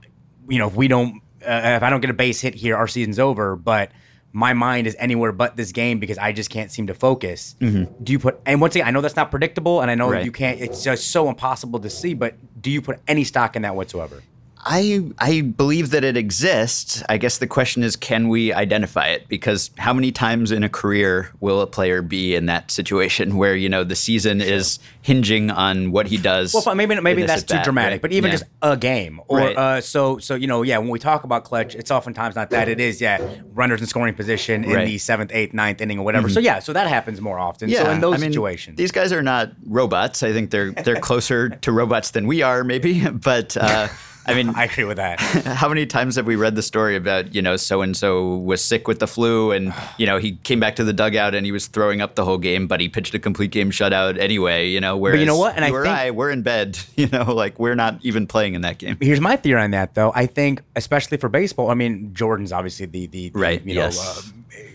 you 0.49 0.59
know, 0.59 0.69
if 0.69 0.75
we 0.77 0.87
don't, 0.88 1.21
uh, 1.47 1.77
if 1.77 1.83
I 1.83 1.91
don't 1.91 2.01
get 2.01 2.11
a 2.11 2.14
base 2.14 2.41
hit 2.41 2.55
here, 2.55 2.77
our 2.77 2.87
season's 2.88 3.19
over. 3.19 3.57
But 3.57 3.91
my 4.33 4.53
mind 4.53 4.87
is 4.87 4.95
anywhere 4.99 5.33
but 5.33 5.57
this 5.57 5.73
game 5.73 5.99
because 5.99 6.19
I 6.19 6.33
just 6.33 6.51
can't 6.51 6.71
seem 6.71 6.87
to 6.88 6.95
focus. 6.95 7.55
Do 7.61 7.87
you 8.07 8.19
put? 8.19 8.41
And 8.47 8.61
once 8.61 8.75
again, 8.77 8.87
I 8.87 8.91
know 8.91 9.01
that's 9.01 9.17
not 9.17 9.31
predictable, 9.31 9.81
and 9.81 9.91
I 9.91 9.95
know 9.95 10.05
Mm-hmm. 10.07 10.12
Right. 10.14 10.25
you 10.25 10.33
can't. 10.33 10.61
It's 10.61 10.83
just 10.85 11.11
so 11.11 11.29
impossible 11.29 11.81
to 11.81 11.91
see. 11.91 12.14
But 12.14 12.35
do 12.61 12.71
you 12.71 12.81
put 12.83 13.01
any 13.09 13.25
stock 13.25 13.57
in 13.57 13.62
that 13.62 13.75
whatsoever? 13.75 14.23
I 14.70 15.00
I 15.18 15.40
believe 15.40 15.90
that 15.90 16.04
it 16.04 16.18
exists. 16.18 17.02
I 17.09 17.16
guess 17.16 17.38
the 17.38 17.46
question 17.46 17.83
is, 17.83 17.96
can 17.96 18.28
we 18.28 18.52
identify 18.52 19.07
it? 19.07 19.26
Because 19.26 19.70
how 19.78 19.94
many 19.94 20.12
times 20.12 20.52
in 20.52 20.62
a 20.62 20.68
career 20.68 21.31
will 21.40 21.62
a 21.62 21.66
player 21.66 22.02
be 22.02 22.35
in 22.35 22.46
that 22.46 22.70
situation 22.70 23.37
where 23.38 23.57
you 23.57 23.70
know 23.70 23.83
the 23.83 23.96
season 23.96 24.42
is 24.42 24.78
hinging 25.00 25.50
on 25.50 25.90
what 25.90 26.07
he 26.09 26.18
does? 26.18 26.52
Well, 26.52 26.74
maybe 26.74 27.00
maybe 27.00 27.22
that's 27.22 27.44
too 27.44 27.59
dramatic, 27.64 27.94
right? 27.94 28.02
but 28.02 28.12
even 28.12 28.28
Yeah. 28.28 28.33
just 28.33 28.44
a 28.61 28.76
game, 28.76 29.22
or 29.26 29.38
Right. 29.38 29.57
uh, 29.57 29.81
so 29.81 30.18
so 30.18 30.35
you 30.35 30.46
know, 30.46 30.61
yeah. 30.61 30.76
When 30.76 30.90
we 30.90 30.98
talk 30.98 31.24
about 31.24 31.44
clutch, 31.44 31.74
it's 31.74 31.90
oftentimes 31.90 32.37
not 32.37 32.50
that. 32.50 32.68
It 32.68 32.78
is 32.78 33.00
yeah, 33.00 33.26
runners 33.54 33.81
in 33.81 33.87
scoring 33.87 34.14
position 34.14 34.64
in 34.64 34.70
Right. 34.70 34.78
Mm-hmm. 34.81 34.87
the 34.87 34.98
seventh, 34.98 35.31
eighth, 35.33 35.54
ninth 35.54 35.81
inning, 35.81 35.98
or 35.98 36.04
whatever. 36.04 36.28
So 36.28 36.40
yeah, 36.40 36.59
so 36.59 36.74
that 36.74 36.88
happens 36.88 37.22
more 37.22 37.38
often. 37.38 37.70
Yeah, 37.70 37.85
so 37.85 37.90
in 37.90 38.00
those 38.00 38.16
I 38.16 38.18
mean, 38.18 38.33
situations, 38.33 38.76
these 38.76 38.92
guys 38.92 39.12
are 39.14 39.22
not 39.22 39.50
robots. 39.66 40.22
I 40.22 40.35
think 40.35 40.50
they're 40.50 40.72
they're 40.72 41.00
closer 41.11 41.48
to 41.48 41.72
robots 41.72 42.11
than 42.11 42.26
we 42.26 42.42
are, 42.42 42.62
maybe. 42.64 43.00
But 43.28 43.57
uh, 43.57 43.88
I 44.29 44.35
mean, 44.35 44.51
I 44.57 44.64
agree 44.64 44.85
with 44.85 44.99
that. 44.99 45.21
how 45.21 45.69
many 45.69 45.87
times 45.87 46.17
have 46.17 46.27
we 46.27 46.37
read 46.37 46.55
the 46.55 46.62
story 46.62 46.97
about 46.97 47.35
you 47.35 47.43
know 47.43 47.57
so 47.57 47.83
and 47.83 47.97
so 47.97 48.37
was 48.37 48.62
sick 48.62 48.87
with 48.87 48.99
the 48.99 49.07
flu 49.07 49.53
and 49.53 49.75
you 49.97 50.07
know 50.07 50.19
he 50.19 50.37
came 50.45 50.61
back 50.61 50.77
to 50.77 50.85
the 50.85 50.93
dugout 50.93 51.35
and 51.35 51.47
he 51.47 51.53
was 51.53 51.67
throwing 51.67 52.01
up 52.01 52.14
the 52.14 52.25
whole 52.25 52.38
game, 52.38 52.67
but 52.67 52.81
he 52.81 52.88
pitched 52.88 53.14
a 53.14 53.19
complete 53.19 53.51
game 53.51 53.71
shutout 53.71 54.19
anyway. 54.19 54.69
You 54.69 54.81
know, 54.81 54.97
where 54.97 55.17
you 55.17 55.27
know 55.27 55.37
what? 55.38 55.57
And 55.57 55.64
I 55.64 55.71
think- 55.71 55.87
I, 55.87 56.11
we're 56.11 56.31
in 56.31 56.43
bed. 56.43 56.79
You 56.99 57.07
know, 57.07 57.33
like 57.33 57.61
we're 57.61 57.77
not 57.77 58.01
even 58.03 58.27
playing 58.27 58.55
in 58.55 58.62
that 58.62 58.79
game. 58.79 58.97
Here's 59.01 59.21
my 59.21 59.37
theory 59.37 59.62
on 59.62 59.71
that, 59.71 59.95
though. 59.95 60.11
I 60.17 60.27
think, 60.27 60.62
especially 60.75 61.17
for 61.17 61.29
baseball, 61.29 61.71
I 61.71 61.75
mean, 61.75 62.12
Jordan's 62.12 62.53
obviously 62.53 62.87
the 62.87 63.07
the, 63.07 63.29
the, 63.29 63.38
Right, 63.38 63.64
you 63.64 63.77
know 63.77 63.91
uh, 63.93 64.21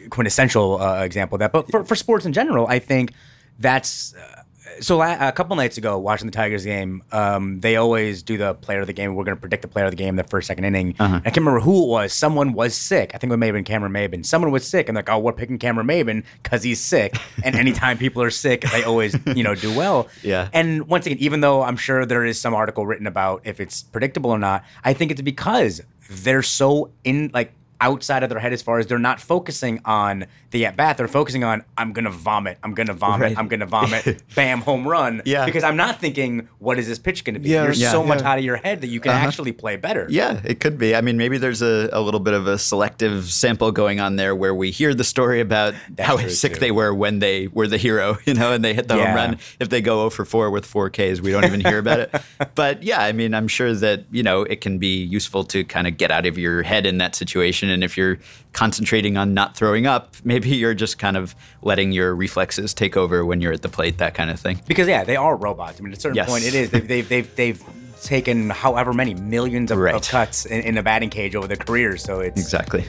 quintessential 0.10 0.82
uh, 0.82 1.04
example 1.04 1.36
of 1.36 1.40
that. 1.40 1.52
But 1.52 1.70
for, 1.70 1.84
for 1.84 1.96
sports 1.96 2.26
in 2.26 2.32
general, 2.32 2.66
I 2.68 2.80
think 2.80 3.12
that's. 3.60 4.14
Uh, 4.16 4.43
so 4.80 4.98
la- 4.98 5.18
a 5.20 5.32
couple 5.32 5.56
nights 5.56 5.78
ago, 5.78 5.98
watching 5.98 6.28
the 6.28 6.32
Tigers 6.32 6.66
game, 6.66 7.04
um, 7.12 7.60
they 7.60 7.76
always 7.76 8.24
do 8.24 8.38
the 8.38 8.54
player 8.54 8.82
of 8.82 8.88
the 8.88 8.94
game. 8.94 9.16
We're 9.16 9.24
going 9.24 9.38
to 9.38 9.42
predict 9.42 9.62
the 9.62 9.68
player 9.68 9.86
of 9.86 9.92
the 9.92 9.98
game, 9.98 10.16
the 10.16 10.24
first, 10.24 10.48
second 10.48 10.66
inning. 10.66 10.96
Uh-huh. 11.00 11.16
I 11.18 11.22
can't 11.22 11.38
remember 11.38 11.60
who 11.60 11.84
it 11.84 11.88
was. 11.88 12.14
Someone 12.14 12.54
was 12.54 12.76
sick. 12.76 13.12
I 13.14 13.18
think 13.18 13.32
it 13.34 13.38
may 13.38 13.48
have 13.48 13.54
been 13.54 13.64
Cameron 13.64 13.92
Maybin. 13.92 14.26
Someone 14.26 14.52
was 14.52 14.68
sick, 14.68 14.90
and 14.90 14.96
like, 14.96 15.10
oh, 15.10 15.20
we're 15.20 15.34
picking 15.34 15.58
Cameron 15.58 15.88
Maybin 15.88 16.24
because 16.42 16.64
he's 16.64 16.80
sick. 16.80 17.16
and 17.44 17.56
anytime 17.56 17.98
people 17.98 18.22
are 18.22 18.32
sick, 18.32 18.62
they 18.62 18.84
always, 18.84 19.16
you 19.36 19.44
know, 19.44 19.56
do 19.56 19.76
well. 19.76 20.08
Yeah. 20.22 20.50
And 20.54 20.88
once 20.88 21.06
again, 21.06 21.18
even 21.20 21.42
though 21.42 21.64
I'm 21.64 21.78
sure 21.78 22.06
there 22.06 22.26
is 22.26 22.40
some 22.40 22.54
article 22.54 22.86
written 22.86 23.08
about 23.08 23.42
if 23.46 23.60
it's 23.60 23.84
predictable 23.84 24.32
or 24.32 24.40
not, 24.40 24.64
I 24.84 24.94
think 24.94 25.12
it's 25.12 25.22
because 25.22 25.82
they're 26.10 26.44
so 26.44 26.92
in 27.04 27.32
like 27.34 27.54
outside 27.84 28.24
of 28.24 28.30
their 28.30 28.40
head 28.40 28.54
as 28.54 28.62
far 28.62 28.80
as 28.80 28.88
they're 28.88 28.98
not 28.98 29.20
focusing 29.20 29.82
on 29.86 30.26
the 30.52 30.66
at 30.66 30.76
bat. 30.78 30.98
They're 30.98 31.08
focusing 31.08 31.44
on 31.44 31.64
I'm 31.78 31.92
gonna 31.94 32.10
vomit, 32.10 32.58
I'm 32.64 32.74
gonna 32.74 32.94
vomit, 32.94 33.22
Right. 33.30 33.38
I'm 33.38 33.48
gonna 33.48 33.66
vomit, 33.66 34.24
bam, 34.36 34.62
home 34.62 34.88
run. 34.88 35.22
Yeah. 35.26 35.46
Because 35.46 35.64
I'm 35.64 35.76
not 35.76 36.00
thinking 36.00 36.48
what 36.60 36.80
is 36.80 36.88
this 36.88 36.98
pitch 36.98 37.24
gonna 37.26 37.40
be. 37.40 37.50
Yeah, 37.50 37.64
You're 37.66 37.74
yeah, 37.74 37.92
so 37.92 38.04
much 38.04 38.22
out 38.22 38.38
of 38.40 38.44
your 38.46 38.56
head 38.56 38.82
that 38.82 38.88
you 38.88 39.00
can 39.00 39.12
uh-huh. 39.12 39.28
actually 39.28 39.52
play 39.52 39.76
better. 39.76 40.08
Yeah, 40.10 40.40
it 40.46 40.60
could 40.60 40.78
be. 40.78 40.96
I 40.96 41.02
mean, 41.02 41.18
maybe 41.18 41.38
there's 41.38 41.62
a, 41.62 41.90
a 41.92 42.00
little 42.02 42.20
bit 42.22 42.34
of 42.34 42.48
a 42.48 42.58
selective 42.58 43.26
sample 43.26 43.72
going 43.72 44.00
on 44.00 44.16
there 44.16 44.34
where 44.36 44.56
we 44.56 44.72
hear 44.72 44.94
the 44.94 45.04
story 45.04 45.42
about 45.42 45.74
how 46.00 46.18
sick 46.28 46.54
too. 46.54 46.60
they 46.60 46.72
were 46.72 46.94
when 46.94 47.20
they 47.20 47.48
were 47.48 47.68
the 47.68 47.78
hero, 47.78 48.18
you 48.26 48.34
know, 48.34 48.54
and 48.54 48.64
they 48.64 48.74
hit 48.74 48.88
the 48.88 48.96
Yeah. 48.96 49.08
home 49.08 49.16
run. 49.16 49.38
If 49.60 49.70
they 49.70 49.82
go 49.82 49.98
0 49.98 50.10
for 50.12 50.24
4 50.26 50.50
with 50.50 50.66
4 50.66 50.90
Ks, 50.90 51.20
we 51.20 51.32
don't 51.32 51.44
even 51.46 51.60
hear 51.60 51.80
about 51.80 52.00
it. 52.00 52.16
But 52.56 52.84
yeah, 52.84 53.02
I 53.02 53.12
mean, 53.14 53.34
I'm 53.34 53.48
sure 53.48 53.74
that, 53.74 54.04
you 54.12 54.22
know, 54.22 54.44
it 54.44 54.62
can 54.62 54.78
be 54.78 55.04
useful 55.04 55.44
to 55.46 55.64
kind 55.64 55.88
of 55.88 55.98
get 55.98 56.12
out 56.12 56.26
of 56.26 56.38
your 56.38 56.62
head 56.62 56.86
in 56.86 57.00
that 57.00 57.16
situation. 57.16 57.70
And 57.74 57.84
if 57.84 57.98
you're 57.98 58.20
concentrating 58.54 59.18
on 59.18 59.34
not 59.34 59.58
throwing 59.58 59.86
up, 59.88 60.16
maybe 60.24 60.50
you're 60.56 60.74
just 60.74 60.98
kind 61.00 61.18
of 61.18 61.36
letting 61.62 61.92
your 61.92 62.16
reflexes 62.16 62.74
take 62.74 62.96
over 62.96 63.26
when 63.26 63.42
you're 63.42 63.54
at 63.54 63.62
the 63.62 63.70
plate, 63.70 63.98
that 63.98 64.14
kind 64.14 64.30
of 64.30 64.40
thing. 64.40 64.62
Because 64.68 64.88
yeah, 64.88 65.04
they 65.04 65.16
are 65.16 65.36
robots. 65.36 65.80
I 65.80 65.84
mean, 65.84 65.92
at 65.92 65.98
a 65.98 66.02
certain 66.02 66.16
Yes. 66.16 66.30
point, 66.30 66.46
it 66.46 66.54
is. 66.54 66.70
They've 66.72 66.88
they've 66.88 67.10
they've, 67.10 67.36
they've 67.36 67.64
taken 68.04 68.50
however 68.50 68.94
many 68.94 69.14
millions 69.16 69.72
of, 69.72 69.78
Right. 69.78 69.96
of 69.96 70.08
cuts 70.08 70.46
in, 70.46 70.62
in 70.62 70.78
a 70.78 70.84
batting 70.84 71.10
cage 71.10 71.36
over 71.36 71.48
their 71.48 71.58
careers. 71.58 72.04
So 72.04 72.20
it's 72.20 72.40
Exactly. 72.40 72.86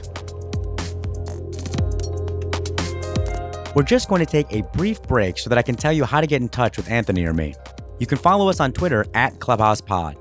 We're 3.74 3.82
just 3.82 4.08
going 4.08 4.24
to 4.24 4.30
take 4.30 4.46
a 4.52 4.62
brief 4.76 5.02
break 5.02 5.36
so 5.38 5.48
that 5.50 5.58
I 5.58 5.62
can 5.62 5.74
tell 5.74 5.92
you 5.92 6.04
how 6.04 6.20
to 6.20 6.26
get 6.28 6.40
in 6.40 6.48
touch 6.48 6.76
with 6.76 6.88
Anthony 6.88 7.24
or 7.24 7.32
me. 7.34 7.54
You 7.98 8.06
can 8.06 8.18
follow 8.18 8.48
us 8.48 8.60
on 8.60 8.72
Twitter 8.72 9.04
at 9.14 9.34
ClubhousePod. 9.40 10.14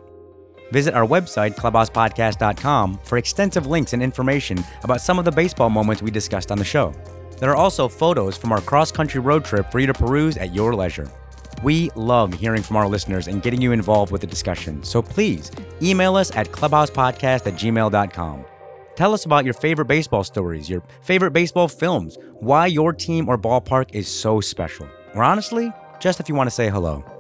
Visit 0.74 0.96
our 0.96 1.06
website, 1.06 1.56
clubhousepodcast.com, 1.56 3.00
for 3.04 3.20
extensive 3.20 3.68
links 3.68 3.94
and 3.94 4.02
information 4.02 4.64
about 4.84 5.02
some 5.02 5.20
of 5.20 5.26
the 5.26 5.32
baseball 5.32 5.70
moments 5.70 6.02
we 6.02 6.10
discussed 6.10 6.52
on 6.52 6.58
the 6.58 6.66
show. 6.66 6.92
There 7.38 7.52
are 7.52 7.56
also 7.56 7.88
photos 7.88 8.36
from 8.36 8.52
our 8.52 8.60
cross 8.60 8.92
country 8.92 9.22
road 9.22 9.46
trip 9.46 9.72
for 9.72 9.78
you 9.78 9.86
to 9.86 9.94
peruse 9.94 10.36
at 10.36 10.56
your 10.56 10.74
leisure. 10.74 11.12
We 11.62 11.92
love 11.94 12.34
hearing 12.34 12.64
from 12.64 12.78
our 12.78 12.88
listeners 12.88 13.28
and 13.28 13.44
getting 13.44 13.62
you 13.62 13.72
involved 13.72 14.12
with 14.12 14.22
the 14.22 14.28
discussion, 14.28 14.84
so 14.84 15.00
please 15.04 15.52
email 15.80 16.16
us 16.16 16.36
at 16.36 16.52
clubhousepodcast 16.52 17.46
at 17.46 17.54
gmail.com. 17.54 18.46
Tell 18.96 19.14
us 19.14 19.26
about 19.26 19.46
your 19.46 19.54
favorite 19.54 19.86
baseball 19.86 20.24
stories, 20.24 20.68
your 20.72 20.82
favorite 21.02 21.34
baseball 21.34 21.68
films, 21.68 22.18
why 22.40 22.66
your 22.66 22.94
team 22.94 23.30
or 23.30 23.38
ballpark 23.38 23.94
is 23.94 24.08
so 24.08 24.42
special. 24.42 24.88
Or 25.14 25.24
honestly, 25.24 25.72
just 26.00 26.20
if 26.20 26.28
you 26.28 26.34
want 26.34 26.48
to 26.48 26.56
say 26.56 26.72
hello. 26.72 27.13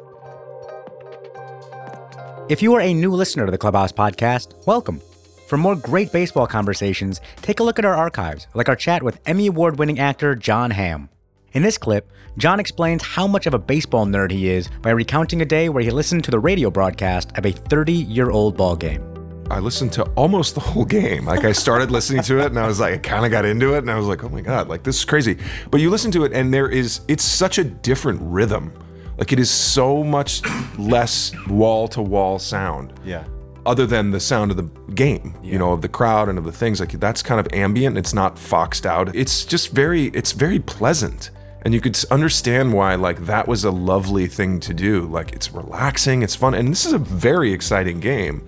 If 2.50 2.62
you 2.62 2.74
are 2.74 2.82
a 2.82 2.94
new 2.94 3.12
listener 3.12 3.46
to 3.46 3.52
the 3.52 3.58
Clubhouse 3.58 3.94
Podcast, 3.94 4.68
welcome. 4.68 5.02
For 5.48 5.58
more 5.58 5.78
great 5.78 6.12
baseball 6.12 6.46
conversations, 6.46 7.22
take 7.38 7.62
a 7.62 7.64
look 7.64 7.80
at 7.80 7.86
our 7.86 7.96
archives, 7.96 8.48
like 8.54 8.68
our 8.68 8.76
chat 8.76 9.02
with 9.02 9.22
Emmy 9.26 9.48
Award 9.48 9.80
winning 9.80 9.98
actor 9.98 10.36
Jon 10.36 10.72
Hamm. 10.72 11.08
In 11.54 11.64
this 11.64 11.78
clip, 11.78 12.12
John 12.38 12.60
explains 12.60 13.02
how 13.02 13.28
much 13.28 13.48
of 13.48 13.54
a 13.54 13.60
baseball 13.60 14.06
nerd 14.06 14.32
he 14.32 14.50
is 14.50 14.68
by 14.82 14.90
recounting 14.90 15.42
a 15.42 15.46
day 15.46 15.70
where 15.70 15.82
he 15.82 15.90
listened 15.90 16.26
to 16.26 16.32
the 16.32 16.40
radio 16.40 16.70
broadcast 16.70 17.32
of 17.38 17.46
a 17.46 17.52
30 17.54 17.94
year 17.94 18.30
old 18.30 18.58
ball 18.58 18.76
game. 18.76 19.02
I 19.50 19.60
listened 19.60 19.94
to 19.94 20.04
almost 20.16 20.54
the 20.54 20.62
whole 20.62 20.86
game. 20.86 21.26
Like 21.26 21.46
I 21.46 21.54
started 21.54 21.92
listening 21.92 22.24
to 22.24 22.40
it 22.40 22.48
and 22.48 22.60
I 22.60 22.68
was 22.68 22.82
like, 22.82 22.94
I 22.94 22.98
kind 22.98 23.26
of 23.26 23.32
got 23.32 23.46
into 23.46 23.74
it 23.76 23.80
and 23.80 23.90
I 23.92 23.98
was 23.98 24.08
like, 24.08 24.24
oh 24.24 24.30
my 24.30 24.42
God, 24.42 24.68
like 24.68 24.84
this 24.84 24.98
is 24.98 25.06
crazy. 25.06 25.38
But 25.72 25.80
you 25.80 25.90
listen 25.90 26.12
to 26.12 26.26
it 26.26 26.34
and 26.34 26.54
there 26.54 26.68
is, 26.70 27.02
it's 27.08 27.24
such 27.24 27.58
a 27.58 27.64
different 27.64 28.20
rhythm. 28.22 28.74
Like 29.18 29.32
it 29.32 29.40
is 29.40 29.50
so 29.50 30.04
much 30.04 30.42
less 30.78 31.32
wall 31.48 31.88
to 31.90 32.02
wall 32.02 32.40
sound. 32.40 32.94
Yeah. 33.06 33.26
Other 33.66 33.86
than 33.86 34.12
the 34.12 34.20
sound 34.20 34.52
of 34.52 34.58
the 34.58 34.70
game, 34.94 35.36
you 35.42 35.58
know, 35.58 35.72
of 35.72 35.82
the 35.82 35.88
crowd 35.88 36.28
and 36.28 36.38
of 36.38 36.44
the 36.44 36.52
things 36.52 36.80
like 36.80 36.92
that's 37.00 37.24
kind 37.24 37.40
of 37.40 37.48
ambient. 37.54 37.98
It's 37.98 38.14
not 38.14 38.38
foxed 38.38 38.86
out. 38.86 39.16
It's 39.16 39.46
just 39.46 39.72
very, 39.72 40.08
it's 40.08 40.34
very 40.34 40.60
pleasant. 40.60 41.30
And 41.64 41.74
you 41.74 41.80
could 41.80 41.98
understand 42.12 42.74
why, 42.74 42.96
like, 42.96 43.26
that 43.26 43.48
was 43.48 43.64
a 43.64 43.72
lovely 43.72 44.28
thing 44.28 44.60
to 44.60 44.74
do. 44.74 45.04
Like, 45.04 45.32
it's 45.32 45.54
relaxing, 45.54 46.22
it's 46.22 46.36
fun. 46.36 46.54
And 46.54 46.68
this 46.68 46.86
is 46.86 46.92
a 46.92 46.98
very 46.98 47.54
exciting 47.54 48.02
game 48.02 48.46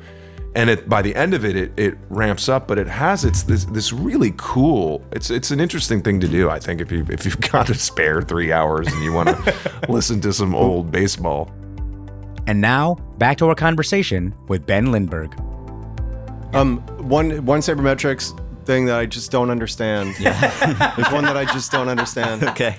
and 0.55 0.69
it 0.69 0.87
by 0.89 1.01
the 1.01 1.13
end 1.15 1.33
of 1.33 1.43
it, 1.45 1.55
it 1.55 1.71
it 1.77 1.97
ramps 2.09 2.47
up 2.49 2.67
but 2.67 2.77
it 2.79 2.87
has 2.87 3.23
its 3.25 3.43
this 3.43 3.65
this 3.65 3.91
really 3.93 4.33
cool 4.37 5.03
it's 5.11 5.29
it's 5.29 5.51
an 5.51 5.59
interesting 5.59 6.01
thing 6.01 6.19
to 6.19 6.27
do 6.27 6.49
i 6.49 6.57
think 6.57 6.79
if 6.81 6.91
you 6.91 7.05
if 7.09 7.25
you've 7.25 7.39
got 7.51 7.69
a 7.69 7.73
spare 7.75 8.21
three 8.21 8.51
hours 8.51 8.87
and 8.87 9.03
you 9.03 9.11
want 9.13 9.29
to 9.29 9.81
listen 9.89 10.19
to 10.21 10.31
some 10.33 10.55
old 10.55 10.91
baseball 10.91 11.51
And 12.47 12.61
now, 12.61 12.95
back 13.17 13.37
to 13.39 13.47
our 13.49 13.55
conversation 13.55 14.33
with 14.47 14.67
Ben 14.67 14.91
Lindbergh. 14.91 15.33
Um, 16.53 16.77
one 17.09 17.43
one 17.45 17.59
sabermetrics 17.61 18.33
thing 18.65 18.85
that 18.85 18.99
I 18.99 19.07
just 19.07 19.31
don't 19.31 19.49
understand. 19.49 20.13
Yeah. 20.19 20.93
There's 20.95 21.11
one 21.11 21.23
that 21.25 21.35
I 21.37 21.45
just 21.45 21.71
don't 21.71 21.89
understand. 21.89 22.43
Okay. 22.51 22.75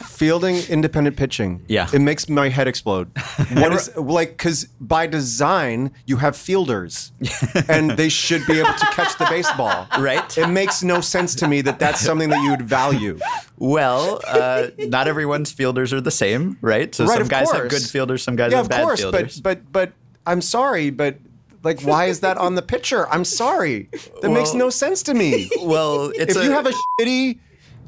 Fielding 0.00 0.56
independent 0.68 1.16
pitching. 1.16 1.64
Yeah. 1.68 1.88
It 1.92 2.00
makes 2.00 2.28
my 2.28 2.48
head 2.48 2.68
explode. 2.68 3.10
What 3.52 3.72
is 3.72 3.96
like 3.96 4.30
because 4.30 4.64
by 4.80 5.06
design 5.06 5.90
you 6.06 6.16
have 6.18 6.36
fielders, 6.36 7.12
and 7.68 7.90
they 7.92 8.08
should 8.08 8.46
be 8.46 8.58
able 8.58 8.72
to 8.74 8.86
catch 8.86 9.16
the 9.18 9.26
baseball. 9.26 9.86
Right. 9.98 10.36
It 10.38 10.48
makes 10.48 10.82
no 10.82 11.00
sense 11.00 11.34
to 11.36 11.48
me 11.48 11.60
that 11.62 11.78
that's 11.78 12.00
something 12.00 12.28
that 12.30 12.42
you 12.42 12.50
would 12.50 12.62
value. 12.62 13.18
Well, 13.56 14.20
uh, 14.26 14.68
not 14.78 15.08
everyone's 15.08 15.50
fielders 15.50 15.92
are 15.92 16.00
the 16.00 16.10
same, 16.10 16.58
right? 16.60 16.94
So 16.94 17.04
Right, 17.06 17.18
some 17.18 17.28
guys 17.28 17.50
have 17.50 17.68
good 17.68 17.82
fielders, 17.82 18.22
some 18.22 18.36
guys 18.36 18.50
yeah, 18.52 18.58
have 18.58 18.66
of 18.66 18.70
bad 18.70 18.82
course, 18.82 19.00
fielders. 19.00 19.40
but 19.40 19.72
but 19.72 19.72
but 19.72 19.92
I'm 20.26 20.42
sorry, 20.42 20.90
but 20.90 21.16
like, 21.64 21.80
why 21.82 22.06
is 22.06 22.20
that 22.20 22.38
on 22.38 22.54
the 22.54 22.62
pitcher? 22.62 23.08
I'm 23.08 23.24
sorry. 23.24 23.88
That 24.22 24.30
makes 24.30 24.54
no 24.54 24.70
sense 24.70 25.02
to 25.04 25.14
me. 25.14 25.50
well, 25.62 26.12
it's 26.14 26.36
if 26.36 26.44
you 26.44 26.50
have 26.52 26.66
a 26.66 26.72
shitty, 27.00 27.38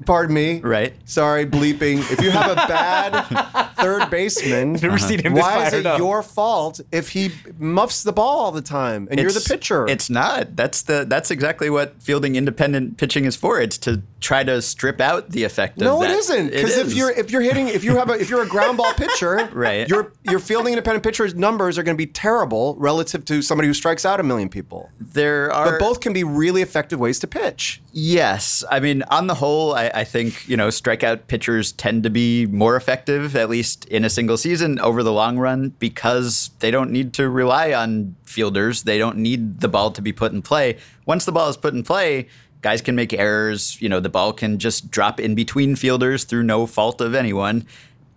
pardon 0.06 0.34
me, 0.34 0.60
Right. 0.60 0.94
Sorry, 1.04 1.46
bleeping. 1.46 1.98
If 2.10 2.20
you 2.22 2.30
have 2.30 2.50
a 2.52 2.54
bad 2.68 3.74
third 3.76 4.10
baseman, 4.10 4.74
Never 4.74 4.98
seen 4.98 5.20
him 5.20 5.34
this 5.34 5.42
why 5.42 5.64
is 5.66 5.70
fired 5.70 5.80
it 5.80 5.86
up. 5.86 5.98
your 5.98 6.22
fault 6.22 6.80
if 6.92 7.10
he 7.10 7.32
muffs 7.58 8.02
the 8.02 8.12
ball 8.12 8.38
all 8.40 8.52
the 8.52 8.62
time 8.62 9.08
and 9.10 9.18
you're 9.20 9.30
the 9.30 9.36
It's- 9.38 9.48
pitcher? 9.48 9.86
It's 9.88 10.10
not. 10.10 10.56
That's 10.56 10.82
the 10.82 11.04
that's 11.08 11.30
exactly 11.30 11.70
what 11.70 12.00
fielding 12.02 12.36
independent 12.36 12.96
pitching 12.96 13.24
is 13.24 13.36
for. 13.36 13.60
It's 13.60 13.78
to 13.78 14.02
try 14.20 14.44
to 14.44 14.60
strip 14.60 15.00
out 15.00 15.30
the 15.30 15.44
effect 15.44 15.78
of 15.78 15.84
no, 15.84 16.00
that. 16.00 16.10
it 16.10 16.16
isn't. 16.18 16.50
Because 16.50 16.76
if 16.76 16.88
is. 16.88 16.96
you're 16.96 17.10
if 17.10 17.30
you're 17.30 17.40
hitting 17.40 17.68
if 17.68 17.82
you 17.82 17.96
have 17.96 18.10
a 18.10 18.12
if 18.14 18.28
you're 18.30 18.42
a 18.42 18.48
ground 18.48 18.76
ball 18.76 18.92
pitcher, 18.94 19.48
Right. 19.52 19.88
Your 19.88 20.12
your 20.22 20.38
fielding 20.38 20.72
independent 20.72 21.02
pitcher's 21.02 21.34
numbers 21.34 21.78
are 21.78 21.82
going 21.82 21.96
to 21.96 21.98
be 21.98 22.10
terrible 22.10 22.76
relative 22.76 23.24
to 23.26 23.42
somebody 23.42 23.68
who 23.68 23.74
strikes 23.74 24.04
out 24.04 24.20
a 24.20 24.22
million 24.22 24.48
people. 24.48 24.90
there 24.98 25.52
are 25.52 25.72
But 25.72 25.80
both 25.80 26.00
can 26.00 26.12
be 26.12 26.24
really 26.24 26.62
effective 26.62 27.00
ways 27.00 27.18
to 27.20 27.26
pitch. 27.26 27.82
Yes, 27.92 28.62
I 28.70 28.78
mean, 28.78 29.02
on 29.04 29.26
the 29.26 29.34
whole, 29.34 29.74
I, 29.74 29.90
I 29.92 30.04
think 30.04 30.48
you 30.48 30.56
know 30.56 30.68
strikeout 30.68 31.26
pitchers 31.26 31.72
tend 31.72 32.02
to 32.04 32.10
be 32.10 32.46
more 32.46 32.76
effective, 32.76 33.34
at 33.34 33.48
least 33.48 33.86
in 33.86 34.04
a 34.04 34.10
single 34.10 34.36
season, 34.36 34.78
over 34.80 35.02
the 35.02 35.12
long 35.12 35.38
run, 35.38 35.70
because 35.78 36.50
they 36.60 36.70
don't 36.70 36.90
need 36.90 37.12
to 37.14 37.28
rely 37.28 37.72
on 37.72 38.16
fielders. 38.22 38.84
They 38.84 38.98
don't 38.98 39.18
need 39.18 39.60
the 39.60 39.68
ball 39.68 39.90
to 39.92 40.02
be 40.02 40.12
put 40.12 40.32
in 40.32 40.42
play. 40.42 40.76
Once 41.06 41.24
the 41.24 41.32
ball 41.32 41.48
is 41.48 41.56
put 41.56 41.74
in 41.74 41.82
play, 41.82 42.28
guys 42.62 42.82
can 42.82 42.94
make 42.94 43.12
errors. 43.12 43.80
You 43.80 43.88
know, 43.88 44.00
the 44.00 44.08
ball 44.08 44.32
can 44.32 44.58
just 44.58 44.90
drop 44.90 45.20
in 45.20 45.34
between 45.34 45.76
fielders 45.76 46.24
through 46.24 46.42
no 46.42 46.66
fault 46.66 47.00
of 47.00 47.14
anyone. 47.14 47.66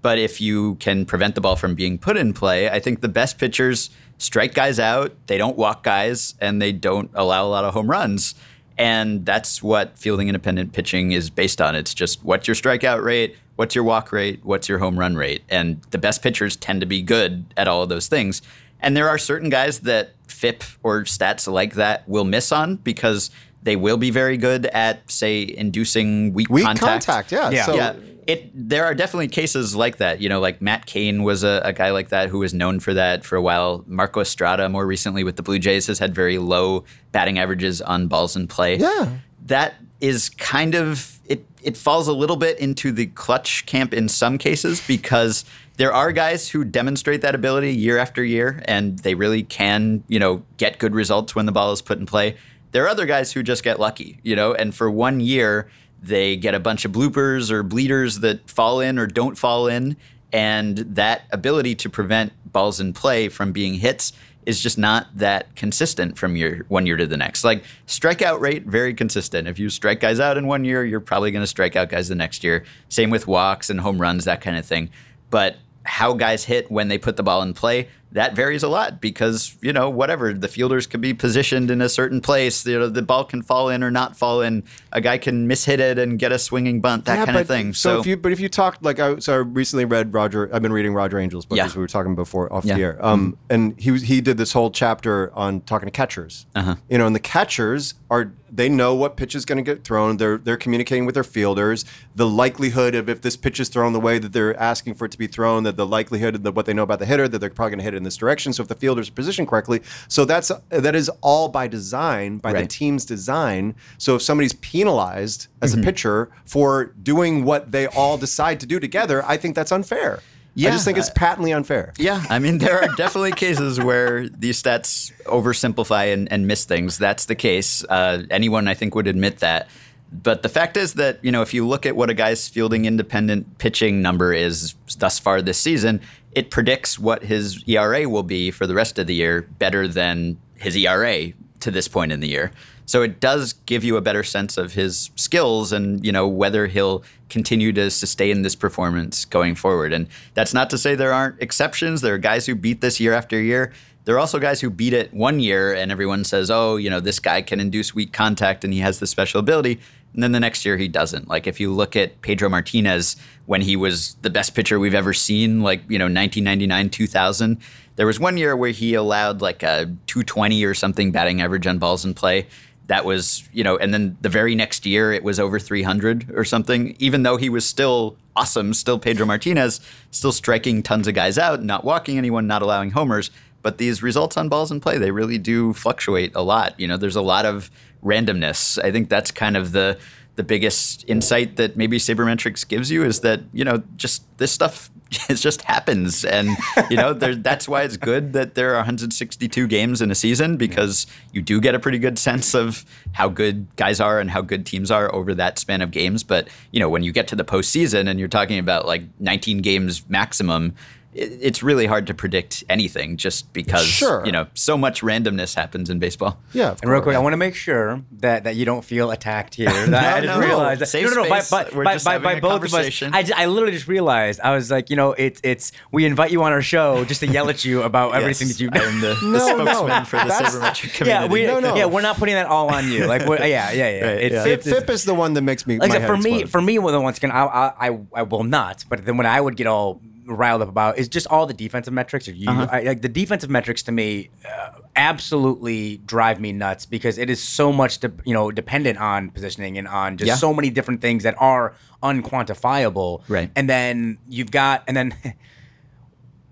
But 0.01 0.19
if 0.19 0.41
you 0.41 0.75
can 0.75 1.05
prevent 1.05 1.35
the 1.35 1.41
ball 1.41 1.55
from 1.55 1.75
being 1.75 1.97
put 1.97 2.17
in 2.17 2.33
play, 2.33 2.69
I 2.69 2.79
think 2.79 3.01
the 3.01 3.07
best 3.07 3.37
pitchers 3.37 3.89
strike 4.17 4.53
guys 4.53 4.79
out, 4.79 5.13
they 5.27 5.37
don't 5.37 5.57
walk 5.57 5.83
guys, 5.83 6.35
and 6.41 6.61
they 6.61 6.71
don't 6.71 7.09
allow 7.13 7.45
a 7.45 7.47
lot 7.47 7.63
of 7.63 7.73
home 7.73 7.89
runs. 7.89 8.35
And 8.77 9.25
that's 9.25 9.61
what 9.61 9.97
fielding 9.97 10.27
independent 10.27 10.73
pitching 10.73 11.11
is 11.11 11.29
based 11.29 11.61
on. 11.61 11.75
It's 11.75 11.93
just 11.93 12.23
what's 12.23 12.47
your 12.47 12.55
strikeout 12.55 13.03
rate, 13.03 13.37
what's 13.55 13.75
your 13.75 13.83
walk 13.83 14.11
rate, 14.11 14.39
what's 14.43 14.67
your 14.67 14.79
home 14.79 14.97
run 14.97 15.15
rate. 15.15 15.43
And 15.49 15.81
the 15.91 15.97
best 15.97 16.21
pitchers 16.21 16.55
tend 16.55 16.81
to 16.81 16.87
be 16.87 17.01
good 17.01 17.45
at 17.55 17.67
all 17.67 17.83
of 17.83 17.89
those 17.89 18.07
things. 18.07 18.41
And 18.79 18.97
there 18.97 19.07
are 19.07 19.17
certain 19.17 19.49
guys 19.49 19.79
that 19.81 20.11
FIP 20.27 20.63
or 20.81 21.03
stats 21.03 21.49
like 21.51 21.75
that 21.75 22.07
will 22.09 22.25
miss 22.25 22.51
on 22.51 22.75
because 22.77 23.29
they 23.63 23.75
will 23.75 23.97
be 23.97 24.11
very 24.11 24.37
good 24.37 24.65
at, 24.67 25.09
say, 25.09 25.41
inducing 25.57 26.33
weak, 26.33 26.47
contact. 26.47 26.53
Weak 26.53 26.65
contact. 26.65 27.05
contact, 27.05 27.31
yeah. 27.31 27.49
Yeah. 27.49 27.65
So, 27.65 27.75
yeah. 27.75 27.95
It 28.25 28.51
there 28.53 28.85
are 28.85 28.95
definitely 28.95 29.27
cases 29.27 29.75
like 29.75 29.97
that. 29.97 30.21
You 30.21 30.29
know, 30.29 30.39
like 30.39 30.61
Matt 30.61 30.85
Cain 30.85 31.23
was 31.23 31.43
a, 31.43 31.61
a 31.65 31.73
guy 31.73 31.91
like 31.91 32.07
that 32.09 32.29
who 32.29 32.39
was 32.39 32.53
known 32.53 32.79
for 32.79 32.93
that 32.93 33.25
for 33.25 33.35
a 33.35 33.41
while. 33.41 33.83
Marco 33.85 34.21
Estrada, 34.21 34.69
more 34.69 34.85
recently 34.85 35.25
with 35.25 35.35
the 35.35 35.43
Blue 35.43 35.59
Jays, 35.59 35.87
has 35.87 35.99
had 35.99 36.15
very 36.15 36.37
low 36.37 36.85
batting 37.11 37.37
averages 37.37 37.81
on 37.81 38.07
balls 38.07 38.37
in 38.37 38.47
play. 38.47 38.77
Yeah. 38.77 39.17
That 39.47 39.75
is 39.99 40.29
kind 40.29 40.73
of 40.73 41.19
it 41.25 41.45
it 41.61 41.75
falls 41.75 42.07
a 42.07 42.13
little 42.13 42.37
bit 42.37 42.59
into 42.59 42.93
the 42.93 43.07
clutch 43.07 43.65
camp 43.65 43.93
in 43.93 44.07
some 44.07 44.37
cases 44.37 44.81
because 44.87 45.43
there 45.75 45.91
are 45.91 46.11
guys 46.13 46.47
who 46.47 46.63
demonstrate 46.63 47.21
that 47.21 47.35
ability 47.35 47.73
year 47.73 47.97
after 47.97 48.23
year 48.23 48.61
and 48.65 48.99
they 48.99 49.15
really 49.15 49.43
can, 49.43 50.03
you 50.07 50.19
know, 50.19 50.43
get 50.57 50.77
good 50.77 50.93
results 50.93 51.35
when 51.35 51.45
the 51.45 51.51
ball 51.51 51.71
is 51.71 51.81
put 51.81 51.97
in 51.97 52.05
play. 52.05 52.37
There 52.73 52.83
are 52.83 52.89
other 52.89 53.05
guys 53.05 53.31
who 53.31 53.43
just 53.43 53.63
get 53.63 53.79
lucky, 53.79 54.19
you 54.23 54.35
know, 54.35 54.53
and 54.53 54.75
for 54.75 54.91
one 54.91 55.19
year 55.19 55.69
they 56.01 56.35
get 56.35 56.53
a 56.53 56.59
bunch 56.59 56.83
of 56.83 56.91
bloopers 56.91 57.49
or 57.49 57.63
bleeders 57.63 58.19
that 58.19 58.49
fall 58.49 58.81
in 58.81 58.99
or 58.99 59.07
don't 59.07 59.37
fall 59.37 59.67
in. 59.67 59.95
And 60.33 60.79
that 60.79 61.21
ability 61.31 61.75
to 61.75 61.89
prevent 61.89 62.33
balls 62.51 62.79
in 62.79 62.91
play 62.93 63.29
from 63.29 63.51
being 63.51 63.75
hits 63.75 64.11
is 64.45 64.59
just 64.59 64.77
not 64.77 65.07
that 65.15 65.55
consistent 65.55 66.17
from 66.17 66.35
year 66.35 66.65
one 66.67 66.85
year 66.85 66.97
to 66.97 67.05
the 67.05 67.15
next. 67.15 67.43
Like 67.43 67.63
strikeout 67.87 68.41
rate, 68.41 68.65
very 68.65 68.93
consistent. 68.93 69.47
If 69.47 69.59
you 69.59 69.69
strike 69.69 69.99
guys 69.99 70.19
out 70.19 70.37
in 70.37 70.47
one 70.47 70.65
year, 70.65 70.83
you're 70.83 70.99
probably 70.99 71.31
going 71.31 71.43
to 71.43 71.47
strike 71.47 71.75
out 71.75 71.89
guys 71.89 72.09
the 72.09 72.15
next 72.15 72.43
year. 72.43 72.65
Same 72.89 73.09
with 73.09 73.27
walks 73.27 73.69
and 73.69 73.79
home 73.79 74.01
runs, 74.01 74.25
that 74.25 74.41
kind 74.41 74.57
of 74.57 74.65
thing. 74.65 74.89
But 75.29 75.57
how 75.83 76.13
guys 76.13 76.45
hit 76.45 76.71
when 76.71 76.87
they 76.87 76.97
put 76.97 77.15
the 77.17 77.23
ball 77.23 77.41
in 77.41 77.53
play, 77.53 77.89
that 78.13 78.35
varies 78.35 78.63
a 78.63 78.67
lot 78.67 79.01
because, 79.01 79.55
you 79.61 79.73
know, 79.73 79.89
whatever, 79.89 80.33
the 80.33 80.47
fielders 80.47 80.87
can 80.87 81.01
be 81.01 81.13
positioned 81.13 81.69
in 81.69 81.81
a 81.81 81.89
certain 81.89 82.21
place. 82.21 82.65
You 82.65 82.79
know, 82.79 82.87
the 82.87 83.01
ball 83.01 83.25
can 83.25 83.41
fall 83.41 83.69
in 83.69 83.83
or 83.83 83.91
not 83.91 84.15
fall 84.17 84.41
in. 84.41 84.63
A 84.91 85.01
guy 85.01 85.17
can 85.17 85.47
mishit 85.47 85.79
it 85.79 85.97
and 85.99 86.17
get 86.19 86.31
a 86.31 86.39
swinging 86.39 86.79
bunt, 86.79 87.05
that 87.05 87.17
Yeah, 87.19 87.25
kind 87.25 87.35
but- 87.35 87.41
of 87.41 87.47
thing. 87.47 87.73
So, 87.73 87.99
if 87.99 88.05
you, 88.05 88.15
but 88.15 88.31
if 88.31 88.39
you 88.39 88.49
talked 88.49 88.83
like 88.83 88.99
I, 88.99 89.17
so 89.19 89.33
I 89.33 89.37
recently 89.37 89.85
read 89.85 90.13
Roger. 90.13 90.49
I've 90.53 90.61
been 90.61 90.73
reading 90.73 90.93
Roger 90.93 91.17
Angell's 91.19 91.45
book 91.45 91.57
Yeah. 91.57 91.65
as 91.65 91.75
we 91.75 91.81
were 91.81 91.87
talking 91.87 92.15
before 92.15 92.51
off 92.53 92.65
Yeah. 92.65 92.73
Mm-hmm. 92.73 92.79
the 92.79 92.85
air. 92.85 93.05
Um, 93.05 93.37
and 93.49 93.73
he 93.79 93.91
was 93.91 94.03
he 94.03 94.21
did 94.21 94.37
this 94.37 94.53
whole 94.53 94.71
chapter 94.71 95.31
on 95.35 95.61
talking 95.61 95.87
to 95.87 95.91
catchers. 95.91 96.45
Uh-huh. 96.55 96.75
You 96.89 96.97
know, 96.99 97.07
and 97.07 97.15
the 97.15 97.19
catchers 97.19 97.95
are 98.09 98.31
they 98.55 98.69
know 98.69 98.93
what 98.93 99.17
pitch 99.17 99.33
is 99.33 99.45
going 99.45 99.57
to 99.57 99.63
get 99.63 99.83
thrown. 99.83 100.17
They're 100.17 100.37
they're 100.37 100.57
communicating 100.57 101.07
with 101.07 101.15
their 101.15 101.23
fielders. 101.23 101.85
The 102.15 102.27
likelihood 102.27 102.93
of 102.93 103.09
if 103.09 103.21
this 103.21 103.35
pitch 103.35 103.59
is 103.59 103.69
thrown 103.69 103.93
the 103.93 103.99
way 103.99 104.19
that 104.19 104.31
they're 104.33 104.55
asking 104.59 104.93
for 104.93 105.05
it 105.05 105.11
to 105.13 105.17
be 105.17 105.25
thrown, 105.25 105.63
that 105.63 105.75
the 105.77 105.87
likelihood 105.87 106.35
of 106.35 106.43
the, 106.43 106.51
what 106.51 106.67
they 106.67 106.73
know 106.73 106.83
about 106.83 106.99
the 106.99 107.07
hitter 107.07 107.27
that 107.27 107.39
they're 107.39 107.49
probably 107.49 107.71
going 107.71 107.79
to 107.79 107.83
hit 107.85 107.95
it 107.95 108.02
in 108.03 108.05
this 108.05 108.17
direction. 108.17 108.51
So 108.53 108.61
if 108.61 108.67
the 108.67 108.75
fielders 108.75 109.09
are 109.09 109.13
positioned 109.13 109.47
correctly, 109.47 109.81
so 110.07 110.25
that's 110.25 110.51
that 110.69 110.95
is 110.95 111.09
all 111.21 111.47
by 111.47 111.67
design 111.67 112.37
by 112.39 112.53
the 112.53 112.67
team's 112.67 113.05
design. 113.05 113.75
So 113.97 114.15
if 114.15 114.21
somebody's 114.21 114.53
penalized 114.53 115.47
as 115.61 115.73
Mm-hmm. 115.73 115.81
a 115.81 115.85
pitcher 115.85 116.29
for 116.45 116.85
doing 117.01 117.45
what 117.45 117.71
they 117.71 117.87
all 117.87 118.17
decide 118.17 118.59
to 118.59 118.65
do 118.67 118.79
together, 118.79 119.23
I 119.25 119.37
think 119.37 119.55
that's 119.55 119.71
unfair. 119.71 120.19
I 120.55 120.69
just 120.69 120.85
think 120.85 120.99
it's 120.99 121.09
patently 121.09 121.51
unfair. 121.51 121.93
Yeah, 121.97 122.23
I 122.29 122.37
mean, 122.37 122.59
there 122.59 122.79
are 122.79 122.89
definitely 122.95 123.31
cases 123.31 123.79
where 123.79 124.29
these 124.29 124.61
stats 124.61 125.11
oversimplify 125.23 126.13
and, 126.13 126.31
and 126.31 126.45
miss 126.45 126.65
things. 126.65 126.99
That's 126.99 127.25
the 127.25 127.33
case. 127.33 127.83
Uh, 127.89 128.23
anyone, 128.29 128.67
I 128.67 128.75
think, 128.75 128.93
would 128.93 129.07
admit 129.07 129.39
that. 129.39 129.67
But 130.11 130.43
the 130.43 130.49
fact 130.49 130.77
is 130.77 130.93
that, 130.93 131.17
you 131.25 131.31
know, 131.31 131.41
if 131.41 131.55
you 131.55 131.67
look 131.67 131.87
at 131.87 131.95
what 131.95 132.11
a 132.11 132.13
guy's 132.13 132.47
fielding 132.47 132.85
independent 132.85 133.57
pitching 133.57 134.03
number 134.03 134.31
is 134.31 134.75
thus 134.99 135.17
far 135.17 135.41
this 135.41 135.57
season, 135.57 136.01
it 136.35 136.51
predicts 136.51 136.97
what 136.97 137.23
his 137.23 137.63
ERA 137.67 138.07
will 138.07 138.23
be 138.23 138.51
for 138.51 138.67
the 138.67 138.75
rest 138.75 138.99
of 138.99 139.07
the 139.07 139.15
year 139.15 139.41
better 139.59 139.87
than 139.87 140.37
his 140.55 140.75
ERA 140.75 141.31
to 141.59 141.71
this 141.71 141.87
point 141.87 142.11
in 142.11 142.19
the 142.19 142.27
year. 142.27 142.51
So 142.85 143.01
it 143.01 143.19
does 143.19 143.53
give 143.65 143.83
you 143.83 143.95
a 143.95 144.01
better 144.01 144.23
sense 144.23 144.57
of 144.57 144.73
his 144.73 145.09
skills 145.15 145.71
and 145.71 146.05
you 146.05 146.11
know 146.11 146.27
whether 146.27 146.67
he'll 146.67 147.03
continue 147.29 147.71
to 147.73 147.89
sustain 147.89 148.41
this 148.41 148.55
performance 148.55 149.25
going 149.25 149.55
forward. 149.55 149.93
And 149.93 150.07
that's 150.33 150.53
not 150.53 150.69
to 150.71 150.77
say 150.77 150.95
there 150.95 151.13
aren't 151.13 151.41
exceptions. 151.41 152.01
There 152.01 152.13
are 152.13 152.19
guys 152.19 152.45
who 152.45 152.55
beat 152.55 152.81
this 152.81 152.99
year 152.99 153.13
after 153.13 153.39
year. 153.39 153.71
There 154.05 154.15
are 154.15 154.19
also 154.19 154.37
guys 154.37 154.59
who 154.59 154.69
beat 154.69 154.91
it 154.91 155.13
one 155.13 155.39
year 155.39 155.73
and 155.73 155.91
everyone 155.91 156.25
says, 156.25 156.51
"Oh, 156.51 156.75
you 156.75 156.89
know, 156.89 156.99
this 156.99 157.19
guy 157.19 157.41
can 157.41 157.61
induce 157.61 157.95
weak 157.95 158.11
contact 158.11 158.65
and 158.65 158.73
he 158.73 158.79
has 158.79 158.99
this 158.99 159.09
special 159.09 159.39
ability." 159.39 159.79
And 160.13 160.21
then 160.21 160.31
the 160.31 160.39
next 160.39 160.65
year 160.65 160.77
he 160.77 160.87
doesn't. 160.87 161.27
Like 161.27 161.47
if 161.47 161.59
you 161.59 161.73
look 161.73 161.95
at 161.95 162.21
Pedro 162.21 162.49
Martinez 162.49 163.15
when 163.45 163.61
he 163.61 163.75
was 163.75 164.15
the 164.21 164.29
best 164.29 164.55
pitcher 164.55 164.79
we've 164.79 164.93
ever 164.93 165.13
seen, 165.13 165.61
like, 165.61 165.81
you 165.89 165.97
know, 165.97 166.05
1999, 166.05 166.89
2000, 166.89 167.57
there 167.95 168.07
was 168.07 168.19
one 168.19 168.37
year 168.37 168.55
where 168.55 168.71
he 168.71 168.93
allowed 168.93 169.41
like 169.41 169.63
a 169.63 169.85
220 170.07 170.63
or 170.63 170.73
something 170.73 171.11
batting 171.11 171.41
average 171.41 171.67
on 171.67 171.79
balls 171.79 172.05
in 172.05 172.13
play. 172.13 172.47
That 172.87 173.05
was, 173.05 173.47
you 173.53 173.63
know, 173.63 173.77
and 173.77 173.93
then 173.93 174.17
the 174.21 174.29
very 174.29 174.55
next 174.55 174.85
year 174.85 175.13
it 175.13 175.23
was 175.23 175.39
over 175.39 175.57
300 175.57 176.31
or 176.35 176.43
something, 176.43 176.95
even 176.99 177.23
though 177.23 177.37
he 177.37 177.49
was 177.49 177.65
still 177.65 178.17
awesome, 178.35 178.73
still 178.73 178.99
Pedro 178.99 179.25
Martinez, 179.25 179.79
still 180.11 180.31
striking 180.31 180.83
tons 180.83 181.07
of 181.07 181.15
guys 181.15 181.37
out, 181.37 181.63
not 181.63 181.83
walking 181.83 182.17
anyone, 182.17 182.45
not 182.45 182.61
allowing 182.61 182.91
homers. 182.91 183.31
But 183.61 183.77
these 183.77 184.03
results 184.03 184.35
on 184.35 184.49
balls 184.49 184.71
in 184.71 184.81
play, 184.81 184.97
they 184.97 185.11
really 185.11 185.37
do 185.37 185.71
fluctuate 185.73 186.33
a 186.35 186.43
lot. 186.43 186.77
You 186.77 186.87
know, 186.87 186.97
there's 186.97 187.15
a 187.15 187.21
lot 187.21 187.45
of 187.45 187.71
randomness. 188.03 188.83
I 188.83 188.91
think 188.91 189.09
that's 189.09 189.31
kind 189.31 189.57
of 189.57 189.71
the 189.71 189.97
the 190.35 190.43
biggest 190.43 191.07
insight 191.07 191.57
that 191.57 191.77
maybe 191.77 191.99
sabermetrics 191.99 192.67
gives 192.67 192.89
you 192.89 193.03
is 193.03 193.19
that 193.19 193.41
you 193.53 193.63
know 193.63 193.83
just 193.95 194.23
this 194.37 194.51
stuff 194.51 194.89
it 195.29 195.35
just 195.35 195.61
happens. 195.63 196.25
And 196.25 196.49
you 196.89 196.97
know 196.97 197.13
there, 197.13 197.35
that's 197.35 197.67
why 197.67 197.83
it's 197.83 197.97
good 197.97 198.33
that 198.33 198.55
there 198.55 198.71
are 198.71 198.77
162 198.77 199.67
games 199.67 200.01
in 200.01 200.11
a 200.11 200.15
season 200.15 200.57
because 200.57 201.05
you 201.31 201.41
do 201.41 201.61
get 201.61 201.75
a 201.75 201.79
pretty 201.79 201.99
good 201.99 202.17
sense 202.17 202.55
of 202.55 202.85
how 203.13 203.29
good 203.29 203.67
guys 203.75 203.99
are 203.99 204.19
and 204.19 204.29
how 204.29 204.41
good 204.41 204.65
teams 204.65 204.91
are 204.91 205.13
over 205.13 205.33
that 205.35 205.59
span 205.59 205.81
of 205.81 205.91
games. 205.91 206.23
But 206.23 206.47
you 206.71 206.79
know 206.79 206.89
when 206.89 207.03
you 207.03 207.11
get 207.11 207.27
to 207.29 207.35
the 207.35 207.45
postseason 207.45 208.09
and 208.09 208.19
you're 208.19 208.27
talking 208.27 208.59
about 208.59 208.85
like 208.85 209.03
19 209.19 209.59
games 209.59 210.07
maximum 210.09 210.75
it, 211.15 211.37
it's 211.41 211.61
really 211.63 211.85
hard 211.85 212.07
to 212.07 212.13
predict 212.13 212.63
anything 212.69 213.17
just 213.17 213.51
because 213.53 213.85
Sure. 213.85 214.25
you 214.25 214.31
know 214.31 214.47
so 214.53 214.77
much 214.77 215.01
randomness 215.01 215.55
happens 215.55 215.89
in 215.89 215.99
baseball 215.99 216.39
Yeah, 216.53 216.71
of 216.71 216.81
And 216.81 216.91
real 216.91 217.01
quick, 217.01 217.15
I 217.15 217.19
want 217.19 217.33
to 217.33 217.37
make 217.37 217.55
sure 217.55 218.01
that, 218.19 218.43
that 218.45 218.55
you 218.55 218.65
don't 218.65 218.83
feel 218.83 219.11
attacked 219.11 219.55
here. 219.55 219.69
That 219.93 220.17
I 220.17 220.19
No, 220.21 220.25
just 220.25 220.39
no. 220.39 220.45
realized 220.45 220.81
that. 220.81 220.87
Safe 220.87 221.05
no, 221.05 221.09
no, 221.11 221.23
no. 221.23 221.35
Space. 221.39 221.49
by, 221.49 221.69
We're 221.73 221.83
by, 221.83 221.93
just 221.93 222.05
by, 222.05 222.13
having 222.13 222.23
by 222.25 222.33
a 222.33 222.41
both 222.41 222.55
of 222.57 222.63
us, 222.65 222.71
conversation. 222.71 223.13
I, 223.13 223.21
just, 223.23 223.37
I 223.39 223.45
literally 223.45 223.73
just 223.73 223.87
realized 223.87 224.39
I 224.41 224.55
was 224.55 224.71
like, 224.71 224.89
you 224.89 224.95
know, 224.95 225.13
it's 225.13 225.39
it's 225.43 225.71
we 225.91 226.05
invite 226.05 226.31
you 226.31 226.41
on 226.43 226.51
our 226.51 226.61
show 226.61 227.03
just 227.05 227.19
to 227.21 227.27
yell 227.27 227.49
at 227.49 227.63
you 227.65 227.83
about 227.83 228.15
everything 228.19 228.47
that 228.47 228.59
you've 228.59 228.71
done. 228.71 228.83
am 228.87 229.01
the, 229.01 229.07
the 229.21 229.27
No, 229.37 229.57
no. 229.57 229.65
spokesman 229.65 230.05
for 230.05 230.17
the 230.19 230.25
That's- 230.25 230.55
sabermetric 230.55 230.93
community. 230.95 231.25
yeah, 231.25 231.27
we, 231.27 231.45
No, 231.45 231.59
no. 231.59 231.75
yeah, 231.75 231.85
we're 231.85 232.01
not 232.01 232.17
putting 232.17 232.35
that 232.35 232.47
all 232.47 232.69
on 232.73 232.91
you. 232.91 233.05
Like, 233.05 233.27
what, 233.27 233.39
yeah, 233.41 233.71
yeah, 233.71 233.89
yeah. 233.89 234.05
Right, 234.05 234.17
It's, 234.23 234.33
yeah. 234.33 234.43
FIP, 234.43 234.59
it's, 234.59 234.67
it's, 234.67 234.79
FIP 234.79 234.89
is 234.89 235.03
the 235.05 235.13
one 235.13 235.33
that 235.33 235.41
makes 235.41 235.67
me. 235.67 235.77
like 235.77 235.91
I 235.91 235.93
my 235.95 235.99
said, 235.99 236.07
for 236.07 236.15
head 236.15 236.23
me, 236.23 236.43
for 236.45 236.61
me, 236.61 236.79
well, 236.79 237.01
once 237.03 237.17
again, 237.17 237.31
I, 237.31 237.43
I, 237.45 237.87
I, 237.89 237.99
I 238.15 238.21
will 238.23 238.43
not. 238.43 238.85
But 238.89 239.05
then 239.05 239.17
when 239.17 239.25
I 239.27 239.39
would 239.39 239.55
get 239.55 239.67
all 239.67 240.01
riled 240.25 240.61
up 240.61 240.69
about 240.69 240.97
is 240.97 241.07
just 241.07 241.27
all 241.27 241.45
the 241.45 241.53
defensive 241.53 241.93
metrics. 241.93 242.27
Or 242.27 242.31
you, 242.31 242.49
Uh-huh. 242.49 242.67
I, 242.71 242.81
like 242.81 243.01
the 243.01 243.09
defensive 243.09 243.49
metrics 243.49 243.83
to 243.83 243.91
me, 243.91 244.29
uh, 244.45 244.71
absolutely 244.95 245.97
drive 246.05 246.39
me 246.39 246.51
nuts 246.51 246.85
because 246.85 247.17
it 247.17 247.29
is 247.29 247.41
so 247.43 247.71
much, 247.73 247.99
de- 247.99 248.11
you 248.25 248.33
know, 248.33 248.51
dependent 248.51 248.99
on 248.99 249.29
positioning 249.31 249.77
and 249.77 249.87
on 249.87 250.17
just 250.17 250.27
Yeah. 250.27 250.35
so 250.35 250.53
many 250.53 250.69
different 250.69 251.01
things 251.01 251.23
that 251.23 251.35
are 251.39 251.73
unquantifiable. 252.03 253.21
Right. 253.27 253.51
And 253.55 253.69
then 253.69 254.17
you've 254.29 254.51
got, 254.51 254.83
and 254.87 254.95
then. 254.97 255.15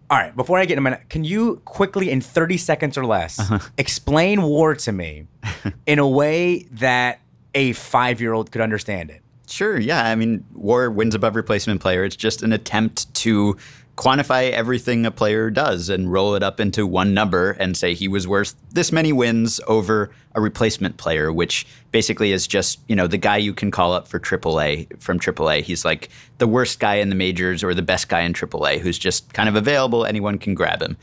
All 0.09 0.17
right, 0.17 0.35
before 0.35 0.59
I 0.59 0.65
get 0.65 0.77
into 0.77 0.81
my, 0.89 0.97
can 1.07 1.23
you 1.23 1.61
quickly, 1.63 2.11
in 2.11 2.19
30 2.19 2.57
seconds 2.57 2.97
or 2.97 3.05
less, 3.05 3.39
Uh-huh. 3.39 3.59
explain 3.77 4.41
WAR 4.41 4.75
to 4.75 4.91
me 4.91 5.27
in 5.85 5.99
a 5.99 6.07
way 6.07 6.63
that 6.71 7.21
a 7.55 7.71
five 7.71 8.19
year 8.19 8.33
old 8.33 8.51
could 8.51 8.59
understand 8.59 9.09
it? 9.09 9.20
Sure, 9.51 9.77
yeah. 9.77 10.05
I 10.05 10.15
mean, 10.15 10.45
WAR 10.53 10.89
wins 10.89 11.13
above 11.13 11.35
replacement 11.35 11.81
player. 11.81 12.05
It's 12.05 12.15
just 12.15 12.41
an 12.41 12.53
attempt 12.53 13.13
to 13.15 13.57
quantify 13.97 14.49
everything 14.51 15.05
a 15.05 15.11
player 15.11 15.49
does 15.49 15.89
and 15.89 16.11
roll 16.11 16.35
it 16.35 16.41
up 16.41 16.59
into 16.61 16.87
one 16.87 17.13
number 17.13 17.51
and 17.51 17.75
say 17.75 17.93
he 17.93 18.07
was 18.07 18.25
worth 18.27 18.55
this 18.71 18.91
many 18.91 19.11
wins 19.11 19.59
over 19.67 20.09
a 20.33 20.41
replacement 20.41 20.95
player, 20.95 21.33
which 21.33 21.67
basically 21.91 22.31
is 22.31 22.47
just, 22.47 22.79
you 22.87 22.95
know, 22.95 23.07
the 23.07 23.17
guy 23.17 23.35
you 23.35 23.53
can 23.53 23.69
call 23.69 23.91
up 23.91 24.07
for 24.07 24.19
AAA 24.19 24.99
from 25.01 25.19
AAA. 25.19 25.61
He's 25.63 25.83
like 25.83 26.09
the 26.37 26.47
worst 26.47 26.79
guy 26.79 26.95
in 26.95 27.09
the 27.09 27.15
majors 27.15 27.63
or 27.63 27.73
the 27.73 27.81
best 27.81 28.07
guy 28.07 28.21
in 28.21 28.33
AAA 28.33 28.79
who's 28.79 28.97
just 28.97 29.33
kind 29.33 29.49
of 29.49 29.55
available. 29.55 30.05
Anyone 30.05 30.37
can 30.37 30.55
grab 30.55 30.81
him. 30.81 30.95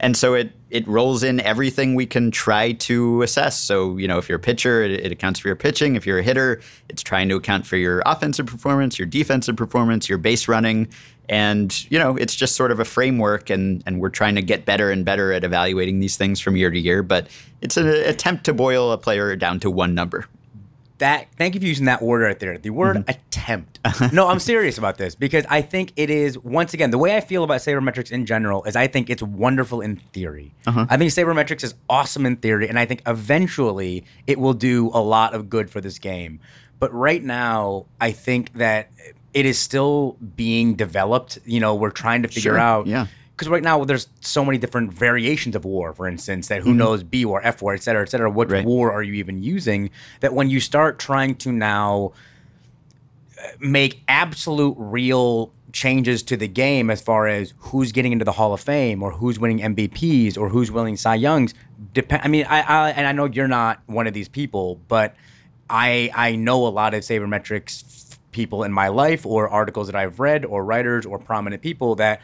And 0.00 0.16
so 0.16 0.34
it 0.34 0.52
it 0.70 0.86
rolls 0.86 1.22
in 1.22 1.40
everything 1.40 1.94
we 1.94 2.04
can 2.04 2.30
try 2.30 2.72
to 2.72 3.22
assess. 3.22 3.58
So, 3.58 3.96
you 3.96 4.06
know, 4.06 4.18
if 4.18 4.28
you're 4.28 4.36
a 4.36 4.40
pitcher, 4.40 4.82
it, 4.82 4.90
it 4.90 5.12
accounts 5.12 5.40
for 5.40 5.48
your 5.48 5.56
pitching. 5.56 5.96
If 5.96 6.06
you're 6.06 6.18
a 6.18 6.22
hitter, 6.22 6.60
it's 6.90 7.02
trying 7.02 7.30
to 7.30 7.36
account 7.36 7.66
for 7.66 7.76
your 7.76 8.02
offensive 8.04 8.46
performance, 8.46 8.98
your 8.98 9.06
defensive 9.06 9.56
performance, 9.56 10.08
your 10.08 10.18
base 10.18 10.46
running. 10.46 10.88
And, 11.30 11.90
you 11.90 11.98
know, 11.98 12.16
it's 12.16 12.36
just 12.36 12.54
sort 12.54 12.70
of 12.70 12.80
a 12.80 12.84
framework 12.84 13.50
and 13.50 13.82
and 13.86 14.00
we're 14.00 14.10
trying 14.10 14.34
to 14.34 14.42
get 14.42 14.64
better 14.64 14.90
and 14.90 15.04
better 15.04 15.32
at 15.32 15.42
evaluating 15.42 16.00
these 16.00 16.16
things 16.16 16.38
from 16.38 16.56
year 16.56 16.70
to 16.70 16.78
year. 16.78 17.02
But 17.02 17.28
it's 17.60 17.76
an 17.76 17.86
attempt 17.86 18.44
to 18.44 18.54
boil 18.54 18.92
a 18.92 18.98
player 18.98 19.34
down 19.36 19.60
to 19.60 19.70
one 19.70 19.94
number. 19.94 20.26
That 20.98 21.28
thank 21.36 21.54
you 21.54 21.60
for 21.60 21.66
using 21.66 21.86
that 21.86 22.02
word 22.02 22.22
right 22.22 22.38
there. 22.38 22.58
The 22.58 22.70
word 22.70 22.96
Mm-hmm. 22.98 23.10
attempt. 23.10 23.78
no, 24.12 24.28
I'm 24.28 24.40
serious 24.40 24.78
about 24.78 24.98
this 24.98 25.14
because 25.14 25.44
I 25.48 25.62
think 25.62 25.92
it 25.96 26.10
is 26.10 26.36
once 26.38 26.74
again 26.74 26.90
the 26.90 26.98
way 26.98 27.16
I 27.16 27.20
feel 27.20 27.44
about 27.44 27.60
sabermetrics 27.60 28.10
in 28.10 28.26
general 28.26 28.64
is 28.64 28.74
I 28.76 28.86
think 28.88 29.08
it's 29.10 29.22
wonderful 29.22 29.80
in 29.80 29.96
theory. 30.12 30.54
I 30.66 30.96
think 30.96 31.10
sabermetrics 31.12 31.62
is 31.64 31.74
awesome 31.88 32.26
in 32.26 32.36
theory, 32.36 32.68
and 32.68 32.78
I 32.78 32.84
think 32.84 33.02
eventually 33.06 34.04
it 34.26 34.38
will 34.38 34.54
do 34.54 34.90
a 34.92 35.00
lot 35.00 35.34
of 35.34 35.48
good 35.48 35.70
for 35.70 35.80
this 35.80 35.98
game. 35.98 36.40
But 36.80 36.92
right 36.92 37.22
now, 37.22 37.86
I 38.00 38.12
think 38.12 38.52
that 38.54 38.90
it 39.34 39.46
is 39.46 39.58
still 39.58 40.16
being 40.36 40.74
developed. 40.74 41.38
You 41.44 41.60
know, 41.60 41.74
we're 41.74 41.90
trying 41.90 42.22
to 42.22 42.28
figure 42.28 42.52
Sure, 42.52 42.58
out 42.58 42.86
yeah. 42.86 43.06
Because 43.38 43.48
right 43.48 43.62
now 43.62 43.84
there's 43.84 44.08
so 44.20 44.44
many 44.44 44.58
different 44.58 44.92
variations 44.92 45.54
of 45.54 45.64
WAR, 45.64 45.92
for 45.92 46.08
instance, 46.08 46.48
that 46.48 46.60
who 46.60 46.74
knows 46.74 47.04
B 47.04 47.24
WAR, 47.24 47.40
F 47.44 47.62
WAR, 47.62 47.72
et 47.72 47.84
cetera, 47.84 48.02
et 48.02 48.08
cetera. 48.08 48.28
What 48.28 48.48
Mm-hmm. 48.48 48.54
Right. 48.56 48.66
WAR 48.66 48.90
are 48.90 49.02
you 49.02 49.12
even 49.14 49.44
using? 49.44 49.90
That 50.18 50.34
when 50.34 50.50
you 50.50 50.58
start 50.58 50.98
trying 50.98 51.36
to 51.36 51.52
now 51.52 52.14
uh, 53.40 53.46
make 53.60 54.02
absolute 54.08 54.74
real 54.76 55.52
changes 55.72 56.24
to 56.24 56.36
the 56.36 56.48
game 56.48 56.90
as 56.90 57.00
far 57.00 57.28
as 57.28 57.54
who's 57.58 57.92
getting 57.92 58.10
into 58.10 58.24
the 58.24 58.32
Hall 58.32 58.52
of 58.52 58.60
Fame 58.60 59.04
or 59.04 59.12
who's 59.12 59.38
winning 59.38 59.60
MVPs 59.60 60.36
or 60.36 60.48
who's 60.48 60.72
winning 60.72 60.96
Cy 60.96 61.14
Youngs. 61.14 61.54
Depend. 61.94 62.22
I 62.24 62.28
mean, 62.28 62.44
I, 62.48 62.62
I 62.62 62.90
and 62.90 63.06
I 63.06 63.12
know 63.12 63.26
you're 63.26 63.46
not 63.46 63.80
one 63.86 64.08
of 64.08 64.14
these 64.14 64.28
people, 64.28 64.80
but 64.88 65.14
I 65.70 66.10
I 66.12 66.34
know 66.34 66.66
a 66.66 66.70
lot 66.70 66.92
of 66.94 67.02
sabermetrics 67.02 68.16
people 68.32 68.64
in 68.64 68.72
my 68.72 68.88
life 68.88 69.24
or 69.24 69.48
articles 69.48 69.86
that 69.86 69.94
I've 69.94 70.18
read 70.18 70.44
or 70.44 70.64
writers 70.64 71.06
or 71.06 71.18
prominent 71.18 71.62
people 71.62 71.94
that 71.96 72.20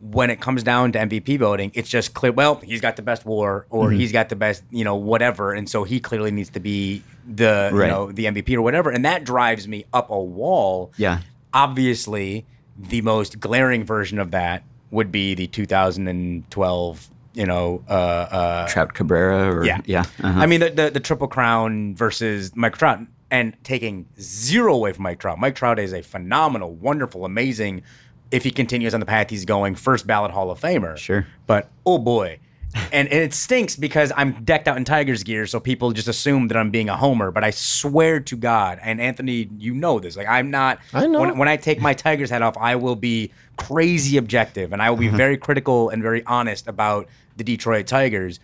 when 0.00 0.28
it 0.30 0.40
comes 0.40 0.62
down 0.62 0.92
to 0.92 0.98
MVP 0.98 1.38
voting, 1.38 1.70
it's 1.74 1.88
just 1.88 2.12
clear. 2.14 2.30
Well, 2.32 2.56
he's 2.56 2.80
got 2.80 2.96
the 2.96 3.02
best 3.02 3.24
WAR, 3.24 3.66
or 3.70 3.88
Mm-hmm. 3.88 3.98
he's 3.98 4.12
got 4.12 4.28
the 4.28 4.36
best, 4.36 4.62
you 4.70 4.84
know, 4.84 4.94
whatever, 4.96 5.52
and 5.54 5.68
so 5.68 5.84
he 5.84 6.00
clearly 6.00 6.30
needs 6.30 6.50
to 6.50 6.60
be 6.60 7.02
the, 7.26 7.70
you 7.72 7.78
know, 7.78 8.12
the 8.12 8.26
MVP 8.26 8.54
or 8.54 8.62
whatever, 8.62 8.90
and 8.90 9.04
that 9.04 9.24
drives 9.24 9.66
me 9.66 9.84
up 9.92 10.10
a 10.10 10.20
wall. 10.20 10.92
Yeah. 10.96 11.20
Obviously, 11.54 12.44
the 12.78 13.00
most 13.00 13.40
glaring 13.40 13.84
version 13.84 14.18
of 14.18 14.30
that 14.32 14.62
would 14.90 15.10
be 15.10 15.34
the 15.34 15.46
2012, 15.46 17.10
you 17.34 17.46
know, 17.46 17.82
uh, 17.88 17.92
uh, 17.92 18.68
Trout 18.68 18.94
Cabrera 18.94 19.54
or 19.54 19.64
yeah, 19.64 19.80
yeah. 19.84 20.00
uh-huh. 20.22 20.40
I 20.40 20.46
mean, 20.46 20.60
the, 20.60 20.70
the 20.70 20.90
the 20.90 21.00
triple 21.00 21.28
crown 21.28 21.94
versus 21.94 22.54
Mike 22.54 22.76
Trout, 22.76 23.00
and 23.30 23.56
taking 23.64 24.06
zero 24.20 24.74
away 24.74 24.92
from 24.92 25.02
Mike 25.04 25.18
Trout. 25.18 25.38
Mike 25.38 25.54
Trout 25.54 25.78
is 25.78 25.92
a 25.92 26.02
phenomenal, 26.02 26.74
wonderful, 26.74 27.24
amazing. 27.24 27.82
If 28.30 28.44
he 28.44 28.50
continues 28.50 28.94
on 28.94 29.00
the 29.00 29.06
path 29.06 29.30
he's 29.30 29.44
going, 29.44 29.74
first 29.74 30.06
ballot 30.06 30.32
Hall 30.32 30.50
of 30.50 30.60
Famer. 30.60 30.96
Sure. 30.96 31.26
But 31.46 31.70
oh 31.84 31.98
boy. 31.98 32.40
And, 32.92 33.08
and 33.08 33.22
it 33.22 33.32
stinks 33.32 33.74
because 33.74 34.12
I'm 34.16 34.44
decked 34.44 34.68
out 34.68 34.76
in 34.76 34.84
Tigers 34.84 35.22
gear, 35.22 35.46
so 35.46 35.60
people 35.60 35.92
just 35.92 36.08
assume 36.08 36.48
that 36.48 36.58
I'm 36.58 36.70
being 36.70 36.88
a 36.90 36.96
homer. 36.96 37.30
But 37.30 37.42
I 37.42 37.50
swear 37.50 38.20
to 38.20 38.36
God, 38.36 38.78
and 38.82 39.00
Anthony, 39.00 39.48
you 39.58 39.74
know 39.74 39.98
this. 39.98 40.16
Like 40.16 40.28
I'm 40.28 40.50
not. 40.50 40.78
I 40.92 41.06
know. 41.06 41.20
When, 41.20 41.38
when 41.38 41.48
I 41.48 41.56
take 41.56 41.80
my 41.80 41.94
Tigers 41.94 42.28
hat 42.28 42.42
off, 42.42 42.56
I 42.58 42.76
will 42.76 42.96
be 42.96 43.32
crazy 43.56 44.18
objective, 44.18 44.72
and 44.72 44.82
I 44.82 44.90
will 44.90 44.98
be 44.98 45.08
very 45.24 45.38
critical 45.38 45.88
and 45.88 46.02
very 46.02 46.24
honest 46.26 46.66
about 46.68 47.08
the 47.36 47.44
Detroit 47.44 47.86
Tigers 47.86 48.40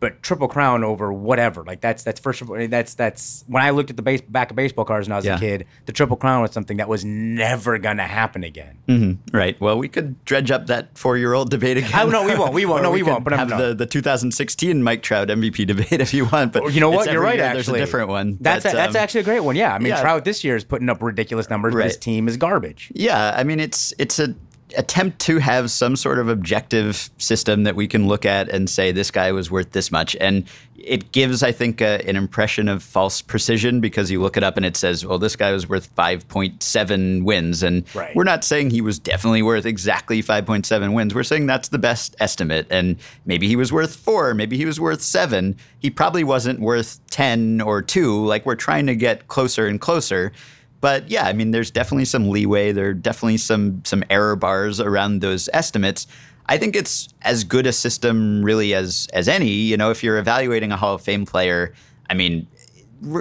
but 0.00 0.22
triple 0.22 0.48
crown 0.48 0.84
over 0.84 1.12
whatever. 1.12 1.64
Like 1.64 1.80
that's 1.80 2.02
that's 2.04 2.20
first 2.20 2.40
of 2.40 2.50
all 2.50 2.68
that's 2.68 2.94
that's 2.94 3.44
when 3.48 3.62
I 3.62 3.70
looked 3.70 3.90
at 3.90 3.96
the 3.96 4.02
base 4.02 4.20
back 4.20 4.50
of 4.50 4.56
baseball 4.56 4.84
cards 4.84 5.08
when 5.08 5.12
I 5.12 5.16
was 5.16 5.24
Yeah. 5.24 5.36
a 5.36 5.40
kid, 5.40 5.66
the 5.86 5.92
triple 5.92 6.16
crown 6.16 6.42
was 6.42 6.52
something 6.52 6.76
that 6.78 6.88
was 6.88 7.04
never 7.04 7.78
gonna 7.78 8.06
happen 8.06 8.44
again. 8.44 9.18
Right. 9.32 9.60
Well, 9.60 9.76
we 9.78 9.88
could 9.88 10.24
dredge 10.24 10.50
up 10.50 10.66
that 10.68 10.96
four-year-old 10.96 11.50
debate 11.50 11.76
again. 11.78 11.90
Oh, 11.94 12.08
no, 12.08 12.24
we 12.24 12.34
won't. 12.36 12.52
We 12.54 12.64
won't. 12.66 12.82
No, 12.88 12.90
we 12.92 13.00
could 13.00 13.08
won't. 13.08 13.24
But 13.24 13.32
I'm- 13.34 13.48
have 13.48 13.58
no. 13.58 13.68
the, 13.68 13.74
the 13.74 13.86
2016 13.86 14.82
Mike 14.82 15.02
Trout 15.02 15.28
MVP 15.28 15.66
debate 15.66 16.00
if 16.00 16.14
you 16.14 16.26
want. 16.26 16.52
But 16.52 16.72
you 16.72 16.80
know 16.80 16.90
what? 16.90 17.10
You're 17.10 17.20
right. 17.20 17.36
year 17.36 17.44
Actually, 17.44 17.54
there's 17.54 17.68
a 17.68 17.78
different 17.92 18.08
one. 18.08 18.38
That's 18.40 18.62
But, 18.64 18.72
a, 18.72 18.76
that's 18.76 18.94
um, 18.96 19.02
actually 19.02 19.20
a 19.20 19.24
great 19.24 19.40
one. 19.40 19.56
Yeah, 19.56 19.74
I 19.74 19.78
mean 19.78 19.88
yeah. 19.88 20.00
Trout 20.00 20.24
this 20.24 20.44
year 20.44 20.56
is 20.56 20.64
putting 20.64 20.88
up 20.88 21.02
ridiculous 21.02 21.50
numbers, 21.50 21.74
but 21.74 21.84
his 21.84 21.96
team 21.96 22.28
is 22.28 22.36
garbage. 22.36 22.92
Yeah, 22.94 23.34
I 23.36 23.42
mean 23.44 23.60
it's 23.60 23.92
it's 23.98 24.18
a 24.18 24.34
attempt 24.76 25.18
to 25.20 25.38
have 25.38 25.70
some 25.70 25.96
sort 25.96 26.18
of 26.18 26.28
objective 26.28 27.10
system 27.18 27.62
that 27.64 27.74
we 27.74 27.86
can 27.88 28.06
look 28.06 28.26
at 28.26 28.48
and 28.48 28.68
say 28.68 28.92
this 28.92 29.10
guy 29.10 29.32
was 29.32 29.50
worth 29.50 29.72
this 29.72 29.90
much. 29.90 30.16
And 30.20 30.44
it 30.80 31.10
gives 31.10 31.42
i 31.42 31.50
think 31.50 31.80
a, 31.80 32.00
an 32.08 32.14
impression 32.14 32.68
of 32.68 32.84
false 32.84 33.20
precision 33.20 33.80
because 33.80 34.12
you 34.12 34.22
look 34.22 34.36
it 34.36 34.44
up 34.44 34.56
and 34.56 34.64
it 34.64 34.76
says 34.76 35.04
well 35.04 35.18
this 35.18 35.34
guy 35.34 35.50
was 35.50 35.68
worth 35.68 35.92
5.7 35.96 37.24
wins. 37.24 37.62
And 37.62 37.84
Right. 37.94 38.14
we're 38.14 38.24
not 38.24 38.44
saying 38.44 38.70
he 38.70 38.80
was 38.80 38.98
definitely 38.98 39.42
worth 39.42 39.66
exactly 39.66 40.22
5.7 40.22 40.94
wins. 40.94 41.14
We're 41.14 41.24
saying 41.24 41.46
that's 41.46 41.68
the 41.68 41.78
best 41.78 42.14
estimate. 42.20 42.66
And 42.70 42.96
maybe 43.26 43.48
he 43.48 43.56
was 43.56 43.72
worth 43.72 43.96
4 43.96 44.34
maybe 44.34 44.56
he 44.56 44.64
was 44.64 44.78
worth 44.80 45.02
7 45.02 45.56
he 45.80 45.90
probably 45.90 46.24
wasn't 46.24 46.60
worth 46.60 47.00
10 47.10 47.60
or 47.60 47.82
2 47.82 48.24
like 48.24 48.46
we're 48.46 48.54
trying 48.54 48.86
to 48.86 48.94
get 48.94 49.28
closer 49.28 49.66
and 49.66 49.80
closer 49.80 50.32
but 50.80 51.10
yeah, 51.10 51.26
I 51.26 51.32
mean, 51.32 51.50
there's 51.50 51.70
definitely 51.70 52.04
some 52.04 52.28
leeway. 52.28 52.72
There 52.72 52.88
are 52.88 52.94
definitely 52.94 53.38
some 53.38 53.82
some 53.84 54.04
error 54.10 54.36
bars 54.36 54.80
around 54.80 55.20
those 55.20 55.48
estimates. 55.52 56.06
I 56.46 56.56
think 56.56 56.76
it's 56.76 57.08
as 57.22 57.44
good 57.44 57.66
a 57.66 57.72
system 57.72 58.42
really 58.42 58.74
as 58.74 59.08
as 59.12 59.28
any. 59.28 59.50
You 59.50 59.76
know, 59.76 59.90
if 59.90 60.02
you're 60.02 60.18
evaluating 60.18 60.72
a 60.72 60.76
Hall 60.76 60.94
of 60.94 61.02
Fame 61.02 61.26
player, 61.26 61.74
I 62.08 62.14
mean, 62.14 62.46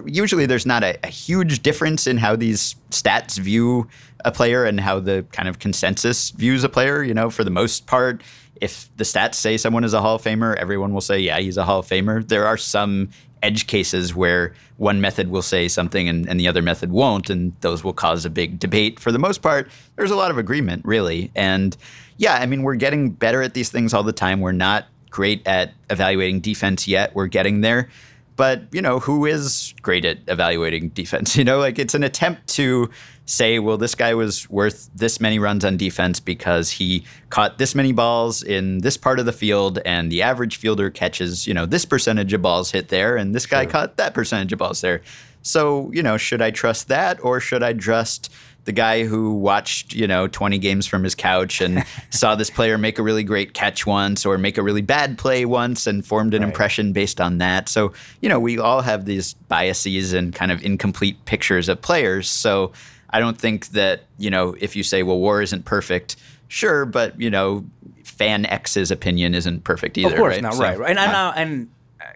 usually 0.06 0.46
there's 0.46 0.66
not 0.66 0.84
a, 0.84 0.98
a 1.04 1.10
huge 1.10 1.62
difference 1.64 2.08
in 2.08 2.18
how 2.18 2.36
these 2.36 2.76
stats 2.92 3.38
view 3.38 3.88
a 4.24 4.32
player 4.32 4.64
and 4.66 4.80
how 4.80 5.00
the 5.00 5.26
kind 5.32 5.50
of 5.50 5.60
consensus 5.60 6.32
views 6.32 6.64
a 6.64 6.70
player. 6.70 7.04
You 7.04 7.14
know, 7.14 7.30
for 7.30 7.44
the 7.44 7.52
most 7.52 7.88
part, 7.88 8.22
if 8.62 8.90
the 8.98 9.04
stats 9.04 9.36
say 9.36 9.58
someone 9.58 9.84
is 9.84 9.94
a 9.94 10.02
Hall 10.02 10.16
of 10.16 10.22
Famer, 10.22 10.56
everyone 10.56 10.94
will 10.94 11.02
say, 11.02 11.20
yeah, 11.20 11.40
he's 11.40 11.58
a 11.58 11.64
Hall 11.64 11.80
of 11.80 11.88
Famer. 11.88 12.28
There 12.28 12.46
are 12.46 12.58
some 12.58 13.10
edge 13.44 13.68
cases 13.68 14.16
where 14.16 14.54
one 14.78 15.02
method 15.02 15.30
will 15.30 15.42
say 15.42 15.68
something 15.68 16.08
and, 16.08 16.28
and 16.28 16.40
the 16.40 16.48
other 16.48 16.62
method 16.62 16.92
won't, 16.92 17.30
and 17.30 17.54
those 17.62 17.84
will 17.84 17.94
cause 17.94 18.26
a 18.26 18.30
big 18.30 18.60
debate. 18.60 19.00
For 19.00 19.12
the 19.12 19.20
most 19.20 19.42
part, 19.42 19.70
there's 19.96 20.12
a 20.12 20.16
lot 20.16 20.32
of 20.32 20.38
agreement, 20.38 20.86
really. 20.86 21.32
And 21.36 21.76
yeah, 22.18 22.36
I 22.36 22.46
mean, 22.46 22.64
we're 22.64 22.76
getting 22.76 23.10
better 23.12 23.42
at 23.42 23.54
these 23.54 23.70
things 23.70 23.94
all 23.94 24.04
the 24.04 24.14
time. 24.14 24.40
We're 24.42 24.52
not 24.52 24.86
great 25.10 25.46
at 25.48 25.74
evaluating 25.90 26.42
defense 26.42 26.88
yet. 26.88 27.16
We're 27.16 27.28
getting 27.28 27.62
there. 27.62 27.90
But, 28.38 28.64
you 28.72 28.82
know, 28.82 29.00
who 29.00 29.26
is 29.26 29.74
great 29.82 30.06
at 30.06 30.20
evaluating 30.28 30.90
defense? 30.90 31.36
You 31.38 31.44
know, 31.44 31.60
like 31.60 31.78
it's 31.78 31.94
an 31.94 32.04
attempt 32.04 32.48
to 32.56 32.90
say, 33.26 33.60
well, 33.60 33.78
this 33.78 33.94
guy 33.94 34.14
was 34.14 34.50
worth 34.50 34.90
this 34.96 35.20
many 35.20 35.38
runs 35.38 35.66
on 35.66 35.76
defense 35.76 36.20
because 36.20 36.72
he 36.72 37.04
caught 37.30 37.58
this 37.58 37.76
many 37.76 37.92
balls 37.92 38.42
in 38.42 38.80
this 38.80 38.96
part 38.98 39.20
of 39.20 39.26
the 39.26 39.34
field, 39.34 39.80
and 39.86 40.12
the 40.12 40.22
average 40.22 40.56
fielder 40.56 40.90
catches, 40.90 41.46
you 41.46 41.54
know, 41.54 41.66
this 41.66 41.84
percentage 41.84 42.32
of 42.32 42.42
balls 42.42 42.72
hit 42.72 42.88
there, 42.88 43.18
and 43.18 43.36
this 43.36 43.46
guy 43.46 43.66
caught 43.66 43.98
that 43.98 44.14
percentage 44.14 44.54
of 44.54 44.60
balls 44.60 44.82
there. 44.82 45.02
So, 45.42 45.92
you 45.92 46.02
know, 46.04 46.18
should 46.18 46.42
I 46.42 46.52
trust 46.52 46.88
that 46.88 47.24
or 47.24 47.40
should 47.40 47.64
I 47.64 47.74
trust 47.74 48.32
the 48.68 48.74
guy 48.74 49.06
who 49.06 49.34
watched, 49.34 49.96
you 49.96 50.06
know, 50.06 50.28
20 50.28 50.58
games 50.58 50.86
from 50.86 51.02
his 51.02 51.16
couch 51.16 51.62
and 51.62 51.86
saw 52.10 52.36
this 52.36 52.50
player 52.50 52.78
make 52.78 53.00
a 53.00 53.02
really 53.02 53.24
great 53.24 53.54
catch 53.54 53.88
once 53.88 54.26
or 54.26 54.38
make 54.38 54.58
a 54.58 54.62
really 54.62 54.82
bad 54.82 55.18
play 55.18 55.46
once 55.46 55.88
and 55.88 56.06
formed 56.06 56.34
an 56.34 56.44
impression 56.44 56.92
based 56.92 57.22
on 57.22 57.38
that. 57.38 57.70
So, 57.70 57.94
you 58.22 58.28
know, 58.28 58.42
we 58.42 58.60
all 58.60 58.82
have 58.82 59.06
these 59.06 59.36
biases 59.36 60.12
and 60.12 60.36
kind 60.36 60.52
of 60.52 60.62
incomplete 60.66 61.24
pictures 61.24 61.70
of 61.70 61.82
players. 61.82 62.30
So, 62.30 62.74
I 63.10 63.22
don't 63.22 63.38
think 63.38 63.68
that, 63.68 64.04
you 64.18 64.30
know, 64.30 64.54
if 64.60 64.76
you 64.76 64.84
say, 64.84 65.02
well, 65.02 65.18
WAR 65.18 65.42
isn't 65.42 65.64
perfect, 65.64 66.18
sure, 66.50 66.86
but, 66.86 67.20
you 67.20 67.30
know, 67.30 67.66
fan 68.04 68.46
X's 68.46 68.92
opinion 68.92 69.34
isn't 69.34 69.64
perfect 69.64 69.98
either. 69.98 70.10
of 70.10 70.20
course 70.20 70.34
right? 70.34 70.44
not. 70.44 70.56
So- 70.56 70.64
right. 70.64 70.78
right. 70.78 70.90
And 70.90 71.00
and, 71.00 71.38
and 71.38 71.70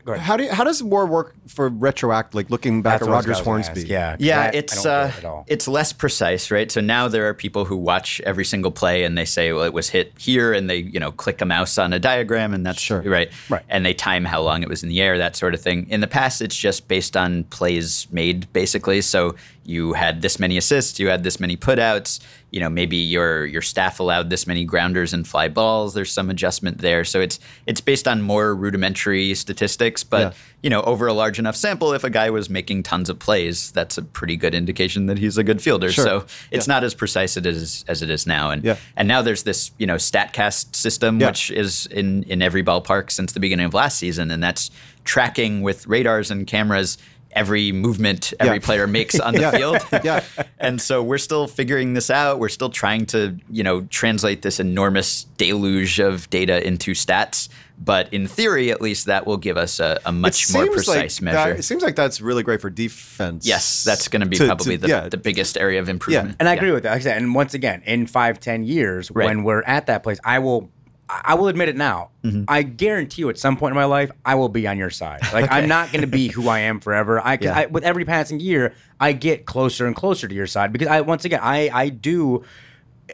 go 0.06 0.14
ahead. 0.14 0.26
How 0.26 0.38
do 0.38 0.44
you, 0.46 0.52
how 0.52 0.64
does 0.64 0.82
WAR 0.84 1.06
work 1.06 1.36
for 1.48 1.70
retroact? 1.70 2.34
Like 2.34 2.50
looking 2.50 2.82
back 2.82 3.00
That's 3.00 3.04
at 3.04 3.10
what 3.10 3.16
Rogers 3.26 3.40
Hornsby. 3.40 3.82
ask. 3.82 3.88
Yeah. 3.88 4.12
'cause 4.16 4.22
Yeah, 4.26 4.44
that 4.44 4.56
I 4.56 4.58
it's 4.58 4.84
don't 4.84 4.92
uh, 5.26 5.44
it 5.48 5.54
it's 5.54 5.68
less 5.68 5.94
precise, 5.94 6.52
right? 6.52 6.72
So 6.72 6.82
now 6.82 7.08
there 7.08 7.28
are 7.28 7.34
people 7.34 7.66
who 7.66 7.76
watch 7.76 8.22
every 8.26 8.46
single 8.46 8.72
play 8.72 9.04
and 9.04 9.18
they 9.18 9.26
say, 9.26 9.52
well, 9.54 9.64
it 9.64 9.74
was 9.74 9.90
hit 9.90 10.14
here, 10.18 10.54
and 10.54 10.70
they 10.70 10.78
you 10.78 11.00
know 11.00 11.12
click 11.12 11.42
a 11.42 11.46
mouse 11.46 11.78
on 11.78 11.94
a 11.94 12.00
diagram, 12.00 12.54
and 12.54 12.66
that's 12.66 12.80
Sure. 12.82 13.02
right, 13.02 13.32
Right. 13.50 13.64
and 13.70 13.86
they 13.86 13.94
time 13.94 14.26
how 14.26 14.42
long 14.42 14.64
it 14.64 14.70
was 14.70 14.84
in 14.84 14.90
the 14.90 15.02
air, 15.02 15.18
that 15.18 15.36
sort 15.36 15.54
of 15.54 15.62
thing. 15.62 15.88
In 15.90 16.02
the 16.02 16.08
past, 16.08 16.42
it's 16.42 16.56
just 16.58 16.88
based 16.88 17.16
on 17.16 17.44
plays 17.46 18.08
made, 18.12 18.52
basically. 18.54 19.02
So 19.02 19.36
you 19.64 19.94
had 19.94 20.22
this 20.22 20.40
many 20.40 20.58
assists, 20.58 21.00
you 21.00 21.08
had 21.10 21.24
this 21.24 21.40
many 21.40 21.56
putouts. 21.56 22.20
You 22.52 22.60
know, 22.60 22.70
maybe 22.70 22.98
your 22.98 23.46
your 23.46 23.62
staff 23.62 24.00
allowed 24.02 24.30
this 24.30 24.46
many 24.46 24.66
grounders 24.66 25.14
and 25.14 25.26
fly 25.26 25.48
balls. 25.48 25.94
There's 25.94 26.12
some 26.12 26.30
adjustment 26.30 26.80
there, 26.80 27.06
so 27.06 27.22
it's 27.22 27.40
it's 27.66 27.80
based 27.80 28.08
on 28.10 28.22
more 28.22 28.54
rudimentary 28.54 29.34
statistics, 29.36 30.04
but 30.04 30.20
Yeah. 30.22 30.32
you 30.64 30.70
know, 30.70 30.82
over 30.82 31.08
a 31.08 31.14
large 31.14 31.40
enough 31.40 31.56
sample, 31.56 31.94
if 31.94 32.04
a 32.04 32.10
guy 32.10 32.30
was 32.30 32.50
making 32.50 32.84
tons 32.84 33.10
of 33.10 33.20
plays, 33.20 33.72
that's 33.72 33.98
a 33.98 34.02
pretty 34.02 34.36
good 34.36 34.54
indication 34.54 35.06
that 35.06 35.18
he's 35.18 35.38
a 35.38 35.44
good 35.46 35.62
fielder. 35.62 35.92
Sure. 35.94 36.04
So 36.06 36.26
it's 36.52 36.68
not 36.68 36.84
as 36.84 36.94
precise 36.94 37.38
it 37.38 37.46
is 37.46 37.86
as 37.88 38.02
it 38.02 38.10
is 38.10 38.28
now. 38.28 38.50
And 38.52 38.64
Yeah. 38.66 38.76
and 38.98 39.08
now 39.08 39.22
there's 39.22 39.44
this, 39.44 39.72
you 39.78 39.88
know, 39.88 39.96
Statcast 39.96 40.76
system, 40.76 41.22
Yeah. 41.22 41.28
which 41.28 41.52
is 41.52 41.86
in 41.86 42.24
in 42.24 42.42
every 42.42 42.64
ballpark 42.64 43.12
since 43.12 43.32
the 43.32 43.40
beginning 43.40 43.66
of 43.66 43.74
last 43.74 43.98
season, 43.98 44.30
and 44.30 44.44
that's 44.44 44.70
tracking 45.06 45.62
with 45.62 45.88
radars 45.88 46.30
and 46.30 46.46
cameras 46.46 46.98
every 47.34 47.72
movement 47.72 48.34
every 48.40 48.56
Yeah. 48.56 48.60
player 48.66 48.88
makes 48.88 49.20
on 49.20 49.34
the 49.34 49.40
Yeah. 49.42 49.52
field. 49.52 49.78
Yeah. 50.04 50.24
And 50.60 50.80
so 50.80 51.02
we're 51.02 51.18
still 51.18 51.48
figuring 51.48 51.96
this 51.96 52.12
out. 52.12 52.38
We're 52.38 52.48
still 52.50 52.70
trying 52.70 53.08
to, 53.08 53.36
you 53.50 53.64
know, 53.64 53.82
translate 53.90 54.44
this 54.44 54.60
enormous 54.60 55.24
deluge 55.38 56.00
of 56.00 56.30
data 56.30 56.66
into 56.66 56.92
stats. 56.92 57.50
But 57.84 58.14
in 58.14 58.28
theory, 58.28 58.70
at 58.70 58.80
least, 58.80 59.08
that 59.08 59.26
will 59.26 59.38
give 59.38 59.58
us 59.58 59.80
a, 59.80 60.00
a 60.06 60.12
much 60.12 60.54
more 60.54 60.66
seems 60.66 60.88
like 60.88 60.98
precise 61.00 61.16
that- 61.18 61.24
measure. 61.26 61.54
it 61.56 61.64
seems 61.64 61.82
like 61.82 61.96
that's 61.96 62.22
really 62.22 62.44
great 62.44 62.62
for 62.62 62.70
defense. 62.70 63.48
yes, 63.48 63.84
that's 63.84 64.08
going 64.08 64.20
to 64.22 64.28
be 64.28 64.38
To- 64.38 64.46
probably 64.46 64.76
to- 64.78 64.82
the, 64.84 64.88
yeah. 64.88 65.10
the 65.10 65.18
biggest 65.18 65.58
area 65.58 65.80
of 65.80 65.90
improvement. 65.90 66.36
And 66.40 66.48
I 66.48 66.54
agree 66.54 66.70
with 66.72 66.84
that. 66.84 66.92
Like 66.92 67.02
I 67.02 67.04
said, 67.06 67.18
and 67.18 67.34
once 67.34 67.56
again, 67.56 67.82
in 67.88 68.06
five, 68.06 68.40
ten 68.40 68.64
years, 68.64 69.10
Right. 69.10 69.26
when 69.26 69.44
we're 69.44 69.64
at 69.64 69.88
that 69.88 70.04
place, 70.04 70.20
I 70.24 70.38
will, 70.38 70.70
I 71.12 71.36
will 71.36 71.48
admit 71.48 71.70
it 71.70 71.76
now. 71.76 72.12
Mm-hmm. 72.24 72.46
I 72.48 72.64
guarantee 72.64 73.24
you, 73.24 73.30
at 73.30 73.38
some 73.38 73.58
point 73.58 73.72
in 73.72 73.76
my 73.76 73.86
life, 73.86 74.12
I 74.24 74.36
will 74.36 74.50
be 74.50 74.68
on 74.68 74.78
your 74.78 74.90
side. 74.90 75.22
Like 75.34 75.52
I'm 75.52 75.68
not 75.68 75.92
going 75.92 76.02
to 76.02 76.08
be 76.08 76.30
who 76.30 76.48
I 76.48 76.60
am 76.60 76.80
forever. 76.80 77.20
I, 77.20 77.38
Yeah. 77.42 77.58
I, 77.58 77.66
with 77.66 77.84
every 77.84 78.06
passing 78.06 78.40
year, 78.40 78.74
I 79.00 79.14
get 79.14 79.46
closer 79.46 79.88
and 79.88 79.96
closer 79.96 80.28
to 80.28 80.34
your 80.34 80.48
side 80.48 80.72
because 80.72 80.88
I, 80.88 81.02
once 81.02 81.26
again, 81.26 81.40
I, 81.42 81.70
I 81.74 81.90
do. 81.90 82.44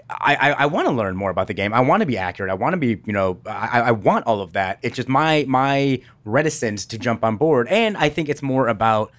I, 0.10 0.36
I, 0.36 0.52
I 0.52 0.66
want 0.68 0.88
to 0.88 0.94
learn 0.94 1.16
more 1.16 1.32
about 1.32 1.48
the 1.48 1.56
game. 1.56 1.74
I 1.74 1.80
want 1.80 2.02
to 2.02 2.06
be 2.06 2.18
accurate. 2.18 2.52
I 2.52 2.54
want 2.54 2.74
to 2.74 2.78
be, 2.78 3.02
you 3.06 3.14
know, 3.14 3.40
I, 3.48 3.82
I 3.82 3.92
want 3.92 4.28
all 4.28 4.42
of 4.42 4.54
that. 4.54 4.78
It's 4.84 4.96
just 4.96 5.08
my 5.08 5.46
my 5.48 6.02
reticence 6.24 6.86
to 6.88 7.00
jump 7.00 7.24
on 7.24 7.38
board, 7.38 7.68
and 7.70 7.98
I 7.98 8.10
think 8.10 8.30
it's 8.30 8.44
more 8.44 8.68
about, 8.68 9.12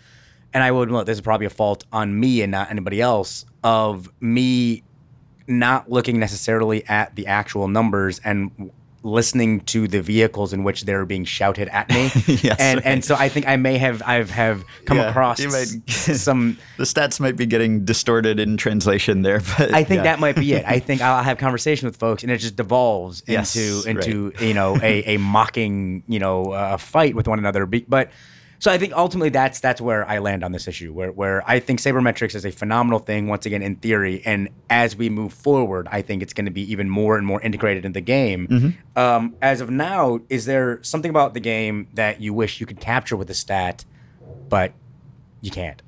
and 0.52 0.62
I 0.62 0.70
will 0.70 0.82
admit 0.82 1.06
this 1.06 1.16
is 1.16 1.20
probably 1.20 1.46
a 1.46 1.50
fault 1.50 1.84
on 1.90 2.20
me 2.20 2.42
and 2.42 2.52
not 2.52 2.70
anybody 2.70 3.00
else 3.00 3.44
of 3.64 4.08
me 4.20 4.84
not 5.48 5.90
looking 5.90 6.18
necessarily 6.20 6.86
at 6.86 7.14
the 7.16 7.26
actual 7.26 7.66
numbers 7.68 8.20
and 8.24 8.70
listening 9.04 9.60
to 9.60 9.86
the 9.86 10.02
vehicles 10.02 10.52
in 10.52 10.64
which 10.64 10.82
they're 10.82 11.06
being 11.06 11.24
shouted 11.24 11.68
at 11.68 11.88
me. 11.88 12.10
Yes, 12.26 12.56
and 12.58 12.78
right. 12.78 12.86
and 12.86 13.04
so 13.04 13.14
I 13.14 13.28
think 13.28 13.46
I 13.48 13.56
may 13.56 13.78
have 13.78 14.02
I've 14.04 14.28
have 14.30 14.64
come 14.84 14.98
Yeah, 14.98 15.08
across 15.10 15.38
you 15.40 15.48
might- 15.50 15.88
some 15.88 16.58
the 16.76 16.84
stats 16.84 17.18
might 17.20 17.36
be 17.36 17.46
getting 17.46 17.84
distorted 17.84 18.38
in 18.40 18.56
translation 18.56 19.22
there, 19.22 19.40
but 19.56 19.72
I 19.72 19.84
think 19.84 19.98
yeah. 19.98 20.02
that 20.04 20.20
might 20.20 20.36
be 20.36 20.52
it. 20.52 20.64
I 20.66 20.78
think 20.80 21.00
I'll 21.06 21.22
have 21.22 21.38
conversation 21.38 21.86
with 21.86 21.96
folks, 21.96 22.22
and 22.22 22.30
it 22.32 22.38
just 22.38 22.56
devolves 22.56 23.22
Yes, 23.26 23.56
into 23.56 23.88
into 23.88 24.44
you 24.44 24.52
know 24.54 24.76
a, 24.82 25.14
a 25.14 25.16
mocking 25.18 26.02
you 26.08 26.18
know 26.18 26.52
uh, 26.52 26.76
fight 26.76 27.14
with 27.14 27.28
one 27.28 27.38
another. 27.38 27.66
But 27.66 28.10
so 28.60 28.72
I 28.72 28.78
think 28.78 28.92
ultimately 28.92 29.28
that's 29.28 29.60
that's 29.60 29.80
where 29.80 30.08
I 30.08 30.18
land 30.18 30.42
on 30.42 30.52
this 30.52 30.66
issue, 30.66 30.92
where 30.92 31.12
where 31.12 31.48
I 31.48 31.60
think 31.60 31.80
sabermetrics 31.80 32.34
is 32.34 32.44
a 32.44 32.50
phenomenal 32.50 32.98
thing 32.98 33.28
once 33.28 33.46
again 33.46 33.62
in 33.62 33.76
theory, 33.76 34.22
and 34.24 34.48
as 34.68 34.96
we 34.96 35.08
move 35.08 35.32
forward, 35.32 35.86
I 35.90 36.02
think 36.02 36.22
it's 36.22 36.32
going 36.32 36.46
to 36.46 36.50
be 36.50 36.70
even 36.72 36.88
more 36.88 37.16
and 37.16 37.26
more 37.26 37.40
integrated 37.40 37.84
in 37.84 37.92
the 37.92 38.00
game. 38.00 38.48
Mm-hmm. 38.48 38.98
Um, 38.98 39.36
as 39.40 39.60
of 39.60 39.70
now, 39.70 40.20
is 40.28 40.44
there 40.44 40.82
something 40.82 41.10
about 41.10 41.34
the 41.34 41.40
game 41.40 41.88
that 41.94 42.20
you 42.20 42.34
wish 42.34 42.60
you 42.60 42.66
could 42.66 42.80
capture 42.80 43.16
with 43.16 43.30
a 43.30 43.34
stat, 43.34 43.84
but 44.48 44.72
you 45.40 45.50
can't? 45.50 45.80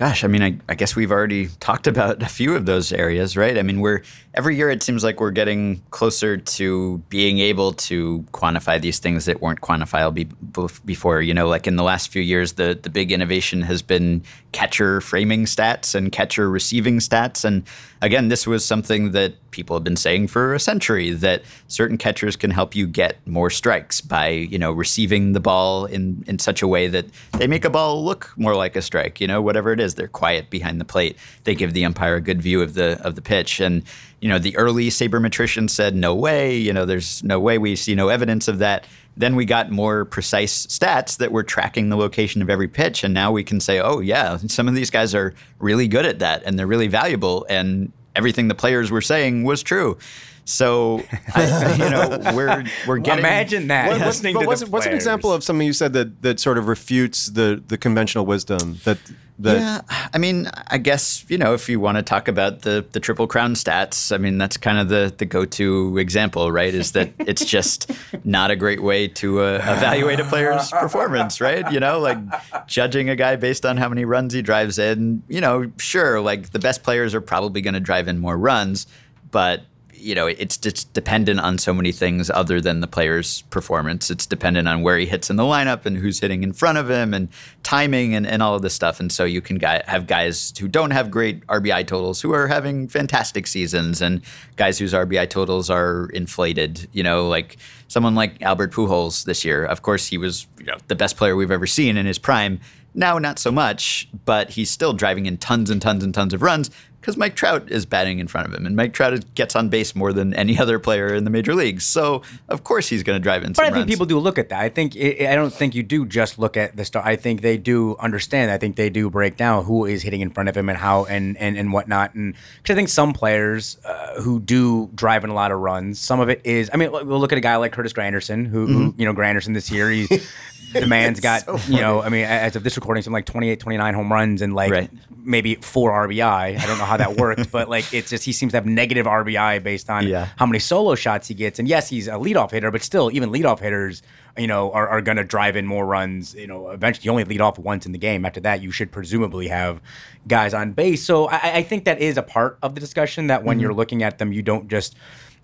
Gosh, 0.00 0.24
I 0.24 0.28
mean, 0.28 0.42
I, 0.42 0.56
I 0.66 0.76
guess 0.76 0.96
we've 0.96 1.12
already 1.12 1.48
talked 1.60 1.86
about 1.86 2.22
a 2.22 2.26
few 2.26 2.56
of 2.56 2.64
those 2.64 2.90
areas, 2.90 3.36
right? 3.36 3.58
I 3.58 3.62
mean, 3.62 3.82
we're 3.82 4.00
every 4.32 4.56
year 4.56 4.70
it 4.70 4.82
seems 4.82 5.04
like 5.04 5.20
we're 5.20 5.30
getting 5.30 5.82
closer 5.90 6.38
to 6.38 7.02
being 7.10 7.38
able 7.40 7.74
to 7.74 8.24
quantify 8.32 8.80
these 8.80 8.98
things 8.98 9.26
that 9.26 9.42
weren't 9.42 9.60
quantifiable 9.60 10.80
before. 10.86 11.20
You 11.20 11.34
know, 11.34 11.48
like 11.48 11.66
in 11.66 11.76
the 11.76 11.82
last 11.82 12.08
few 12.08 12.22
years, 12.22 12.54
the 12.54 12.80
the 12.82 12.88
big 12.88 13.12
innovation 13.12 13.60
has 13.60 13.82
been 13.82 14.22
catcher 14.52 15.02
framing 15.02 15.44
stats 15.44 15.94
and 15.94 16.10
catcher 16.10 16.48
receiving 16.48 16.98
stats. 16.98 17.44
And 17.44 17.64
again, 18.00 18.28
this 18.28 18.46
was 18.46 18.64
something 18.64 19.10
that 19.10 19.34
people 19.50 19.76
have 19.76 19.84
been 19.84 19.96
saying 19.96 20.28
for 20.28 20.54
a 20.54 20.60
century 20.60 21.10
that 21.10 21.42
certain 21.68 21.98
catchers 21.98 22.36
can 22.36 22.50
help 22.50 22.74
you 22.74 22.86
get 22.86 23.16
more 23.26 23.50
strikes 23.50 24.00
by 24.00 24.28
you 24.28 24.58
know 24.58 24.72
receiving 24.72 25.32
the 25.32 25.40
ball 25.40 25.86
in 25.86 26.24
in 26.26 26.38
such 26.38 26.62
a 26.62 26.68
way 26.68 26.88
that 26.88 27.06
they 27.38 27.46
make 27.46 27.64
a 27.64 27.70
ball 27.70 28.04
look 28.04 28.32
more 28.36 28.54
like 28.54 28.76
a 28.76 28.82
strike. 28.82 29.20
You 29.20 29.26
know, 29.26 29.42
whatever 29.42 29.72
it 29.72 29.80
is, 29.80 29.94
they're 29.94 30.08
quiet 30.08 30.50
behind 30.50 30.80
the 30.80 30.84
plate. 30.84 31.16
They 31.44 31.54
give 31.54 31.72
the 31.72 31.84
umpire 31.84 32.16
a 32.16 32.20
good 32.20 32.42
view 32.42 32.62
of 32.62 32.74
the 32.74 33.00
of 33.02 33.14
the 33.14 33.22
pitch 33.22 33.60
and. 33.60 33.82
You 34.22 34.28
know, 34.28 34.38
the 34.38 34.54
early 34.58 34.88
sabermetricians 34.88 35.70
said, 35.70 35.96
no 35.96 36.14
way, 36.14 36.54
you 36.54 36.74
know, 36.74 36.84
there's 36.84 37.24
no 37.24 37.40
way 37.40 37.56
we 37.56 37.74
see 37.74 37.94
no 37.94 38.08
evidence 38.08 38.48
of 38.48 38.58
that. 38.58 38.86
Then 39.16 39.34
we 39.34 39.44
got 39.44 39.70
more 39.70 40.04
precise 40.04 40.66
stats 40.66 41.16
that 41.18 41.32
were 41.32 41.42
tracking 41.42 41.88
the 41.88 41.96
location 41.96 42.42
of 42.42 42.50
every 42.50 42.68
pitch. 42.68 43.02
And 43.02 43.12
now 43.12 43.32
we 43.32 43.42
can 43.42 43.60
say, 43.60 43.80
oh, 43.80 44.00
yeah, 44.00 44.36
some 44.36 44.68
of 44.68 44.74
these 44.74 44.90
guys 44.90 45.14
are 45.14 45.34
really 45.58 45.88
good 45.88 46.06
at 46.06 46.18
that 46.20 46.42
and 46.44 46.58
they're 46.58 46.66
really 46.66 46.86
valuable. 46.86 47.46
And 47.48 47.92
everything 48.16 48.48
the 48.48 48.54
players 48.54 48.90
were 48.90 49.00
saying 49.02 49.44
was 49.44 49.62
true. 49.62 49.98
So, 50.44 51.02
I, 51.34 51.74
you 51.78 51.90
know, 51.90 52.32
we're, 52.34 52.64
we're 52.86 52.98
getting. 52.98 53.20
Imagine 53.20 53.68
that. 53.68 53.88
What- 53.88 53.98
what's, 53.98 54.06
listening 54.06 54.34
but 54.34 54.40
to 54.40 54.46
what's, 54.46 54.60
the 54.62 54.70
what's 54.70 54.86
an 54.86 54.94
example 54.94 55.32
of 55.32 55.44
something 55.44 55.66
you 55.66 55.72
said 55.72 55.92
that, 55.92 56.22
that 56.22 56.40
sort 56.40 56.58
of 56.58 56.66
refutes 56.66 57.26
the, 57.26 57.62
the 57.68 57.78
conventional 57.78 58.26
wisdom 58.26 58.78
that 58.84 58.98
that 59.42 59.56
yeah, 59.56 60.08
I 60.12 60.18
mean, 60.18 60.50
I 60.68 60.78
guess 60.78 61.24
you 61.28 61.38
know 61.38 61.54
if 61.54 61.68
you 61.68 61.80
want 61.80 61.96
to 61.96 62.02
talk 62.02 62.28
about 62.28 62.62
the 62.62 62.84
the 62.92 63.00
triple 63.00 63.26
crown 63.26 63.54
stats, 63.54 64.14
I 64.14 64.18
mean 64.18 64.38
that's 64.38 64.56
kind 64.56 64.78
of 64.78 64.88
the 64.88 65.12
the 65.16 65.24
go 65.24 65.44
to 65.44 65.98
example, 65.98 66.50
right? 66.52 66.74
Is 66.74 66.92
that 66.92 67.12
it's 67.18 67.44
just 67.44 67.90
not 68.24 68.50
a 68.50 68.56
great 68.56 68.82
way 68.82 69.08
to 69.08 69.40
uh, 69.40 69.54
evaluate 69.56 70.20
a 70.20 70.24
player's 70.24 70.70
performance, 70.70 71.40
right? 71.40 71.70
You 71.72 71.80
know, 71.80 71.98
like 71.98 72.18
judging 72.66 73.08
a 73.08 73.16
guy 73.16 73.36
based 73.36 73.64
on 73.64 73.76
how 73.76 73.88
many 73.88 74.04
runs 74.04 74.32
he 74.32 74.42
drives 74.42 74.78
in. 74.78 75.22
You 75.28 75.40
know, 75.40 75.70
sure, 75.78 76.20
like 76.20 76.50
the 76.50 76.58
best 76.58 76.82
players 76.82 77.14
are 77.14 77.20
probably 77.20 77.60
going 77.60 77.74
to 77.74 77.80
drive 77.80 78.08
in 78.08 78.18
more 78.18 78.36
runs, 78.36 78.86
but 79.30 79.62
you 80.00 80.14
know, 80.14 80.26
it's 80.26 80.56
just 80.56 80.92
dependent 80.92 81.40
on 81.40 81.58
so 81.58 81.74
many 81.74 81.92
things 81.92 82.30
other 82.30 82.60
than 82.60 82.80
the 82.80 82.86
player's 82.86 83.42
performance. 83.42 84.10
It's 84.10 84.26
dependent 84.26 84.66
on 84.66 84.82
where 84.82 84.98
he 84.98 85.06
hits 85.06 85.30
in 85.30 85.36
the 85.36 85.42
lineup 85.42 85.86
and 85.86 85.98
who's 85.98 86.20
hitting 86.20 86.42
in 86.42 86.52
front 86.52 86.78
of 86.78 86.90
him 86.90 87.12
and 87.12 87.28
timing 87.62 88.14
and, 88.14 88.26
and 88.26 88.42
all 88.42 88.54
of 88.54 88.62
this 88.62 88.74
stuff. 88.74 89.00
And 89.00 89.12
so 89.12 89.24
you 89.24 89.40
can 89.40 89.58
guy, 89.58 89.82
have 89.86 90.06
guys 90.06 90.52
who 90.58 90.68
don't 90.68 90.90
have 90.90 91.10
great 91.10 91.46
RBI 91.46 91.86
totals 91.86 92.20
who 92.20 92.32
are 92.32 92.48
having 92.48 92.88
fantastic 92.88 93.46
seasons 93.46 94.00
and 94.00 94.22
guys 94.56 94.78
whose 94.78 94.92
RBI 94.92 95.28
totals 95.28 95.70
are 95.70 96.08
inflated. 96.14 96.88
You 96.92 97.02
know, 97.02 97.28
like 97.28 97.58
someone 97.88 98.14
like 98.14 98.40
Albert 98.42 98.72
Pujols 98.72 99.24
this 99.24 99.44
year. 99.44 99.64
Of 99.64 99.82
course, 99.82 100.06
he 100.06 100.18
was 100.18 100.46
you 100.58 100.66
know, 100.66 100.76
the 100.88 100.94
best 100.94 101.16
player 101.16 101.36
we've 101.36 101.50
ever 101.50 101.66
seen 101.66 101.96
in 101.96 102.06
his 102.06 102.18
prime. 102.18 102.60
Now, 102.94 103.18
not 103.18 103.38
so 103.38 103.52
much, 103.52 104.08
but 104.24 104.50
he's 104.50 104.70
still 104.70 104.92
driving 104.92 105.26
in 105.26 105.36
tons 105.36 105.70
and 105.70 105.80
tons 105.80 106.02
and 106.02 106.12
tons 106.12 106.34
of 106.34 106.42
runs 106.42 106.70
because 107.00 107.16
Mike 107.16 107.34
Trout 107.34 107.70
is 107.70 107.86
batting 107.86 108.18
in 108.18 108.28
front 108.28 108.46
of 108.46 108.52
him, 108.54 108.66
and 108.66 108.76
Mike 108.76 108.92
Trout 108.92 109.24
gets 109.34 109.56
on 109.56 109.68
base 109.68 109.94
more 109.94 110.12
than 110.12 110.34
any 110.34 110.58
other 110.62 110.78
player 110.78 111.14
in 111.14 111.24
the 111.24 111.30
major 111.30 111.54
leagues. 111.54 111.84
So, 111.84 112.22
of 112.48 112.64
course, 112.64 112.88
he's 112.88 113.02
going 113.02 113.18
to 113.18 113.22
drive 113.22 113.42
in 113.42 113.52
But 113.52 113.64
I 113.64 113.68
think 113.68 113.76
runs. 113.76 113.90
people 113.90 114.06
do 114.06 114.18
look 114.18 114.38
at 114.38 114.50
that. 114.50 114.60
I 114.60 114.68
think 114.68 114.96
I 114.96 115.28
I 115.30 115.34
don't 115.34 115.52
think 115.52 115.74
you 115.74 115.82
do 115.82 116.04
just 116.06 116.38
look 116.38 116.56
at 116.56 116.76
the 116.76 116.84
star. 116.84 117.02
I 117.04 117.16
think 117.16 117.40
they 117.42 117.56
do 117.56 117.96
understand. 117.98 118.50
I 118.50 118.58
think 118.58 118.76
they 118.76 118.90
do 118.90 119.10
break 119.10 119.36
down 119.36 119.64
who 119.64 119.84
is 119.86 120.02
hitting 120.02 120.20
in 120.20 120.30
front 120.30 120.48
of 120.48 120.56
him 120.56 120.68
and 120.68 120.78
how 120.78 121.04
and 121.06 121.36
and 121.38 121.56
and 121.56 121.72
whatnot. 121.72 122.14
And 122.14 122.34
because 122.62 122.74
I 122.74 122.76
think 122.76 122.88
some 122.88 123.12
players 123.12 123.78
uh, 123.84 124.20
who 124.20 124.40
do 124.40 124.90
drive 124.94 125.24
in 125.24 125.30
a 125.30 125.34
lot 125.34 125.52
of 125.52 125.58
runs, 125.58 125.98
some 125.98 126.20
of 126.20 126.28
it 126.28 126.40
is. 126.44 126.70
I 126.72 126.76
mean, 126.76 126.92
we'll 126.92 127.20
look 127.20 127.32
at 127.32 127.38
a 127.38 127.42
guy 127.42 127.56
like 127.56 127.72
Curtis 127.72 127.92
Granderson, 127.92 128.46
who, 128.46 128.66
who 128.66 128.94
you 128.96 129.04
know 129.04 129.14
Granderson 129.14 129.54
this 129.54 129.70
year. 129.70 129.90
he's. 129.90 130.08
the 130.72 130.86
man's 130.86 131.18
got 131.18 131.46
you 131.68 131.80
know. 131.80 132.00
I 132.00 132.08
mean, 132.10 132.24
as 132.24 132.54
of 132.54 132.62
this 132.62 132.76
recording, 132.76 133.02
something 133.02 133.14
like 133.14 133.26
28, 133.26 133.58
29 133.58 133.94
home 133.94 134.12
runs 134.12 134.40
and 134.42 134.54
like 134.54 134.70
Right. 134.70 134.90
Maybe 135.24 135.54
four 135.56 135.90
RBI. 136.08 136.58
I 136.58 136.66
don't 136.66 136.78
know 136.78 136.84
how 136.84 136.96
that 136.96 137.16
worked, 137.16 137.50
but 137.52 137.68
like 137.68 137.92
it's 137.94 138.10
just 138.10 138.24
he 138.24 138.32
seems 138.32 138.52
to 138.52 138.56
have 138.56 138.66
negative 138.66 139.06
RBI 139.06 139.62
based 139.62 139.90
on 139.90 140.06
Yeah. 140.06 140.28
how 140.36 140.46
many 140.46 140.58
solo 140.58 140.94
shots 140.94 141.28
he 141.28 141.34
gets. 141.34 141.58
And 141.58 141.66
yes, 141.68 141.88
he's 141.88 142.08
a 142.08 142.12
leadoff 142.12 142.50
hitter, 142.50 142.70
but 142.70 142.82
still, 142.82 143.10
even 143.12 143.30
leadoff 143.30 143.60
hitters, 143.60 144.02
you 144.38 144.46
know, 144.46 144.70
are, 144.72 144.88
are 144.88 145.00
going 145.02 145.16
to 145.16 145.24
drive 145.24 145.56
in 145.56 145.66
more 145.66 145.84
runs. 145.86 146.34
You 146.34 146.46
know, 146.46 146.70
eventually, 146.70 147.04
you 147.04 147.10
only 147.10 147.24
lead 147.24 147.40
off 147.40 147.58
once 147.58 147.86
in 147.86 147.92
the 147.92 147.98
game. 147.98 148.24
After 148.24 148.40
that, 148.40 148.62
you 148.62 148.70
should 148.70 148.90
presumably 148.92 149.48
have 149.48 149.80
guys 150.28 150.54
on 150.54 150.72
base. 150.72 151.04
So 151.04 151.26
I, 151.28 151.56
I 151.56 151.62
think 151.62 151.84
that 151.84 152.00
is 152.00 152.16
a 152.16 152.22
part 152.22 152.58
of 152.62 152.74
the 152.74 152.80
discussion 152.80 153.26
that 153.26 153.40
Mm-hmm. 153.40 153.46
when 153.48 153.60
you're 153.60 153.74
looking 153.74 154.02
at 154.02 154.18
them, 154.18 154.32
you 154.32 154.42
don't 154.42 154.68
just. 154.68 154.94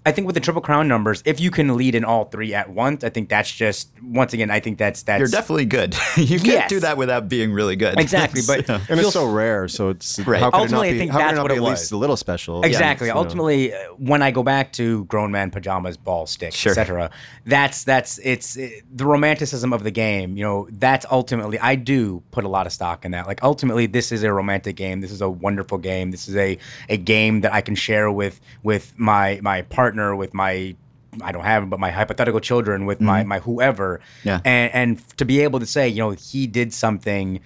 I 0.07 0.13
think 0.13 0.27
with 0.27 0.35
the 0.35 0.41
triple 0.41 0.63
crown 0.63 0.87
numbers, 0.89 1.23
if 1.27 1.41
you 1.41 1.51
can 1.51 1.77
lead 1.77 1.95
in 1.95 2.05
all 2.05 2.25
three 2.27 2.55
at 2.55 2.71
once, 2.71 3.05
I 3.05 3.09
think 3.11 3.29
that's 3.29 3.51
just 3.51 3.91
once 4.03 4.33
again. 4.33 4.51
I 4.51 4.61
think 4.61 4.79
that's 4.79 5.03
that's 5.03 5.19
You're 5.19 5.29
definitely 5.29 5.67
good. 5.67 5.95
you 6.17 6.39
can't 6.39 6.45
Yes. 6.47 6.71
do 6.71 6.81
that 6.81 6.97
without 6.97 7.29
being 7.29 7.53
really 7.53 7.77
good. 7.77 7.99
exactly. 8.07 8.41
But 8.47 8.67
So- 8.67 8.81
and 8.89 9.01
it's 9.01 9.13
so 9.13 9.27
rare. 9.31 9.67
So 9.69 9.91
it's 9.91 10.19
Right. 10.21 10.41
how 10.41 10.51
could 10.51 10.61
Ultimately, 10.61 10.89
it 10.89 10.93
not 10.93 10.95
be, 10.95 10.99
think 11.01 11.11
how 11.11 11.19
could 11.19 11.25
that's 11.25 11.33
it 11.33 11.37
not 11.37 11.43
what 11.43 11.49
be 11.51 11.55
it 11.55 11.59
at 11.59 11.65
least 11.71 11.93
a 11.93 11.97
little 11.97 12.17
special? 12.17 12.63
Exactly. 12.63 13.09
You 13.09 13.15
know. 13.15 13.21
Ultimately, 13.21 13.75
uh, 13.75 13.79
when 13.99 14.23
I 14.23 14.31
go 14.31 14.43
back 14.43 14.73
to 14.75 15.05
grown 15.07 15.33
man 15.33 15.51
pajamas, 15.51 15.97
ball 15.97 16.27
stick, 16.27 16.53
Sure. 16.53 16.71
etc., 16.71 17.11
that's 17.45 17.83
that's 17.85 18.19
it's 18.23 18.57
it, 18.57 18.85
the 18.97 19.07
romanticism 19.07 19.73
of 19.73 19.83
the 19.83 19.91
game. 19.91 20.37
You 20.37 20.45
know, 20.45 20.69
that's 20.71 21.05
ultimately 21.11 21.59
I 21.59 21.75
do 21.75 22.23
put 22.31 22.45
a 22.45 22.49
lot 22.49 22.67
of 22.67 22.73
stock 22.73 23.05
in 23.05 23.11
that. 23.11 23.27
Like 23.27 23.43
ultimately, 23.43 23.87
this 23.87 24.13
is 24.13 24.23
a 24.23 24.33
romantic 24.33 24.77
game. 24.77 25.01
This 25.01 25.11
is 25.11 25.21
a 25.21 25.29
wonderful 25.29 25.79
game. 25.79 26.13
This 26.13 26.29
is 26.29 26.37
a 26.37 26.59
a 26.89 26.97
game 26.97 27.41
that 27.41 27.53
I 27.53 27.61
can 27.61 27.75
share 27.75 28.11
with 28.13 28.41
with 28.63 28.95
my 28.97 29.41
my 29.43 29.63
partner, 29.63 29.96
with 30.17 30.35
my 30.35 30.75
I 31.23 31.33
don't 31.33 31.45
have, 31.45 31.71
but 31.71 31.81
my 31.81 31.91
hypothetical 31.91 32.41
children, 32.41 32.85
with 32.85 33.01
my 33.01 33.21
mm-hmm. 33.21 33.29
my 33.29 33.39
whoever. 33.39 34.01
Yeah. 34.25 34.41
And 34.45 34.75
and 34.75 35.19
to 35.19 35.25
be 35.25 35.41
able 35.41 35.61
to 35.61 35.67
say, 35.67 35.89
you 35.89 35.99
know, 35.99 36.11
he 36.11 36.47
did 36.47 36.73
something 36.73 37.41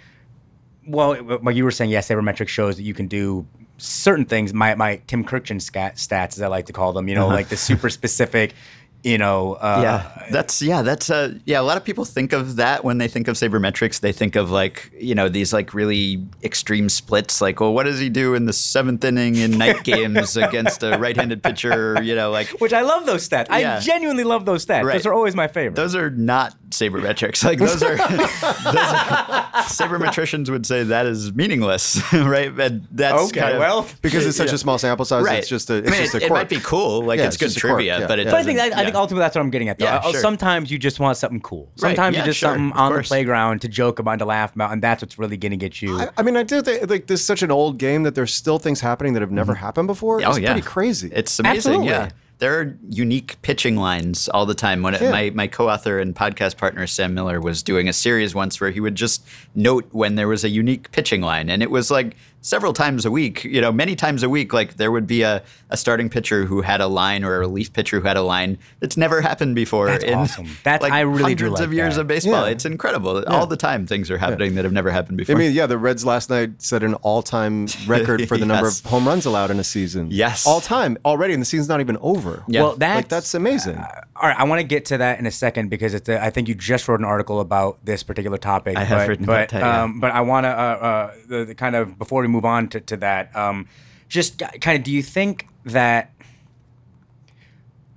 well, 0.86 1.14
what 1.14 1.55
you 1.55 1.64
were 1.64 1.70
saying, 1.70 1.90
yes, 1.90 2.09
sabermetric 2.09 2.48
shows 2.48 2.76
that 2.76 2.82
you 2.82 2.94
can 2.94 3.07
do 3.07 3.46
certain 3.78 4.24
things. 4.24 4.53
My 4.53 4.74
my 4.74 5.01
Tim 5.07 5.24
Kurkjian 5.24 5.61
scat, 5.61 5.96
stats, 5.96 6.34
as 6.34 6.42
I 6.42 6.48
like 6.48 6.66
to 6.66 6.72
call 6.72 6.92
them, 6.92 7.09
you 7.09 7.14
know, 7.14 7.26
uh-huh. 7.26 7.34
like 7.34 7.48
the 7.48 7.57
super 7.57 7.90
specific. 7.98 8.55
You 9.03 9.16
know, 9.16 9.55
uh, 9.55 9.80
yeah, 9.82 10.26
that's 10.30 10.61
yeah, 10.61 10.82
that's 10.82 11.09
uh, 11.09 11.32
yeah. 11.46 11.59
A 11.59 11.62
lot 11.62 11.78
of 11.78 11.84
people 11.84 12.05
think 12.05 12.34
of 12.34 12.57
that 12.57 12.84
when 12.84 12.98
they 12.98 13.09
think 13.09 13.28
of 13.28 13.36
sabermetrics. 13.36 14.01
They 14.01 14.12
think 14.12 14.36
of 14.36 14.51
like 14.51 14.90
you 14.94 15.14
know 15.14 15.30
these 15.30 15.55
like 15.55 15.72
really 15.72 16.22
extreme 16.42 16.90
splits. 16.90 17.40
Like, 17.40 17.61
well, 17.61 17.72
what 17.72 17.84
does 17.84 17.98
he 17.98 18.11
do 18.11 18.34
in 18.34 18.44
the 18.44 18.53
seventh 18.53 19.03
inning 19.03 19.36
in 19.36 19.57
night 19.57 19.82
games 19.84 20.36
against 20.36 20.82
a 20.82 20.98
right-handed 20.98 21.42
pitcher? 21.42 22.03
You 22.03 22.14
know, 22.14 22.30
like 22.30 22.48
which 22.61 22.74
I 22.74 22.82
love 22.82 23.07
those 23.07 23.26
stats. 23.26 23.46
Yeah. 23.48 23.76
I 23.76 23.80
genuinely 23.80 24.24
love 24.24 24.44
those 24.44 24.66
stats. 24.66 24.84
Right. 24.84 24.92
Those 24.94 25.07
are 25.07 25.14
always 25.14 25.34
my 25.34 25.48
favorite. 25.48 25.76
those 25.76 25.94
are 25.96 26.11
not 26.11 26.55
sabermetrics. 26.68 27.42
Like 27.42 27.59
those 27.59 27.82
are, 27.82 27.96
those 27.96 28.76
are 28.76 29.51
sabermetricians 29.64 30.51
would 30.51 30.66
say 30.66 30.82
that 30.84 31.07
is 31.07 31.32
meaningless, 31.34 32.01
right? 32.12 32.53
And 32.61 32.86
that's 32.90 33.28
okay, 33.30 33.40
kind 33.40 33.55
of- 33.55 33.61
well, 33.61 33.88
because 34.03 34.26
it's 34.26 34.36
such 34.36 34.48
Yeah. 34.48 34.55
a 34.55 34.59
small 34.59 34.78
sample 34.78 35.05
size. 35.05 35.24
right. 35.24 35.38
It's 35.38 35.48
just 35.48 35.70
a. 35.70 35.76
It's 35.76 35.88
I 35.88 35.90
mean, 35.90 36.01
just 36.03 36.14
a 36.14 36.18
it, 36.18 36.22
it 36.24 36.30
might 36.30 36.48
be 36.48 36.61
cool. 36.61 37.03
Like 37.03 37.18
Yeah, 37.18 37.26
it's 37.26 37.36
it's 37.36 37.40
good 37.42 37.46
just 37.46 37.57
a 37.59 37.61
quirk, 37.61 37.72
trivia, 37.78 38.01
yeah. 38.01 38.07
but 38.07 38.18
it. 38.18 38.26
But 38.26 38.34
I 38.34 38.42
think 38.44 38.59
doesn't- 38.59 38.76
that, 38.76 38.86
I 38.86 38.89
think 38.93 38.97
ultimately 39.01 39.22
that's 39.24 39.34
what 39.36 39.43
I'm 39.43 39.51
getting 39.51 39.68
at. 39.68 39.78
Though. 39.78 39.84
Yeah, 39.86 39.97
Uh, 39.97 40.11
sure. 40.12 40.20
Sometimes 40.20 40.70
you 40.70 40.78
just 40.78 41.01
want 41.01 41.16
something 41.16 41.41
cool. 41.41 41.70
Right, 41.80 41.91
Sometimes 41.97 42.14
yeah, 42.16 42.22
you 42.22 42.26
just 42.26 42.38
sure, 42.38 42.55
something 42.55 42.72
on 42.78 42.93
the 42.95 43.03
playground 43.03 43.62
to 43.62 43.68
joke 43.68 43.99
about, 43.99 44.18
to 44.20 44.24
laugh 44.24 44.55
about, 44.55 44.72
and 44.72 44.82
that's 44.82 45.03
what's 45.03 45.18
really 45.18 45.36
going 45.36 45.51
to 45.53 45.57
get 45.57 45.80
you. 45.82 45.99
I, 46.01 46.09
I 46.18 46.22
mean, 46.22 46.36
I 46.36 46.43
do 46.43 46.62
think 46.62 46.88
like 46.91 47.07
this 47.07 47.20
is 47.20 47.26
such 47.26 47.43
an 47.43 47.51
old 47.51 47.78
game 47.78 48.03
that 48.05 48.14
there's 48.14 48.34
still 48.34 48.59
things 48.59 48.80
happening 48.80 49.12
that 49.14 49.20
have 49.20 49.30
never 49.32 49.55
happened 49.55 49.86
before. 49.88 50.22
Oh 50.24 50.30
it's 50.30 50.38
yeah, 50.38 50.53
pretty 50.53 50.66
crazy. 50.66 51.11
It's 51.12 51.38
amazing. 51.38 51.57
Absolutely. 51.57 51.86
Yeah, 51.88 52.11
there 52.38 52.59
are 52.59 52.78
unique 52.88 53.36
pitching 53.43 53.76
lines 53.76 54.28
all 54.30 54.47
the 54.47 54.55
time. 54.55 54.82
When 54.82 54.95
it, 54.95 55.03
Yeah. 55.03 55.11
my 55.11 55.30
my 55.34 55.47
co-author 55.47 55.99
and 55.99 56.14
podcast 56.14 56.57
partner 56.57 56.86
Sam 56.86 57.12
Miller 57.14 57.41
was 57.41 57.62
doing 57.62 57.88
a 57.88 57.93
series 57.93 58.34
once 58.34 58.61
where 58.61 58.70
he 58.70 58.80
would 58.80 58.95
just 58.95 59.26
note 59.55 59.86
when 59.93 60.14
there 60.14 60.28
was 60.28 60.43
a 60.45 60.49
unique 60.49 60.91
pitching 60.93 61.20
line, 61.20 61.51
and 61.51 61.62
it 61.62 61.70
was 61.70 61.91
like 61.91 62.16
several 62.41 62.72
times 62.72 63.05
a 63.05 63.11
week. 63.11 63.45
You 63.45 63.61
know, 63.61 63.72
many 63.72 63.97
times 63.97 64.22
a 64.22 64.28
week. 64.28 64.53
Like 64.53 64.74
there 64.76 64.91
would 64.91 65.07
be 65.07 65.22
a, 65.22 65.43
a 65.68 65.76
starting 65.76 66.09
pitcher 66.09 66.45
who 66.45 66.62
had 66.62 66.80
a 66.80 66.86
line 66.86 67.24
or 67.24 67.36
a 67.36 67.38
relief 67.38 67.72
pitcher 67.72 68.01
who 68.01 68.07
had 68.07 68.16
a 68.16 68.22
line 68.22 68.59
that's 68.80 68.97
never 68.97 69.20
happened 69.20 69.55
before. 69.55 69.86
That's 69.86 70.05
in, 70.05 70.14
awesome. 70.14 70.49
That's- 70.64 70.82
like 70.82 70.93
I 70.93 71.01
really 71.01 71.34
do 71.34 71.45
hundreds 71.45 71.61
like 71.61 71.66
of 71.66 71.72
years 71.74 71.95
that. 71.97 72.03
of 72.03 72.07
baseball. 72.07 72.47
Yeah. 72.47 72.53
It's 72.53 72.64
incredible. 72.64 73.24
All 73.26 73.47
the 73.47 73.57
time 73.57 73.86
things 73.86 74.11
are 74.11 74.18
happening 74.18 74.55
that 74.55 74.64
have 74.64 74.72
never 74.72 74.91
happened 74.91 75.18
before. 75.18 75.36
I 75.36 75.38
mean, 75.38 75.53
yeah, 75.53 75.66
the 75.66 75.78
Reds 75.78 76.05
last 76.05 76.30
night 76.30 76.61
set 76.62 76.82
an 76.82 76.95
all-time 76.95 77.66
record 77.86 78.26
for 78.28 78.36
the 78.36 78.47
number 78.51 78.68
of 78.68 78.80
home 78.84 79.07
runs 79.07 79.26
allowed 79.26 79.51
in 79.51 79.59
a 79.59 79.64
season. 79.64 80.09
Yes. 80.11 80.47
all 80.47 80.61
time 80.61 80.97
already, 81.05 81.34
and 81.34 81.41
the 81.41 81.47
season's 81.47 81.68
not 81.68 81.80
even 81.80 81.97
over. 81.99 82.45
Yeah. 82.49 82.62
Well, 82.62 82.76
that's, 82.76 82.97
like 82.97 83.09
that's 83.09 83.34
amazing. 83.34 83.76
all 83.76 84.28
right. 84.28 84.38
I 84.38 84.45
want 84.45 84.61
to 84.61 84.66
get 84.66 84.86
to 84.86 84.99
that 84.99 85.18
in 85.18 85.26
a 85.26 85.30
second 85.30 85.68
because 85.68 85.95
it's. 85.95 86.09
A, 86.09 86.22
I 86.22 86.30
think 86.30 86.49
you 86.49 86.55
just 86.55 86.88
wrote 86.88 87.01
an 87.01 87.07
article 87.07 87.41
about 87.41 87.84
this 87.84 88.03
particular 88.03 88.38
topic. 88.38 88.76
I 88.76 88.84
have 88.84 88.99
but, 88.99 89.09
written 89.09 89.26
but, 89.26 89.32
about 89.32 89.49
that, 89.51 89.61
yeah. 89.61 89.82
Um, 89.82 90.01
but 90.01 90.12
I 90.12 90.20
want 90.22 90.45
to 90.45 90.49
uh, 90.49 90.53
uh, 90.53 91.14
the, 91.26 91.45
the 91.47 91.55
kind 91.55 91.76
of 91.76 91.99
before 91.99 92.22
we 92.22 92.28
move 92.31 92.45
on 92.45 92.68
to, 92.68 92.81
to 92.81 92.97
that, 92.99 93.35
um, 93.37 93.66
just 94.09 94.39
kind 94.61 94.78
of. 94.78 94.83
Do 94.85 94.91
you 94.93 95.03
think 95.03 95.47
that? 95.64 96.12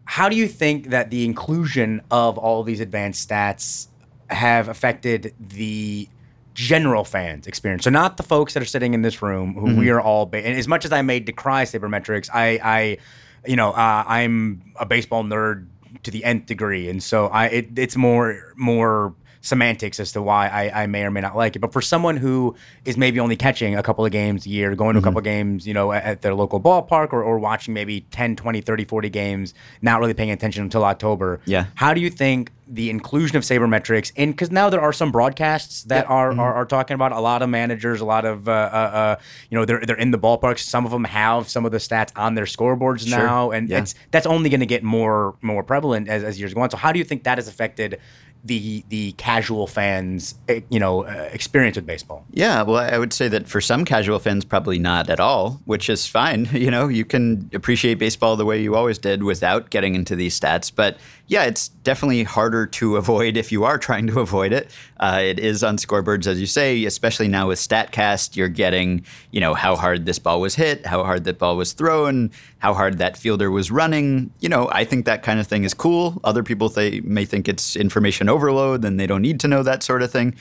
How 0.05 0.29
do 0.29 0.35
you 0.35 0.47
think 0.47 0.89
that 0.89 1.09
the 1.09 1.25
inclusion 1.25 2.01
of 2.11 2.37
all 2.37 2.63
these 2.63 2.79
advanced 2.81 3.27
stats 3.27 3.87
have 4.29 4.67
affected 4.67 5.33
the 5.39 6.07
general 6.53 7.03
fans 7.03 7.47
experience? 7.47 7.83
So 7.85 7.89
not 7.89 8.17
the 8.17 8.23
folks 8.23 8.53
that 8.53 8.61
are 8.61 8.65
sitting 8.67 8.93
in 8.93 9.01
this 9.01 9.21
room 9.21 9.53
who 9.55 9.67
Mm-hmm. 9.67 9.79
we 9.79 9.89
are 9.89 10.01
all. 10.01 10.25
Ba- 10.25 10.45
and 10.45 10.57
as 10.57 10.67
much 10.67 10.85
as 10.85 10.91
I 10.91 11.01
may 11.01 11.19
decry 11.19 11.63
sabermetrics, 11.63 12.29
I, 12.33 12.59
I, 12.63 12.97
you 13.45 13.55
know, 13.55 13.69
uh, 13.71 14.03
I'm 14.05 14.61
a 14.75 14.85
baseball 14.85 15.23
nerd 15.23 15.67
to 16.03 16.11
the 16.11 16.23
nth 16.25 16.45
degree, 16.47 16.89
and 16.89 17.01
so 17.01 17.27
I 17.27 17.45
it, 17.47 17.79
it's 17.79 17.95
more 17.95 18.53
more 18.55 19.15
semantics 19.43 19.99
as 19.99 20.11
to 20.13 20.21
why 20.21 20.47
I, 20.47 20.83
I 20.83 20.87
may 20.87 21.03
or 21.03 21.11
may 21.11 21.21
not 21.21 21.35
like 21.35 21.55
it. 21.55 21.59
But 21.59 21.73
for 21.73 21.81
someone 21.81 22.17
who 22.17 22.55
is 22.85 22.97
maybe 22.97 23.19
only 23.19 23.35
catching 23.35 23.75
a 23.75 23.83
couple 23.83 24.05
of 24.05 24.11
games 24.11 24.45
a 24.45 24.49
year, 24.49 24.73
going 24.73 24.95
to 24.95 24.99
Mm-hmm. 24.99 25.05
a 25.05 25.09
couple 25.09 25.17
of 25.19 25.23
games, 25.25 25.67
you 25.67 25.73
know, 25.73 25.91
at, 25.91 26.03
at 26.03 26.21
their 26.21 26.33
local 26.33 26.59
ballpark 26.61 27.11
or, 27.13 27.21
or 27.21 27.37
watching 27.39 27.73
maybe 27.73 28.01
10, 28.11 28.35
20, 28.37 28.61
30, 28.61 28.85
40 28.85 29.09
games, 29.09 29.53
not 29.81 29.99
really 29.99 30.13
paying 30.13 30.31
attention 30.31 30.63
until 30.63 30.83
October. 30.85 31.41
Yeah. 31.45 31.65
How 31.75 31.93
do 31.93 31.99
you 32.01 32.09
think 32.09 32.51
the 32.65 32.89
inclusion 32.89 33.35
of 33.35 33.43
sabermetrics 33.43 34.13
in 34.15 34.31
because 34.31 34.49
now 34.49 34.69
there 34.69 34.79
are 34.79 34.93
some 34.93 35.11
broadcasts 35.11 35.83
that 35.83 36.09
are, 36.09 36.31
Mm-hmm. 36.31 36.39
are 36.39 36.53
are 36.53 36.65
talking 36.65 36.95
about 36.95 37.11
a 37.11 37.19
lot 37.19 37.41
of 37.41 37.49
managers, 37.49 37.99
a 37.99 38.05
lot 38.05 38.23
of 38.23 38.47
uh, 38.47 38.51
uh, 38.51 38.55
uh, 38.55 39.15
you 39.49 39.57
know 39.57 39.65
they're 39.65 39.81
they're 39.85 39.97
in 39.97 40.11
the 40.11 40.17
ballparks. 40.17 40.59
Some 40.59 40.85
of 40.85 40.91
them 40.91 41.03
have 41.03 41.49
some 41.49 41.65
of 41.65 41.73
the 41.73 41.79
stats 41.79 42.11
on 42.15 42.35
their 42.35 42.45
scoreboards 42.45 43.05
Sure. 43.09 43.17
now, 43.19 43.51
and 43.51 43.67
Yeah. 43.69 43.79
it's 43.79 43.93
that's 44.11 44.25
only 44.25 44.49
going 44.49 44.61
to 44.61 44.65
get 44.65 44.83
more 44.83 45.35
more 45.41 45.63
prevalent 45.63 46.07
as, 46.07 46.23
as 46.23 46.39
years 46.39 46.53
go 46.53 46.61
on. 46.61 46.69
So 46.69 46.77
how 46.77 46.93
do 46.93 46.99
you 46.99 47.05
think 47.05 47.23
that 47.25 47.37
has 47.37 47.49
affected 47.49 47.99
the 48.43 48.83
the 48.89 49.13
casual 49.13 49.67
fans 49.67 50.35
eh, 50.49 50.61
you 50.69 50.79
know 50.79 51.05
uh, 51.05 51.29
experience 51.31 51.75
with 51.75 51.85
baseball? 51.85 52.25
Yeah, 52.31 52.63
well, 52.63 52.77
I 52.77 52.97
would 52.97 53.13
say 53.13 53.27
that 53.29 53.47
for 53.47 53.61
some 53.61 53.85
casual 53.85 54.19
fans, 54.19 54.43
probably 54.43 54.79
not 54.79 55.09
at 55.09 55.19
all, 55.19 55.61
which 55.65 55.89
is 55.89 56.07
fine. 56.07 56.49
You 56.63 56.71
know, 56.71 56.87
you 56.87 57.03
can 57.03 57.49
appreciate 57.53 57.95
baseball 57.95 58.37
the 58.37 58.45
way 58.45 58.61
you 58.61 58.75
always 58.75 58.97
did 58.97 59.23
without 59.23 59.69
getting 59.69 59.95
into 59.95 60.15
these 60.15 60.39
stats. 60.39 60.71
But 60.73 60.97
yeah, 61.27 61.43
it's 61.43 61.67
definitely 61.67 62.23
harder 62.23 62.67
to 62.67 62.95
avoid 63.03 63.35
if 63.35 63.51
you 63.51 63.65
are 63.65 63.77
trying 63.77 64.07
to 64.07 64.21
avoid 64.21 64.53
it. 64.53 64.69
Uh, 64.97 65.19
it 65.21 65.39
is 65.39 65.61
on 65.61 65.75
scoreboards, 65.75 66.25
as 66.25 66.39
you 66.39 66.45
say, 66.45 66.85
especially 66.85 67.27
now 67.27 67.49
with 67.49 67.59
StatCast. 67.59 68.37
You're 68.37 68.47
getting, 68.47 69.05
you 69.31 69.41
know, 69.41 69.53
how 69.53 69.75
hard 69.75 70.05
this 70.05 70.19
ball 70.19 70.39
was 70.39 70.55
hit, 70.55 70.85
how 70.85 71.03
hard 71.03 71.25
that 71.25 71.37
ball 71.37 71.57
was 71.57 71.73
thrown, 71.73 72.31
how 72.59 72.73
hard 72.73 72.99
that 72.99 73.17
fielder 73.17 73.51
was 73.51 73.71
running. 73.71 74.31
You 74.39 74.47
know, 74.47 74.69
I 74.71 74.85
think 74.85 75.05
that 75.05 75.23
kind 75.23 75.39
of 75.41 75.47
thing 75.47 75.65
is 75.65 75.73
cool. 75.73 76.21
Other 76.23 76.43
people 76.43 76.69
they 76.69 77.01
may 77.01 77.25
think 77.25 77.49
it's 77.49 77.75
information 77.75 78.29
overload, 78.33 78.81
then 78.81 78.97
they 78.97 79.07
don't 79.07 79.21
need 79.21 79.39
to 79.41 79.47
know 79.47 79.63
that 79.63 79.83
sort 79.83 80.01
of 80.01 80.11
thing. 80.11 80.35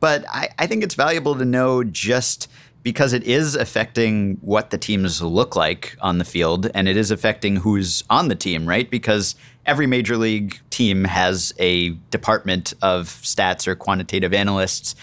But 0.00 0.24
I, 0.28 0.50
I 0.58 0.66
think 0.66 0.84
it's 0.84 0.94
valuable 0.94 1.34
to 1.36 1.44
know 1.44 1.82
just 1.82 2.48
because 2.82 3.12
it 3.12 3.24
is 3.24 3.54
affecting 3.54 4.38
what 4.40 4.70
the 4.70 4.78
teams 4.78 5.20
look 5.20 5.56
like 5.56 5.96
on 6.00 6.18
the 6.18 6.24
field 6.24 6.70
and 6.74 6.88
it 6.88 6.96
is 6.96 7.10
affecting 7.10 7.56
who's 7.56 8.04
on 8.08 8.28
the 8.28 8.34
team, 8.34 8.68
right? 8.68 8.88
Because 8.88 9.34
every 9.66 9.86
major 9.86 10.16
league 10.16 10.58
team 10.70 11.04
has 11.04 11.52
a 11.58 11.90
department 12.10 12.74
of 12.80 13.08
stats 13.08 13.66
or 13.66 13.74
quantitative 13.74 14.32
analysts, 14.32 14.94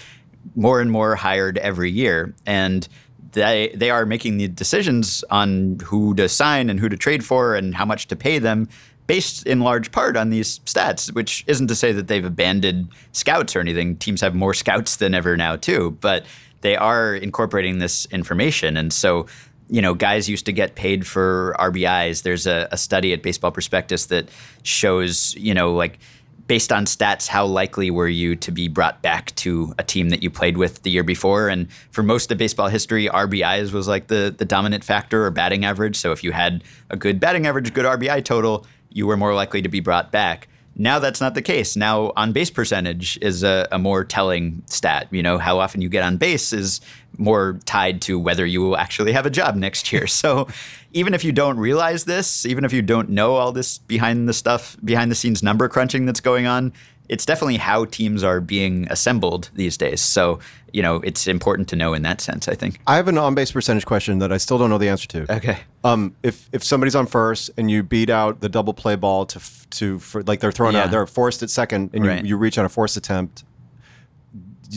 more 0.55 0.79
and 0.79 0.89
more 0.89 1.15
hired 1.15 1.57
every 1.57 1.91
year. 1.91 2.33
And 2.45 2.87
they, 3.33 3.71
they 3.75 3.89
are 3.89 4.05
making 4.05 4.37
the 4.37 4.47
decisions 4.47 5.23
on 5.29 5.79
who 5.83 6.15
to 6.15 6.29
sign 6.29 6.69
and 6.69 6.79
who 6.79 6.87
to 6.87 6.95
trade 6.97 7.25
for 7.25 7.55
and 7.55 7.75
how 7.75 7.85
much 7.85 8.07
to 8.07 8.15
pay 8.15 8.39
them 8.39 8.69
based 9.07 9.45
in 9.45 9.59
large 9.59 9.91
part 9.91 10.17
on 10.17 10.29
these 10.29 10.59
stats, 10.59 11.13
which 11.13 11.43
isn't 11.47 11.67
to 11.67 11.75
say 11.75 11.91
that 11.91 12.07
they've 12.07 12.25
abandoned 12.25 12.89
scouts 13.11 13.55
or 13.55 13.59
anything. 13.59 13.97
Teams 13.97 14.21
have 14.21 14.35
more 14.35 14.53
scouts 14.53 14.95
than 14.97 15.13
ever 15.13 15.37
now, 15.37 15.55
too, 15.55 15.97
but 16.01 16.25
they 16.61 16.75
are 16.75 17.15
incorporating 17.15 17.77
this 17.77 18.05
information. 18.07 18.77
And 18.77 18.91
so, 18.91 19.27
you 19.69 19.81
know, 19.81 19.93
guys 19.93 20.27
used 20.27 20.45
to 20.47 20.51
get 20.51 20.75
paid 20.75 21.05
for 21.05 21.55
RBIs. 21.59 22.23
There's 22.23 22.47
a, 22.47 22.67
a 22.71 22.77
study 22.77 23.13
at 23.13 23.21
Baseball 23.21 23.51
Prospectus 23.51 24.07
that 24.07 24.29
shows, 24.63 25.35
you 25.35 25.53
know, 25.53 25.73
like 25.73 25.99
based 26.47 26.71
on 26.71 26.85
stats, 26.85 27.27
how 27.27 27.45
likely 27.45 27.89
were 27.89 28.07
you 28.07 28.35
to 28.35 28.51
be 28.51 28.67
brought 28.67 29.01
back 29.01 29.33
to 29.35 29.73
a 29.79 29.83
team 29.83 30.09
that 30.09 30.21
you 30.21 30.29
played 30.29 30.57
with 30.57 30.83
the 30.83 30.91
year 30.91 31.03
before? 31.03 31.49
And 31.49 31.71
for 31.91 32.03
most 32.03 32.31
of 32.31 32.37
baseball 32.37 32.67
history, 32.67 33.07
RBIs 33.07 33.71
was 33.71 33.87
like 33.87 34.07
the, 34.07 34.33
the 34.35 34.45
dominant 34.45 34.83
factor 34.83 35.25
or 35.25 35.31
batting 35.31 35.65
average. 35.65 35.95
So 35.95 36.11
if 36.11 36.23
you 36.23 36.31
had 36.31 36.63
a 36.89 36.97
good 36.97 37.19
batting 37.19 37.47
average, 37.47 37.73
good 37.73 37.85
RBI 37.85 38.23
total, 38.23 38.65
you 38.95 39.05
were 39.05 39.17
more 39.17 39.35
likely 39.35 39.61
to 39.61 39.69
be 39.69 39.81
brought 39.81 40.11
back. 40.11 40.47
Now 40.77 40.99
that's 40.99 41.21
not 41.21 41.35
the 41.35 41.41
case. 41.41 41.75
Now 41.75 42.13
on 42.15 42.31
base 42.31 42.49
percentage 42.49 43.19
is 43.21 43.43
a, 43.43 43.67
a 43.71 43.77
more 43.77 44.03
telling 44.03 44.63
stat. 44.67 45.07
You 45.11 45.21
know, 45.21 45.37
how 45.37 45.59
often 45.59 45.81
you 45.81 45.89
get 45.89 46.03
on 46.03 46.17
base 46.17 46.53
is 46.53 46.79
more 47.17 47.59
tied 47.65 48.01
to 48.03 48.17
whether 48.17 48.45
you 48.45 48.61
will 48.61 48.77
actually 48.77 49.11
have 49.11 49.25
a 49.25 49.29
job 49.29 49.55
next 49.55 49.91
year. 49.91 50.07
So 50.15 50.47
even 50.93 51.13
if 51.13 51.25
you 51.25 51.33
don't 51.33 51.57
realize 51.57 52.05
this, 52.05 52.45
even 52.45 52.63
if 52.63 52.71
you 52.71 52.81
don't 52.81 53.09
know 53.09 53.35
all 53.35 53.51
this 53.51 53.79
behind 53.79 54.29
the 54.29 54.33
stuff, 54.33 54.77
behind 54.83 55.11
the 55.11 55.15
scenes 55.15 55.43
number 55.43 55.67
crunching 55.67 56.05
that's 56.05 56.21
going 56.21 56.47
on, 56.47 56.71
it's 57.09 57.25
definitely 57.25 57.57
how 57.57 57.85
teams 57.85 58.23
are 58.23 58.41
being 58.41 58.87
assembled 58.89 59.49
these 59.53 59.77
days. 59.77 60.01
So, 60.01 60.39
you 60.73 60.81
know, 60.81 60.97
it's 60.97 61.27
important 61.27 61.67
to 61.69 61.75
know 61.75 61.93
in 61.93 62.01
that 62.01 62.19
sense, 62.21 62.47
I 62.47 62.55
think. 62.55 62.79
I 62.87 62.95
have 62.95 63.07
an 63.07 63.17
on-base 63.17 63.51
percentage 63.51 63.85
question 63.85 64.19
that 64.19 64.31
I 64.31 64.37
still 64.37 64.57
don't 64.57 64.69
know 64.69 64.77
the 64.77 64.89
answer 64.89 65.07
to. 65.09 65.35
Okay. 65.35 65.59
Um, 65.83 66.15
if 66.23 66.49
if 66.51 66.63
somebody's 66.63 66.95
on 66.95 67.05
first 67.05 67.51
and 67.57 67.69
you 67.69 67.83
beat 67.83 68.09
out 68.09 68.41
the 68.41 68.49
double 68.49 68.73
play 68.73 68.95
ball 68.95 69.25
to 69.27 69.39
to 69.71 69.99
for, 69.99 70.23
like 70.23 70.39
they're 70.39 70.51
thrown 70.51 70.73
Yeah. 70.73 70.83
out, 70.85 70.91
they're 70.91 71.05
forced 71.07 71.43
at 71.43 71.49
second, 71.49 71.91
and 71.93 72.05
Right. 72.05 72.23
you, 72.23 72.29
you 72.29 72.37
reach 72.37 72.57
on 72.57 72.65
a 72.65 72.69
forced 72.69 72.97
attempt. 72.97 73.43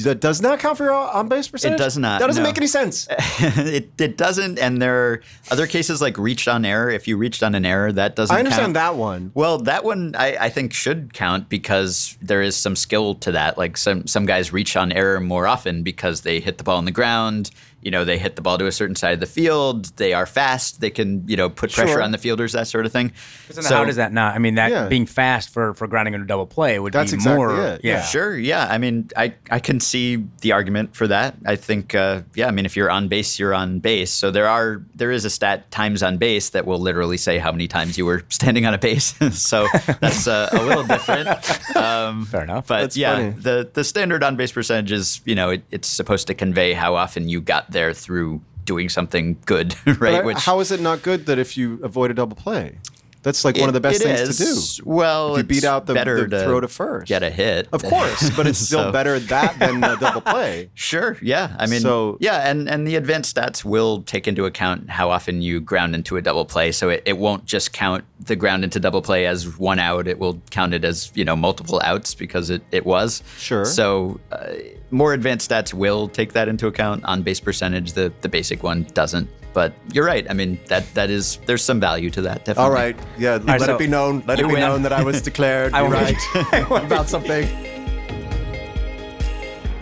That 0.04 0.20
does 0.20 0.40
not 0.40 0.58
count 0.58 0.78
for 0.78 0.84
your 0.84 0.94
on 0.94 1.28
base 1.28 1.48
percentage. 1.48 1.80
It 1.80 1.82
does 1.82 1.96
not, 1.98 2.20
That 2.20 2.26
doesn't 2.28 2.42
no. 2.42 2.48
make 2.48 2.56
any 2.58 2.66
sense. 2.66 3.08
it, 3.10 3.90
it 3.98 4.16
doesn't. 4.16 4.58
And 4.58 4.80
there 4.80 4.94
are 5.12 5.22
other 5.50 5.66
cases 5.66 6.00
like 6.02 6.18
reached 6.18 6.48
on 6.48 6.64
error. 6.64 6.90
If 6.90 7.08
you 7.08 7.16
reached 7.16 7.42
on 7.42 7.54
an 7.54 7.64
error, 7.66 7.90
that 7.92 8.16
doesn't 8.16 8.34
I 8.34 8.38
understand 8.40 8.66
count. 8.66 8.74
that 8.74 8.96
one. 8.96 9.30
Well, 9.34 9.58
that 9.58 9.84
one 9.84 10.14
I, 10.16 10.36
I 10.36 10.48
think 10.50 10.72
should 10.72 11.12
count 11.14 11.48
because 11.48 12.16
there 12.20 12.42
is 12.42 12.56
some 12.56 12.76
skill 12.76 13.14
to 13.16 13.32
that. 13.32 13.56
Like 13.58 13.76
some 13.76 14.06
some 14.06 14.26
guys 14.26 14.52
reach 14.52 14.76
on 14.76 14.92
error 14.92 15.20
more 15.20 15.46
often 15.46 15.82
because 15.82 16.20
they 16.22 16.40
hit 16.40 16.58
the 16.58 16.64
ball 16.64 16.78
on 16.78 16.84
the 16.84 16.90
ground. 16.90 17.50
You 17.82 17.90
know, 17.90 18.04
they 18.04 18.18
hit 18.18 18.36
the 18.36 18.42
ball 18.42 18.58
to 18.58 18.66
a 18.66 18.72
certain 18.72 18.96
side 18.96 19.14
of 19.14 19.20
the 19.20 19.26
field. 19.26 19.86
They 19.96 20.12
are 20.12 20.26
fast. 20.26 20.80
They 20.80 20.90
can, 20.90 21.26
you 21.28 21.36
know, 21.36 21.48
put 21.48 21.72
pressure 21.72 21.92
Sure. 21.92 22.02
on 22.02 22.10
the 22.12 22.18
fielders, 22.18 22.52
that 22.52 22.66
sort 22.68 22.86
of 22.86 22.92
thing. 22.92 23.12
So, 23.50 23.62
how 23.74 23.84
does 23.84 23.96
that 23.96 24.12
not? 24.12 24.34
I 24.34 24.38
mean, 24.38 24.56
that 24.56 24.70
Yeah. 24.70 24.86
being 24.88 25.06
fast 25.06 25.50
for 25.52 25.74
for 25.74 25.86
grounding 25.86 26.14
into 26.14 26.26
double 26.26 26.46
play 26.46 26.78
would 26.78 26.92
That's 26.92 27.12
be 27.12 27.16
exactly 27.16 27.36
more. 27.36 27.64
it, 27.74 27.80
Yeah. 27.84 27.96
yeah. 27.96 28.02
Sure. 28.02 28.36
Yeah. 28.38 28.66
I 28.68 28.78
mean, 28.78 29.08
I, 29.16 29.34
I 29.50 29.58
can 29.60 29.80
see 29.80 30.24
the 30.40 30.52
argument 30.52 30.96
for 30.96 31.06
that. 31.08 31.36
I 31.46 31.56
think, 31.56 31.94
uh, 31.94 32.22
yeah. 32.34 32.48
I 32.48 32.50
mean, 32.50 32.66
if 32.66 32.76
you're 32.76 32.90
on 32.90 33.08
base, 33.08 33.38
you're 33.38 33.54
on 33.54 33.78
base. 33.78 34.10
So 34.10 34.30
there 34.30 34.48
are 34.48 34.82
there 34.94 35.10
is 35.12 35.24
a 35.24 35.30
stat 35.30 35.70
times 35.70 36.02
on 36.02 36.16
base 36.18 36.50
that 36.50 36.66
will 36.66 36.80
literally 36.80 37.16
say 37.16 37.38
how 37.38 37.52
many 37.52 37.68
times 37.68 37.96
you 37.96 38.04
were 38.06 38.24
standing 38.28 38.66
on 38.66 38.74
a 38.74 38.78
base. 38.78 39.14
so 39.38 39.66
that's 40.00 40.26
uh, 40.26 40.48
a 40.52 40.62
little 40.62 40.84
different. 40.84 41.28
Um, 41.78 42.24
Fair 42.26 42.42
enough. 42.42 42.66
But 42.66 42.80
That's 42.80 42.96
yeah, 42.96 43.14
funny. 43.14 43.30
the 43.30 43.70
the 43.72 43.84
standard 43.84 44.24
on 44.24 44.36
base 44.36 44.50
percentage 44.52 44.90
is 44.90 45.20
you 45.24 45.34
know 45.34 45.50
it, 45.50 45.62
it's 45.70 45.86
supposed 45.86 46.26
to 46.26 46.34
convey 46.34 46.72
how 46.72 46.96
often 46.96 47.28
you 47.28 47.40
got 47.40 47.67
there 47.70 47.92
through 47.92 48.40
doing 48.64 48.88
something 48.88 49.36
good, 49.46 49.74
right? 50.00 50.22
But 50.24 50.38
how 50.38 50.60
is 50.60 50.70
it 50.70 50.80
not 50.80 51.02
good 51.02 51.26
that 51.26 51.38
if 51.38 51.56
you 51.56 51.80
avoid 51.82 52.10
a 52.10 52.14
double 52.14 52.36
play? 52.36 52.78
That's 53.24 53.44
like 53.44 53.58
one 53.58 53.68
of 53.68 53.74
the 53.74 53.80
best 53.80 54.00
things 54.00 54.20
is. 54.20 54.76
to 54.76 54.82
do. 54.84 54.88
Well, 54.88 55.34
If 55.34 55.38
you 55.38 55.42
beat 55.42 55.64
out 55.64 55.86
the- 55.86 55.92
better 55.92 56.26
the 56.28 56.38
to 56.38 56.44
throw 56.44 56.60
to 56.60 56.68
first. 56.68 57.08
get 57.08 57.24
a 57.24 57.28
hit, 57.30 57.68
Of 57.72 57.82
course, 57.82 58.30
but 58.30 58.46
it's 58.46 58.58
still 58.68 58.84
So- 58.84 58.92
better 58.92 59.18
that 59.18 59.58
than 59.58 59.82
a 59.82 59.96
double 60.00 60.20
play. 60.20 60.70
Sure. 60.74 61.18
Yeah. 61.20 61.54
I 61.58 61.66
mean, 61.66 61.80
So- 61.80 62.16
yeah, 62.20 62.48
and 62.48 62.68
and 62.70 62.86
the 62.86 62.94
advanced 62.94 63.34
stats 63.36 63.64
will 63.64 64.02
take 64.02 64.28
into 64.28 64.44
account 64.46 64.88
how 64.88 65.10
often 65.10 65.42
you 65.42 65.60
ground 65.60 65.96
into 65.96 66.16
a 66.16 66.22
double 66.22 66.44
play, 66.44 66.70
so 66.70 66.90
it, 66.90 67.02
it 67.06 67.18
won't 67.18 67.44
just 67.44 67.72
count 67.72 68.04
the 68.20 68.36
ground 68.36 68.62
into 68.62 68.78
double 68.78 69.02
play 69.02 69.26
as 69.26 69.58
one 69.58 69.80
out. 69.80 70.06
It 70.06 70.20
will 70.20 70.40
count 70.50 70.72
it 70.72 70.84
as 70.84 71.10
you 71.14 71.24
know 71.24 71.34
multiple 71.36 71.80
outs 71.84 72.14
because 72.14 72.50
it 72.50 72.62
it 72.70 72.86
was. 72.86 73.22
Sure. 73.36 73.64
So 73.64 74.20
uh, 74.30 74.46
more 74.90 75.12
advanced 75.12 75.50
stats 75.50 75.74
will 75.74 76.08
take 76.08 76.32
that 76.32 76.48
into 76.48 76.66
account. 76.66 77.04
On 77.04 77.22
base 77.22 77.40
percentage, 77.40 77.92
the 77.92 78.12
the 78.20 78.28
basic 78.28 78.62
one 78.62 78.84
doesn't. 78.94 79.28
But 79.52 79.72
you're 79.92 80.04
right. 80.04 80.26
I 80.30 80.34
mean, 80.34 80.58
that 80.66 80.92
that 80.94 81.10
is 81.10 81.38
there's 81.46 81.62
some 81.64 81.80
value 81.80 82.10
to 82.10 82.22
that. 82.22 82.44
Definitely. 82.44 82.62
All 82.64 82.70
right. 82.70 82.96
Yeah. 83.18 83.36
let 83.36 83.60
so- 83.62 83.74
it 83.74 83.78
be 83.78 83.86
known. 83.86 84.22
Let 84.26 84.38
it 84.38 84.46
be 84.46 84.52
win. 84.52 84.60
known 84.60 84.82
that 84.82 84.92
I 84.92 85.02
was 85.02 85.22
declared 85.30 85.72
I 85.72 85.86
right 85.86 86.16
about 86.84 87.08
something. 87.08 87.48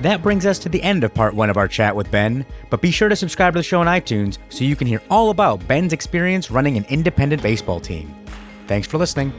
That 0.03 0.23
brings 0.23 0.45
us 0.47 0.59
to 0.61 0.69
the 0.69 0.83
end 0.83 1.05
of 1.05 1.15
part 1.15 1.35
one 1.35 1.51
of 1.51 1.57
our 1.57 1.67
chat 1.67 1.97
with 1.97 2.11
Ben. 2.11 2.45
But 2.71 2.81
be 2.81 2.91
sure 2.91 3.09
to 3.09 3.17
subscribe 3.17 3.55
to 3.55 3.59
the 3.59 3.63
show 3.63 3.81
on 3.81 3.87
iTunes 3.87 4.39
so 4.51 4.63
you 4.63 4.77
can 4.77 4.87
hear 4.87 5.03
all 5.11 5.31
about 5.31 5.67
Ben's 5.67 5.93
experience 5.93 6.51
running 6.51 6.77
an 6.77 6.85
independent 6.89 7.43
baseball 7.43 7.81
team. 7.81 8.15
Thanks 8.69 8.87
for 8.87 8.99
listening. 8.99 9.33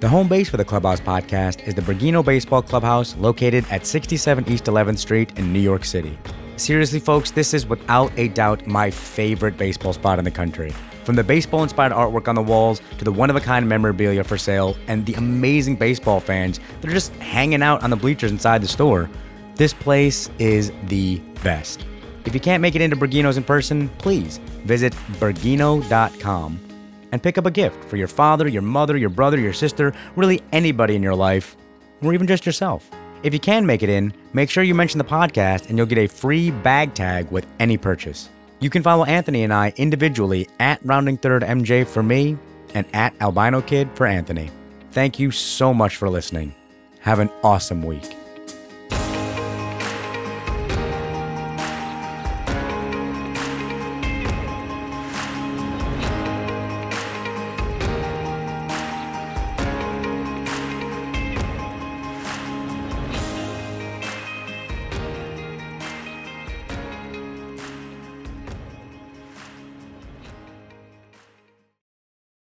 The 0.00 0.08
home 0.08 0.28
base 0.28 0.48
for 0.50 0.56
the 0.56 0.64
Clubhouse 0.64 1.00
podcast 1.00 1.66
is 1.66 1.74
the 1.74 1.80
Bergino 1.80 2.24
Baseball 2.24 2.62
Clubhouse 2.62 3.16
located 3.16 3.64
at 3.70 3.86
67 3.86 4.48
East 4.50 4.64
11th 4.64 4.98
Street 4.98 5.38
in 5.38 5.52
New 5.52 5.60
York 5.60 5.84
City. 5.84 6.18
Seriously, 6.56 6.98
folks, 6.98 7.30
this 7.30 7.54
is 7.54 7.66
without 7.66 8.12
a 8.18 8.28
doubt 8.28 8.66
my 8.66 8.90
favorite 8.90 9.56
baseball 9.56 9.92
spot 9.92 10.18
in 10.18 10.24
the 10.24 10.30
country. 10.30 10.72
From 11.04 11.14
the 11.14 11.22
baseball 11.22 11.62
inspired 11.62 11.92
artwork 11.92 12.26
on 12.28 12.34
the 12.34 12.42
walls 12.42 12.82
to 12.98 13.04
the 13.04 13.12
one 13.12 13.30
of 13.30 13.36
a 13.36 13.40
kind 13.40 13.68
memorabilia 13.68 14.24
for 14.24 14.36
sale 14.36 14.76
and 14.88 15.06
the 15.06 15.14
amazing 15.14 15.76
baseball 15.76 16.18
fans 16.18 16.58
that 16.80 16.90
are 16.90 16.94
just 16.94 17.14
hanging 17.16 17.62
out 17.62 17.82
on 17.82 17.90
the 17.90 17.96
bleachers 17.96 18.32
inside 18.32 18.62
the 18.62 18.68
store, 18.68 19.08
this 19.54 19.72
place 19.72 20.28
is 20.38 20.72
the 20.88 21.18
best. 21.44 21.86
If 22.24 22.34
you 22.34 22.40
can't 22.40 22.60
make 22.60 22.74
it 22.74 22.82
into 22.82 22.96
Bergino's 22.96 23.36
in 23.36 23.44
person, 23.44 23.88
please 23.98 24.38
visit 24.64 24.92
bergino.com 25.20 26.73
and 27.14 27.22
pick 27.22 27.38
up 27.38 27.46
a 27.46 27.50
gift 27.50 27.84
for 27.84 27.96
your 27.96 28.08
father, 28.08 28.48
your 28.48 28.60
mother, 28.60 28.96
your 28.96 29.08
brother, 29.08 29.38
your 29.38 29.52
sister, 29.52 29.92
really 30.16 30.42
anybody 30.50 30.96
in 30.96 31.02
your 31.02 31.14
life, 31.14 31.56
or 32.02 32.12
even 32.12 32.26
just 32.26 32.44
yourself. 32.44 32.90
If 33.22 33.32
you 33.32 33.38
can 33.38 33.64
make 33.64 33.84
it 33.84 33.88
in, 33.88 34.12
make 34.32 34.50
sure 34.50 34.64
you 34.64 34.74
mention 34.74 34.98
the 34.98 35.04
podcast 35.04 35.68
and 35.68 35.78
you'll 35.78 35.86
get 35.86 35.98
a 35.98 36.08
free 36.08 36.50
bag 36.50 36.92
tag 36.92 37.30
with 37.30 37.46
any 37.60 37.78
purchase. 37.78 38.28
You 38.58 38.68
can 38.68 38.82
follow 38.82 39.04
Anthony 39.04 39.44
and 39.44 39.54
I 39.54 39.72
individually 39.76 40.48
at 40.58 40.84
Rounding 40.84 41.16
Third 41.16 41.42
MJ 41.42 41.86
for 41.86 42.02
me 42.02 42.36
and 42.74 42.84
at 42.92 43.14
Albino 43.20 43.62
Kid 43.62 43.88
for 43.94 44.06
Anthony. 44.06 44.50
Thank 44.90 45.20
you 45.20 45.30
so 45.30 45.72
much 45.72 45.96
for 45.96 46.10
listening. 46.10 46.52
Have 46.98 47.20
an 47.20 47.30
awesome 47.44 47.84
week. 47.84 48.23